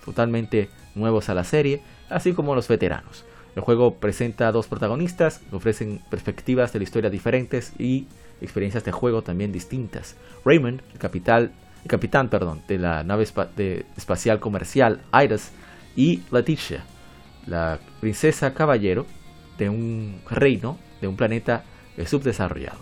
totalmente 0.04 0.68
nuevos 0.94 1.28
a 1.28 1.34
la 1.34 1.44
serie, 1.44 1.80
así 2.08 2.32
como 2.32 2.54
los 2.54 2.66
veteranos. 2.68 3.24
El 3.54 3.62
juego 3.62 3.94
presenta 3.94 4.48
a 4.48 4.52
dos 4.52 4.66
protagonistas 4.66 5.38
que 5.38 5.56
ofrecen 5.56 6.02
perspectivas 6.10 6.72
de 6.72 6.80
la 6.80 6.82
historia 6.84 7.08
diferentes 7.08 7.72
y 7.78 8.06
experiencias 8.42 8.84
de 8.84 8.92
juego 8.92 9.22
también 9.22 9.52
distintas. 9.52 10.16
Raymond, 10.44 10.82
el 10.92 10.98
capital 10.98 11.52
capitán 11.86 12.28
perdón, 12.28 12.62
de 12.68 12.78
la 12.78 13.04
nave 13.04 13.24
espacial 13.96 14.40
comercial 14.40 15.02
Iris 15.12 15.52
y 15.94 16.22
Leticia, 16.30 16.84
la 17.46 17.78
princesa 18.00 18.54
caballero 18.54 19.06
de 19.58 19.68
un 19.68 20.20
reino, 20.28 20.78
de 21.00 21.08
un 21.08 21.16
planeta 21.16 21.64
eh, 21.96 22.06
subdesarrollado. 22.06 22.78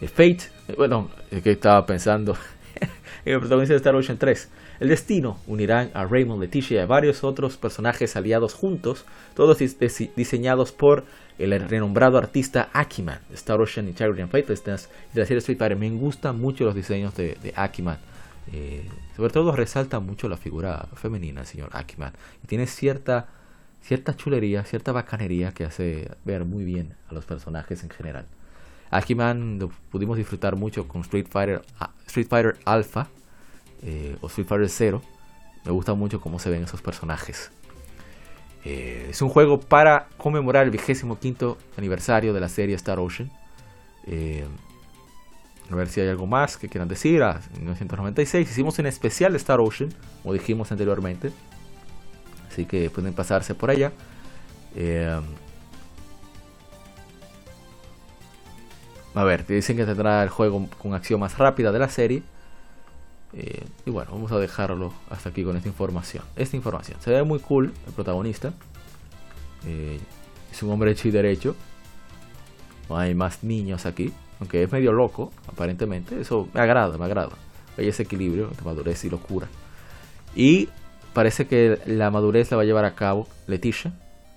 Eh, 0.00 0.08
Fate, 0.08 0.50
eh, 0.68 0.74
bueno, 0.76 1.10
es 1.30 1.42
que 1.42 1.52
estaba 1.52 1.84
pensando 1.84 2.36
en 3.24 3.34
el 3.34 3.40
protagonista 3.40 3.74
de 3.74 3.78
Star 3.78 3.94
Ocean 3.94 4.18
3. 4.18 4.50
El 4.80 4.88
destino 4.88 5.38
unirán 5.48 5.90
a 5.92 6.04
Raymond, 6.04 6.40
Leticia 6.40 6.76
y 6.76 6.78
a 6.78 6.86
varios 6.86 7.24
otros 7.24 7.56
personajes 7.56 8.14
aliados 8.14 8.54
juntos, 8.54 9.04
todos 9.34 9.58
diseñados 9.58 10.70
por 10.70 11.04
el 11.38 11.68
renombrado 11.68 12.16
artista 12.16 12.68
Akiman 12.72 13.20
de 13.28 13.34
Star 13.34 13.60
Ocean 13.60 13.88
Integrity 13.88 14.22
and 14.22 14.30
Faithlessness 14.30 14.88
de 15.12 15.20
la 15.20 15.26
serie 15.26 15.38
Street 15.38 15.58
Fighter. 15.58 15.76
Me 15.76 15.90
gustan 15.90 16.40
mucho 16.40 16.64
los 16.64 16.76
diseños 16.76 17.16
de, 17.16 17.52
Akiman. 17.56 17.98
Eh, 18.52 18.88
sobre 19.16 19.32
todo 19.32 19.54
resalta 19.54 19.98
mucho 19.98 20.28
la 20.28 20.36
figura 20.36 20.86
femenina 20.94 21.40
del 21.40 21.48
señor 21.48 21.70
Akiman. 21.72 22.12
Y 22.44 22.46
tiene 22.46 22.68
cierta, 22.68 23.26
cierta 23.82 24.14
chulería, 24.14 24.62
cierta 24.64 24.92
bacanería 24.92 25.50
que 25.50 25.64
hace 25.64 26.08
ver 26.24 26.44
muy 26.44 26.64
bien 26.64 26.94
a 27.08 27.14
los 27.14 27.24
personajes 27.24 27.82
en 27.82 27.90
general. 27.90 28.26
Akiman 28.90 29.58
pudimos 29.90 30.16
disfrutar 30.16 30.54
mucho 30.54 30.86
con 30.86 31.00
Street 31.00 31.26
Fighter, 31.28 31.62
Street 32.06 32.28
Fighter 32.28 32.56
Alpha 32.64 33.08
eh, 33.82 34.16
o 34.20 34.26
Street 34.26 34.46
Fighter 34.46 34.68
Zero. 34.68 35.02
Me 35.64 35.72
gusta 35.72 35.94
mucho 35.94 36.20
cómo 36.20 36.38
se 36.38 36.50
ven 36.50 36.62
esos 36.64 36.82
personajes. 36.82 37.50
Eh, 38.64 39.08
es 39.10 39.22
un 39.22 39.28
juego 39.28 39.60
para 39.60 40.08
conmemorar 40.16 40.64
el 40.64 40.70
vigésimo 40.70 41.18
quinto 41.18 41.58
aniversario 41.76 42.32
de 42.32 42.40
la 42.40 42.48
serie 42.48 42.74
Star 42.74 42.98
Ocean. 42.98 43.30
Eh, 44.06 44.44
a 45.70 45.74
ver 45.74 45.88
si 45.88 46.00
hay 46.00 46.08
algo 46.08 46.26
más 46.26 46.56
que 46.56 46.68
quieran 46.68 46.88
decir. 46.88 47.22
A 47.22 47.40
1996 47.54 48.50
hicimos 48.50 48.78
un 48.78 48.86
especial 48.86 49.32
de 49.32 49.38
Star 49.38 49.60
Ocean, 49.60 49.90
como 50.22 50.34
dijimos 50.34 50.72
anteriormente. 50.72 51.30
Así 52.50 52.64
que 52.64 52.90
pueden 52.90 53.12
pasarse 53.12 53.54
por 53.54 53.70
allá. 53.70 53.92
Eh, 54.74 55.20
a 59.14 59.24
ver, 59.24 59.44
te 59.44 59.54
dicen 59.54 59.76
que 59.76 59.84
tendrá 59.84 60.22
el 60.22 60.28
juego 60.28 60.68
con 60.80 60.94
acción 60.94 61.20
más 61.20 61.36
rápida 61.38 61.72
de 61.72 61.78
la 61.78 61.88
serie. 61.88 62.22
Eh, 63.34 63.64
y 63.84 63.90
bueno, 63.90 64.12
vamos 64.12 64.32
a 64.32 64.38
dejarlo 64.38 64.92
hasta 65.10 65.28
aquí 65.28 65.44
con 65.44 65.56
esta 65.56 65.68
información. 65.68 66.24
Esta 66.36 66.56
información. 66.56 67.00
Se 67.00 67.10
ve 67.10 67.22
muy 67.22 67.38
cool 67.40 67.72
el 67.86 67.92
protagonista. 67.92 68.52
Eh, 69.66 69.98
es 70.50 70.62
un 70.62 70.70
hombre 70.70 70.90
hecho 70.92 71.08
y 71.08 71.10
derecho. 71.10 71.54
No 72.88 72.96
hay 72.96 73.14
más 73.14 73.44
niños 73.44 73.86
aquí. 73.86 74.12
Aunque 74.40 74.62
es 74.62 74.72
medio 74.72 74.92
loco, 74.92 75.32
aparentemente. 75.46 76.20
Eso 76.20 76.48
me 76.54 76.60
agrada, 76.60 76.96
me 76.96 77.04
agrada. 77.04 77.32
Hay 77.76 77.88
ese 77.88 78.04
equilibrio 78.04 78.48
entre 78.48 78.64
madurez 78.64 79.04
y 79.04 79.10
locura. 79.10 79.48
Y 80.34 80.68
parece 81.12 81.46
que 81.46 81.80
la 81.86 82.10
madurez 82.10 82.50
la 82.50 82.56
va 82.56 82.62
a 82.62 82.66
llevar 82.66 82.84
a 82.84 82.94
cabo 82.94 83.28
Leticia, 83.46 83.92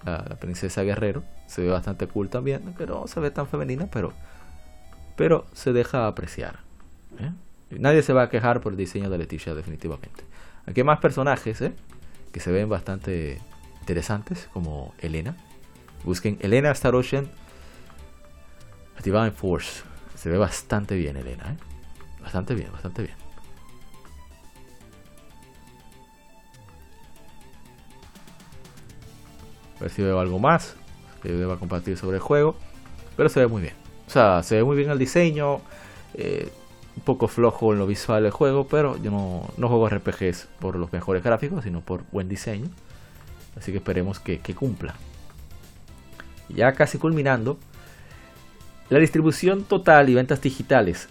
la, 0.06 0.24
princesa 0.40 0.84
guerrero. 0.84 1.24
Se 1.48 1.62
ve 1.62 1.70
bastante 1.70 2.08
cool 2.08 2.30
también, 2.30 2.74
pero 2.78 3.02
no 3.02 3.08
se 3.08 3.20
ve 3.20 3.30
tan 3.30 3.48
femenina, 3.48 3.88
pero, 3.92 4.14
pero 5.16 5.46
se 5.54 5.74
deja 5.74 6.08
apreciar. 6.08 6.60
¿eh? 7.20 7.32
Nadie 7.80 8.04
se 8.04 8.14
va 8.14 8.24
a 8.24 8.30
quejar 8.30 8.62
por 8.62 8.74
el 8.74 8.78
diseño 8.78 9.10
de 9.10 9.18
Leticia, 9.18 9.54
definitivamente. 9.56 10.24
Aquí 10.66 10.82
hay 10.82 10.86
más 10.86 11.00
personajes 11.00 11.62
¿eh? 11.62 11.74
que 12.32 12.40
se 12.40 12.52
ven 12.52 12.70
bastante 12.70 13.40
interesantes, 13.80 14.50
como 14.54 14.94
Elena. 15.00 15.36
Busquen 16.04 16.38
Elena 16.42 16.72
Star 16.72 16.96
Ocean 16.96 17.30
Divine 19.04 19.32
Force. 19.32 19.84
Se 20.16 20.30
ve 20.30 20.38
bastante 20.38 20.96
bien, 20.96 21.18
Elena. 21.18 21.52
¿eh? 21.52 21.58
Bastante 22.22 22.54
bien, 22.54 22.72
bastante 22.72 23.04
bien. 23.04 23.16
A 29.78 29.84
ver 29.86 29.90
si 29.90 30.04
veo 30.04 30.20
algo 30.20 30.38
más 30.38 30.76
que 31.24 31.32
deba 31.32 31.58
compartir 31.58 31.98
sobre 31.98 32.18
el 32.18 32.22
juego. 32.22 32.56
Pero 33.18 33.30
se 33.30 33.40
ve 33.40 33.48
muy 33.48 33.62
bien. 33.62 33.74
O 34.08 34.10
sea, 34.10 34.44
se 34.44 34.56
ve 34.58 34.64
muy 34.64 34.76
bien 34.76 34.92
el 34.92 35.00
diseño. 35.00 35.62
Eh, 36.14 36.52
un 36.96 37.04
poco 37.04 37.28
flojo 37.28 37.74
en 37.74 37.80
lo 37.80 37.88
visual 37.88 38.24
del 38.24 38.32
juego, 38.32 38.68
pero 38.68 38.98
yo 38.98 39.12
no, 39.12 39.50
no, 39.58 39.68
juego 39.68 39.90
RPGs 39.90 40.48
por 40.60 40.76
los 40.76 40.92
mejores 40.92 41.24
gráficos, 41.24 41.64
sino 41.64 41.82
por 41.82 42.04
buen 42.12 42.28
diseño. 42.28 42.70
Así 43.58 43.72
que 43.72 43.78
esperemos 43.78 44.20
que, 44.20 44.40
que 44.40 44.56
cumpla. 44.56 44.96
Ya 46.50 46.74
casi 46.74 46.98
culminando, 46.98 47.58
la 48.90 49.00
distribución 49.00 49.64
total 49.64 50.10
y 50.10 50.16
ventas 50.16 50.42
digitales 50.42 51.08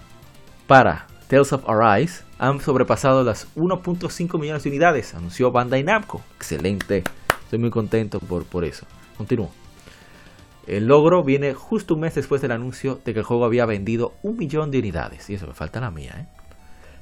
para 0.67 1.07
Tales 1.29 1.53
of 1.53 1.69
Arise 1.69 2.25
han 2.39 2.61
sobrepasado 2.61 3.25
las 3.25 3.47
1.5 3.55 4.39
millones 4.39 4.65
de 4.65 4.69
unidades, 4.69 5.15
anunció 5.15 5.51
Bandai 5.51 5.83
Namco. 5.83 6.23
Excelente, 6.37 7.05
estoy 7.45 7.59
muy 7.59 7.71
contento 7.71 8.21
por, 8.21 8.45
por 8.45 8.65
eso. 8.65 8.87
Continúo. 9.17 9.60
El 10.67 10.87
logro 10.87 11.25
viene 11.25 11.55
justo 11.55 11.95
un 11.95 12.01
mes 12.01 12.15
después 12.15 12.43
del 12.43 12.53
anuncio 12.53 13.01
de 13.05 13.13
que 13.13 13.21
el 13.21 13.25
juego 13.25 13.45
había 13.45 13.67
vendido 13.67 14.15
un 14.23 14.37
millón 14.37 14.71
de 14.71 14.79
unidades. 14.79 15.29
Y 15.31 15.35
eso 15.35 15.47
me 15.47 15.55
falta 15.55 15.81
la 15.81 15.91
mía, 15.91 16.15
¿eh? 16.19 16.41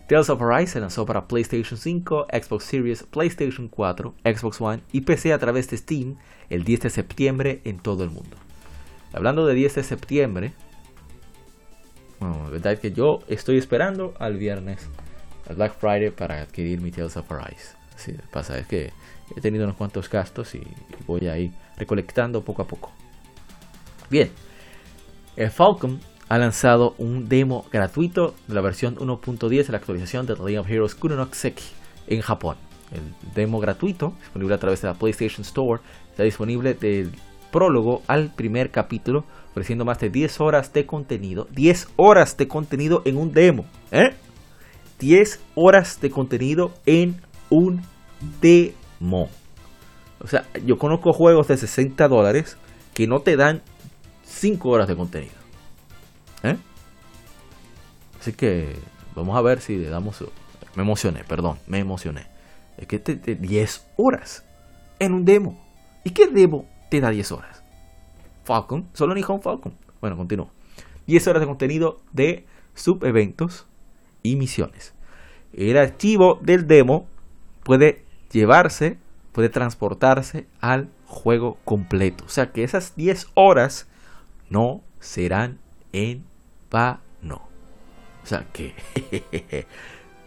Tales 0.09 0.30
of 0.30 0.40
Arise 0.40 0.72
se 0.72 0.80
lanzó 0.80 1.04
para 1.04 1.28
PlayStation 1.28 1.78
5, 1.78 2.28
Xbox 2.32 2.64
Series, 2.64 3.02
PlayStation 3.02 3.68
4, 3.68 4.14
Xbox 4.24 4.59
One 4.59 4.82
y 4.90 5.02
PC 5.02 5.34
a 5.34 5.38
través 5.38 5.68
de 5.68 5.76
Steam 5.76 6.16
el 6.48 6.64
10 6.64 6.80
de 6.80 6.90
septiembre 6.90 7.61
en 7.64 7.78
todo 7.78 8.04
el 8.04 8.11
mundo. 8.11 8.38
Hablando 9.12 9.44
de 9.44 9.52
10 9.52 9.74
de 9.74 9.82
septiembre, 9.82 10.52
bueno, 12.20 12.42
la 12.44 12.48
verdad 12.48 12.72
es 12.72 12.80
que 12.80 12.92
yo 12.92 13.20
estoy 13.28 13.59
esperando 13.59 14.14
al 14.18 14.38
viernes, 14.38 14.88
al 15.46 15.56
Black 15.56 15.78
Friday, 15.78 16.11
para 16.11 16.40
adquirir 16.40 16.80
mi 16.80 16.90
Tales 16.90 17.18
of 17.18 17.30
Arise. 17.30 17.76
Sí, 17.96 18.14
pasa 18.32 18.59
es 18.59 18.66
que 18.66 18.92
he 19.36 19.40
tenido 19.42 19.64
unos 19.64 19.76
cuantos 19.76 20.09
gastos 20.09 20.54
y 20.54 20.62
voy 21.06 21.28
a 21.28 21.36
ir 21.36 21.52
recolectando 21.76 22.42
poco 22.42 22.62
a 22.62 22.66
poco. 22.66 22.92
Bien, 24.11 24.30
el 25.36 25.50
Falcon 25.50 26.00
ha 26.28 26.38
lanzado 26.38 26.94
un 26.98 27.28
demo 27.28 27.66
gratuito 27.72 28.34
de 28.46 28.54
la 28.54 28.61
versión 28.61 28.96
1.10 28.96 29.66
de 29.66 29.72
la 29.72 29.78
actualización 29.78 30.26
de 30.26 30.34
The 30.34 30.42
Legend 30.42 30.61
of 30.61 30.70
Heroes 30.70 30.94
Kunonoseki 30.94 31.64
en 32.06 32.20
Japón. 32.20 32.56
El 32.92 33.02
demo 33.34 33.61
gratuito, 33.61 34.14
disponible 34.20 34.54
a 34.54 34.59
través 34.59 34.80
de 34.82 34.88
la 34.88 34.94
PlayStation 34.94 35.42
Store, 35.42 35.82
está 36.11 36.22
disponible 36.22 36.74
del 36.74 37.12
prólogo 37.50 38.02
al 38.06 38.34
primer 38.34 38.70
capítulo, 38.70 39.24
ofreciendo 39.50 39.84
más 39.84 39.98
de 39.98 40.11
10 40.11 40.40
horas 40.40 40.72
de 40.72 40.86
contenido. 40.86 41.46
10 41.50 41.88
horas 41.96 42.36
de 42.36 42.48
contenido 42.48 43.02
en 43.04 43.16
un 43.16 43.32
demo. 43.32 43.66
¿eh? 43.90 44.14
10 44.98 45.40
horas 45.54 46.00
de 46.00 46.11
contenido 46.11 46.72
en 46.86 47.20
un 47.50 47.82
demo. 48.40 49.28
O 50.20 50.26
sea, 50.26 50.44
yo 50.64 50.78
conozco 50.78 51.12
juegos 51.12 51.48
de 51.48 51.56
60 51.56 52.09
dólares 52.09 52.56
que 52.94 53.06
no 53.06 53.20
te 53.20 53.36
dan 53.36 53.62
5 54.29 54.68
horas 54.68 54.89
de 54.89 54.97
contenido. 54.97 55.35
¿Eh? 56.43 56.57
Así 58.20 58.33
que 58.33 58.76
vamos 59.14 59.37
a 59.37 59.41
ver 59.41 59.61
si 59.61 59.76
le 59.76 59.89
damos... 59.89 60.24
Me 60.74 60.83
emocioné, 60.83 61.24
perdón, 61.24 61.59
me 61.66 61.79
emocioné. 61.79 62.26
Es 62.76 62.87
que 62.87 62.99
te, 62.99 63.16
10 63.35 63.87
horas 63.97 64.45
en 64.99 65.12
un 65.12 65.24
demo. 65.24 65.59
¿Y 66.05 66.11
qué 66.11 66.29
demo 66.29 66.66
te 66.91 67.01
da 67.01 67.11
10 67.11 67.33
horas? 67.33 67.62
Falcon, 68.45 68.87
solo 68.93 69.14
ni 69.14 69.22
Home 69.26 69.43
Falcon. 69.43 69.74
Bueno, 70.01 70.16
continúo. 70.16 70.51
10 71.07 71.26
horas 71.26 71.41
de 71.41 71.47
contenido 71.47 72.01
de 72.12 72.47
subeventos 72.74 73.66
y 74.22 74.37
misiones. 74.37 74.95
El 75.53 75.76
archivo 75.76 76.39
del 76.43 76.68
demo 76.68 77.09
puede 77.64 78.05
llevarse, 78.31 78.99
puede 79.33 79.49
transportarse 79.49 80.47
al 80.61 80.89
juego 81.07 81.59
completo. 81.64 82.24
O 82.24 82.29
sea 82.29 82.53
que 82.53 82.62
esas 82.62 82.95
10 82.95 83.29
horas 83.35 83.89
no 84.51 84.82
serán 85.01 85.59
en 85.92 86.24
vano. 86.70 87.49
O 88.22 88.26
sea 88.26 88.46
que 88.53 88.74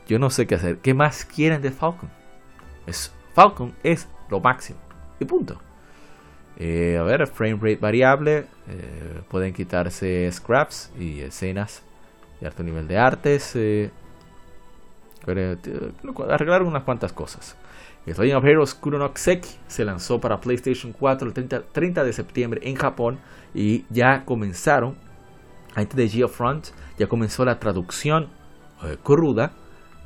yo 0.08 0.20
no 0.20 0.30
sé 0.30 0.48
qué 0.48 0.56
hacer. 0.56 0.78
¿Qué 0.80 0.94
más 0.94 1.26
quieren 1.26 1.62
de 1.62 1.72
Falcon? 1.72 2.10
Es, 2.86 3.14
Falcon 3.34 3.74
es 3.84 4.08
lo 4.30 4.40
máximo. 4.40 4.80
Y 5.20 5.26
punto. 5.26 5.60
Eh, 6.58 6.98
a 7.00 7.04
ver, 7.04 7.28
frame 7.28 7.56
rate 7.56 7.78
variable. 7.78 8.46
Eh, 8.68 9.22
pueden 9.30 9.54
quitarse 9.54 10.30
scraps 10.32 10.92
y 11.00 11.22
escenas 11.22 11.84
de 12.40 12.48
alto 12.48 12.64
nivel 12.64 12.88
de 12.88 12.98
artes. 12.98 13.56
Eh, 13.56 13.92
arreglar 16.30 16.64
unas 16.64 16.84
cuantas 16.84 17.14
cosas. 17.14 17.56
Legend 18.06 18.34
of 18.34 18.46
Heroes 18.46 18.74
Kuronokseki 18.74 19.50
se 19.68 19.86
lanzó 19.86 20.20
para 20.20 20.42
PlayStation 20.42 20.92
4 20.92 21.28
el 21.28 21.34
30, 21.72 22.04
de 22.04 22.14
septiembre 22.14 22.62
en 22.64 22.76
Japón 22.76 23.20
y 23.54 23.86
ya 23.90 24.26
comenzaron, 24.26 24.96
antes 25.76 25.96
de 25.96 26.10
Geofront, 26.10 26.70
ya 26.98 27.08
comenzó 27.08 27.46
la 27.46 27.60
traducción 27.60 28.30
eh, 28.84 28.98
cruda 29.04 29.52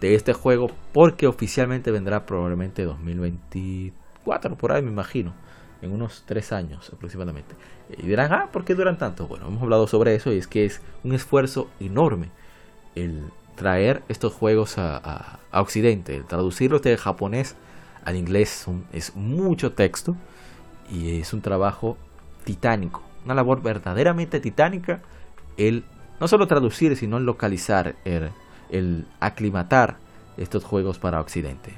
de 0.02 0.16
este 0.16 0.34
juego 0.34 0.72
porque 0.91 1.28
oficialmente 1.28 1.89
vendrá 1.89 2.26
probablemente 2.26 2.84
2024, 2.84 4.58
por 4.58 4.74
ahí 4.74 4.82
me 4.82 4.91
imagino, 4.91 5.34
en 5.82 5.93
unos 5.93 6.24
3 6.26 6.52
años 6.52 6.91
aproximadamente. 6.93 7.56
Y 7.98 8.06
dirán, 8.08 8.34
ah, 8.34 8.50
¿por 8.52 8.66
qué 8.66 8.76
duran 8.76 8.98
tanto? 8.98 9.28
Bueno, 9.28 9.48
hemos 9.48 9.64
hablado 9.64 9.88
sobre 9.88 10.16
eso 10.16 10.34
y 10.34 10.38
es 10.38 10.48
que 10.48 10.66
es 10.66 10.82
un 11.06 11.14
esfuerzo 11.14 11.70
enorme 11.80 12.30
el 12.96 13.24
traer 13.56 14.04
estos 14.10 14.34
juegos 14.34 14.78
a, 14.78 15.39
a 15.50 15.62
Occidente, 15.62 16.18
el 16.18 16.26
traducirlos 16.26 16.82
de 16.82 16.98
japonés 16.98 17.56
al 18.06 18.16
inglés 18.16 18.66
es 18.93 19.16
mucho 19.16 19.74
texto 19.74 20.16
y 20.89 21.20
es 21.20 21.34
un 21.34 21.41
trabajo 21.41 21.97
titánico, 22.43 23.01
una 23.26 23.34
labor 23.34 23.62
verdaderamente 23.62 24.39
titánica 24.39 25.01
el 25.58 25.84
no 26.20 26.28
solo 26.28 26.47
traducir, 26.47 26.95
sino 26.95 27.18
el 27.18 27.26
localizar, 27.26 27.95
el, 28.06 29.06
aclimatar 29.20 29.97
estos 30.38 30.64
juegos 30.64 30.99
para 30.99 31.20
Occidente. 31.20 31.74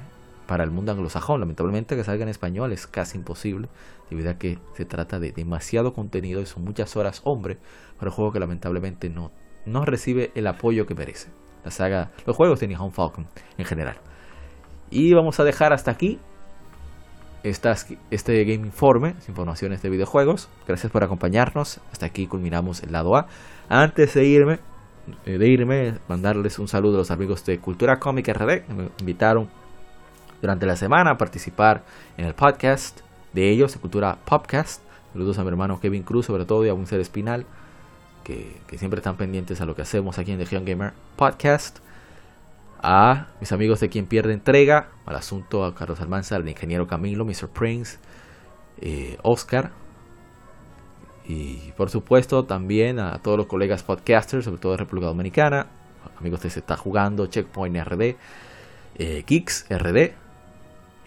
Para 0.46 0.64
el 0.64 0.72
mundo 0.72 0.92
anglosajón, 0.92 1.40
lamentablemente 1.40 1.96
que 1.96 2.04
salga 2.04 2.24
en 2.24 2.30
español 2.30 2.72
es 2.72 2.88
casi 2.88 3.18
imposible, 3.18 3.68
debido 4.10 4.30
a 4.30 4.36
que 4.36 4.60
se 4.76 4.86
trata 4.86 5.20
de 5.20 5.32
demasiado 5.32 5.94
contenido 5.94 6.42
y 6.42 6.46
son 6.46 6.64
muchas 6.64 6.96
horas 6.96 7.22
hombre 7.24 7.58
para 7.98 8.12
un 8.12 8.16
juego 8.16 8.32
que 8.32 8.40
lamentablemente 8.40 9.10
no, 9.10 9.32
no 9.66 9.84
recibe 9.86 10.32
el 10.36 10.48
apoyo 10.48 10.86
que 10.86 10.96
merece. 10.96 11.30
la 11.66 11.72
saga, 11.72 12.12
los 12.26 12.36
juegos 12.36 12.60
de 12.60 12.68
Nihon 12.68 12.92
Falcon 12.92 13.28
en 13.58 13.66
general. 13.66 13.98
Y 14.90 15.14
vamos 15.14 15.40
a 15.40 15.44
dejar 15.44 15.74
hasta 15.74 15.92
aquí 15.92 16.20
estas, 17.44 17.88
este 18.12 18.44
Game 18.44 18.66
Informe, 18.66 19.16
informaciones 19.28 19.82
de 19.82 19.90
videojuegos. 19.90 20.50
Gracias 20.68 20.92
por 20.92 21.04
acompañarnos. 21.04 21.80
Hasta 21.92 22.06
aquí 22.06 22.28
culminamos 22.28 22.84
el 22.84 22.92
lado 22.92 23.16
A. 23.16 23.28
Antes 23.70 24.14
de 24.14 24.26
irme, 24.26 24.60
eh, 25.26 25.38
de 25.38 25.48
irme, 25.48 25.96
mandarles 26.08 26.60
un 26.60 26.68
saludo 26.68 26.96
a 26.96 27.00
los 27.00 27.12
amigos 27.12 27.46
de 27.46 27.60
Cultura 27.60 28.00
Cómica 28.00 28.34
RD 28.34 28.66
que 28.66 28.74
me 28.74 28.90
invitaron 29.00 29.50
durante 30.42 30.66
la 30.66 30.76
semana 30.76 31.12
a 31.12 31.18
participar 31.18 31.84
en 32.18 32.26
el 32.26 32.34
podcast 32.34 33.02
de 33.34 33.50
ellos, 33.50 33.74
de 33.74 33.80
Cultura 33.80 34.18
Podcast. 34.26 34.82
Saludos 35.14 35.38
a 35.38 35.44
mi 35.44 35.50
hermano 35.50 35.80
Kevin 35.80 36.04
Cruz, 36.04 36.26
sobre 36.28 36.46
todo, 36.46 36.66
y 36.66 36.70
a 36.70 36.74
Winsor 36.74 37.00
Espinal, 37.00 37.46
que, 38.24 38.58
que, 38.68 38.78
siempre 38.78 39.00
están 39.00 39.16
pendientes 39.16 39.62
a 39.62 39.66
lo 39.66 39.76
que 39.76 39.82
hacemos 39.82 40.20
aquí 40.20 40.32
en 40.32 40.44
The 40.44 40.60
Gamer 40.60 40.94
Podcast. 41.16 41.80
A 42.82 43.28
mis 43.40 43.52
amigos 43.52 43.80
de 43.80 43.90
Quien 43.90 44.06
Pierde 44.06 44.34
Entrega, 44.34 44.90
al 45.06 45.16
asunto 45.16 45.66
a 45.66 45.74
Carlos 45.74 46.00
Almanza, 46.00 46.36
al 46.36 46.48
ingeniero 46.48 46.88
Camilo, 46.88 47.26
Mr. 47.26 47.50
Prince, 47.50 47.98
eh, 48.80 49.18
Oscar, 49.24 49.72
y 51.28 51.74
por 51.76 51.90
supuesto 51.90 52.46
también 52.46 53.00
a 53.00 53.20
todos 53.20 53.38
los 53.38 53.48
colegas 53.48 53.84
podcasters, 53.84 54.46
sobre 54.46 54.60
todo 54.60 54.74
de 54.74 54.78
República 54.78 55.08
Dominicana, 55.08 55.68
amigos 56.20 56.42
de 56.42 56.50
Se 56.50 56.60
Está 56.60 56.78
Jugando, 56.78 57.28
Checkpoint 57.28 57.76
RD, 57.78 58.16
eh, 58.96 59.24
Geeks 59.28 59.66
RD, 59.70 60.14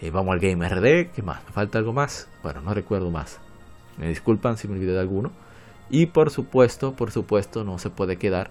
eh, 0.01 0.09
Vamos 0.11 0.33
al 0.33 0.39
Game 0.39 0.67
RD, 0.67 1.11
¿qué 1.11 1.21
más? 1.23 1.43
¿Me 1.45 1.51
falta 1.51 1.77
algo 1.77 1.93
más? 1.93 2.27
Bueno, 2.43 2.61
no 2.61 2.73
recuerdo 2.73 3.11
más. 3.11 3.39
Me 3.97 4.07
disculpan 4.07 4.57
si 4.57 4.67
me 4.67 4.75
olvidé 4.75 4.93
de 4.93 4.99
alguno. 4.99 5.31
Y 5.89 6.07
por 6.07 6.31
supuesto, 6.31 6.95
por 6.95 7.11
supuesto, 7.11 7.63
no 7.63 7.77
se 7.77 7.89
puede 7.89 8.17
quedar. 8.17 8.49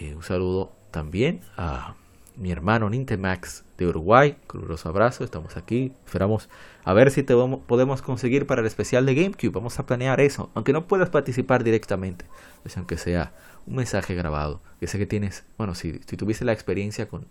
Eh, 0.00 0.14
un 0.14 0.22
saludo 0.22 0.72
también 0.90 1.42
a 1.56 1.94
mi 2.36 2.50
hermano 2.50 2.88
Nintemax 2.90 3.64
de 3.78 3.86
Uruguay. 3.86 4.36
Caluroso 4.46 4.88
abrazo, 4.88 5.24
estamos 5.24 5.56
aquí. 5.56 5.92
Esperamos 6.04 6.48
a 6.84 6.92
ver 6.92 7.10
si 7.10 7.22
te 7.22 7.34
podemos 7.34 8.02
conseguir 8.02 8.46
para 8.46 8.60
el 8.60 8.66
especial 8.66 9.06
de 9.06 9.14
GameCube. 9.14 9.50
Vamos 9.50 9.78
a 9.78 9.86
planear 9.86 10.20
eso. 10.20 10.50
Aunque 10.54 10.72
no 10.72 10.86
puedas 10.86 11.10
participar 11.10 11.64
directamente, 11.64 12.24
pues 12.62 12.76
aunque 12.76 12.96
sea 12.96 13.32
un 13.66 13.76
mensaje 13.76 14.14
grabado. 14.14 14.60
Que 14.80 14.86
sé 14.86 14.98
que 14.98 15.06
tienes, 15.06 15.44
bueno, 15.58 15.74
si, 15.74 16.00
si 16.06 16.16
tuviste 16.16 16.44
la 16.44 16.52
experiencia 16.52 17.08
con, 17.08 17.26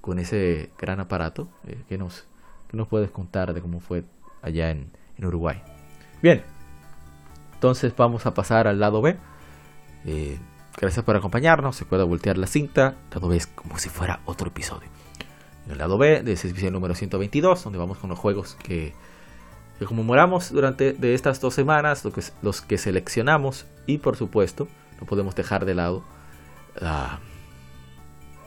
con 0.00 0.18
ese 0.18 0.70
gran 0.78 1.00
aparato, 1.00 1.48
eh, 1.66 1.82
que 1.88 1.98
nos, 1.98 2.26
nos 2.72 2.88
puedes 2.88 3.10
contar 3.10 3.52
de 3.54 3.60
cómo 3.60 3.80
fue 3.80 4.04
allá 4.42 4.70
en, 4.70 4.90
en, 5.16 5.24
Uruguay? 5.24 5.62
Bien, 6.22 6.42
entonces 7.54 7.94
vamos 7.96 8.26
a 8.26 8.34
pasar 8.34 8.66
al 8.66 8.80
lado 8.80 9.02
B. 9.02 9.16
Eh, 10.06 10.38
Gracias 10.80 11.04
por 11.04 11.14
acompañarnos. 11.14 11.76
Se 11.76 11.84
puede 11.84 12.04
voltear 12.04 12.38
la 12.38 12.46
cinta. 12.46 12.94
Lado 13.12 13.28
B 13.28 13.36
es 13.36 13.46
como 13.46 13.78
si 13.78 13.90
fuera 13.90 14.20
otro 14.24 14.48
episodio. 14.48 14.88
En 15.66 15.72
el 15.72 15.78
lado 15.78 15.98
B 15.98 16.22
de 16.22 16.32
episodio 16.32 16.70
número 16.70 16.94
122, 16.94 17.62
donde 17.62 17.78
vamos 17.78 17.98
con 17.98 18.08
los 18.08 18.18
juegos 18.18 18.56
que, 18.62 18.94
que 19.78 19.84
conmemoramos 19.84 20.50
durante 20.50 20.94
de 20.94 21.14
estas 21.14 21.38
dos 21.40 21.52
semanas, 21.52 22.02
los 22.40 22.62
que, 22.62 22.78
seleccionamos. 22.78 23.66
Y 23.86 23.98
por 23.98 24.16
supuesto, 24.16 24.68
no 24.98 25.06
podemos 25.06 25.34
dejar 25.34 25.66
de 25.66 25.74
lado 25.74 26.02
la, 26.80 27.20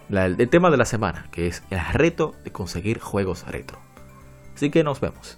la, 0.09 0.25
el 0.25 0.49
tema 0.49 0.71
de 0.71 0.77
la 0.77 0.85
semana, 0.85 1.27
que 1.31 1.45
es 1.45 1.61
el 1.69 1.79
reto 1.93 2.33
de 2.43 2.51
conseguir 2.51 2.99
juegos 2.99 3.45
retro. 3.45 3.77
Así 4.55 4.71
que 4.71 4.83
nos 4.83 4.99
vemos. 4.99 5.37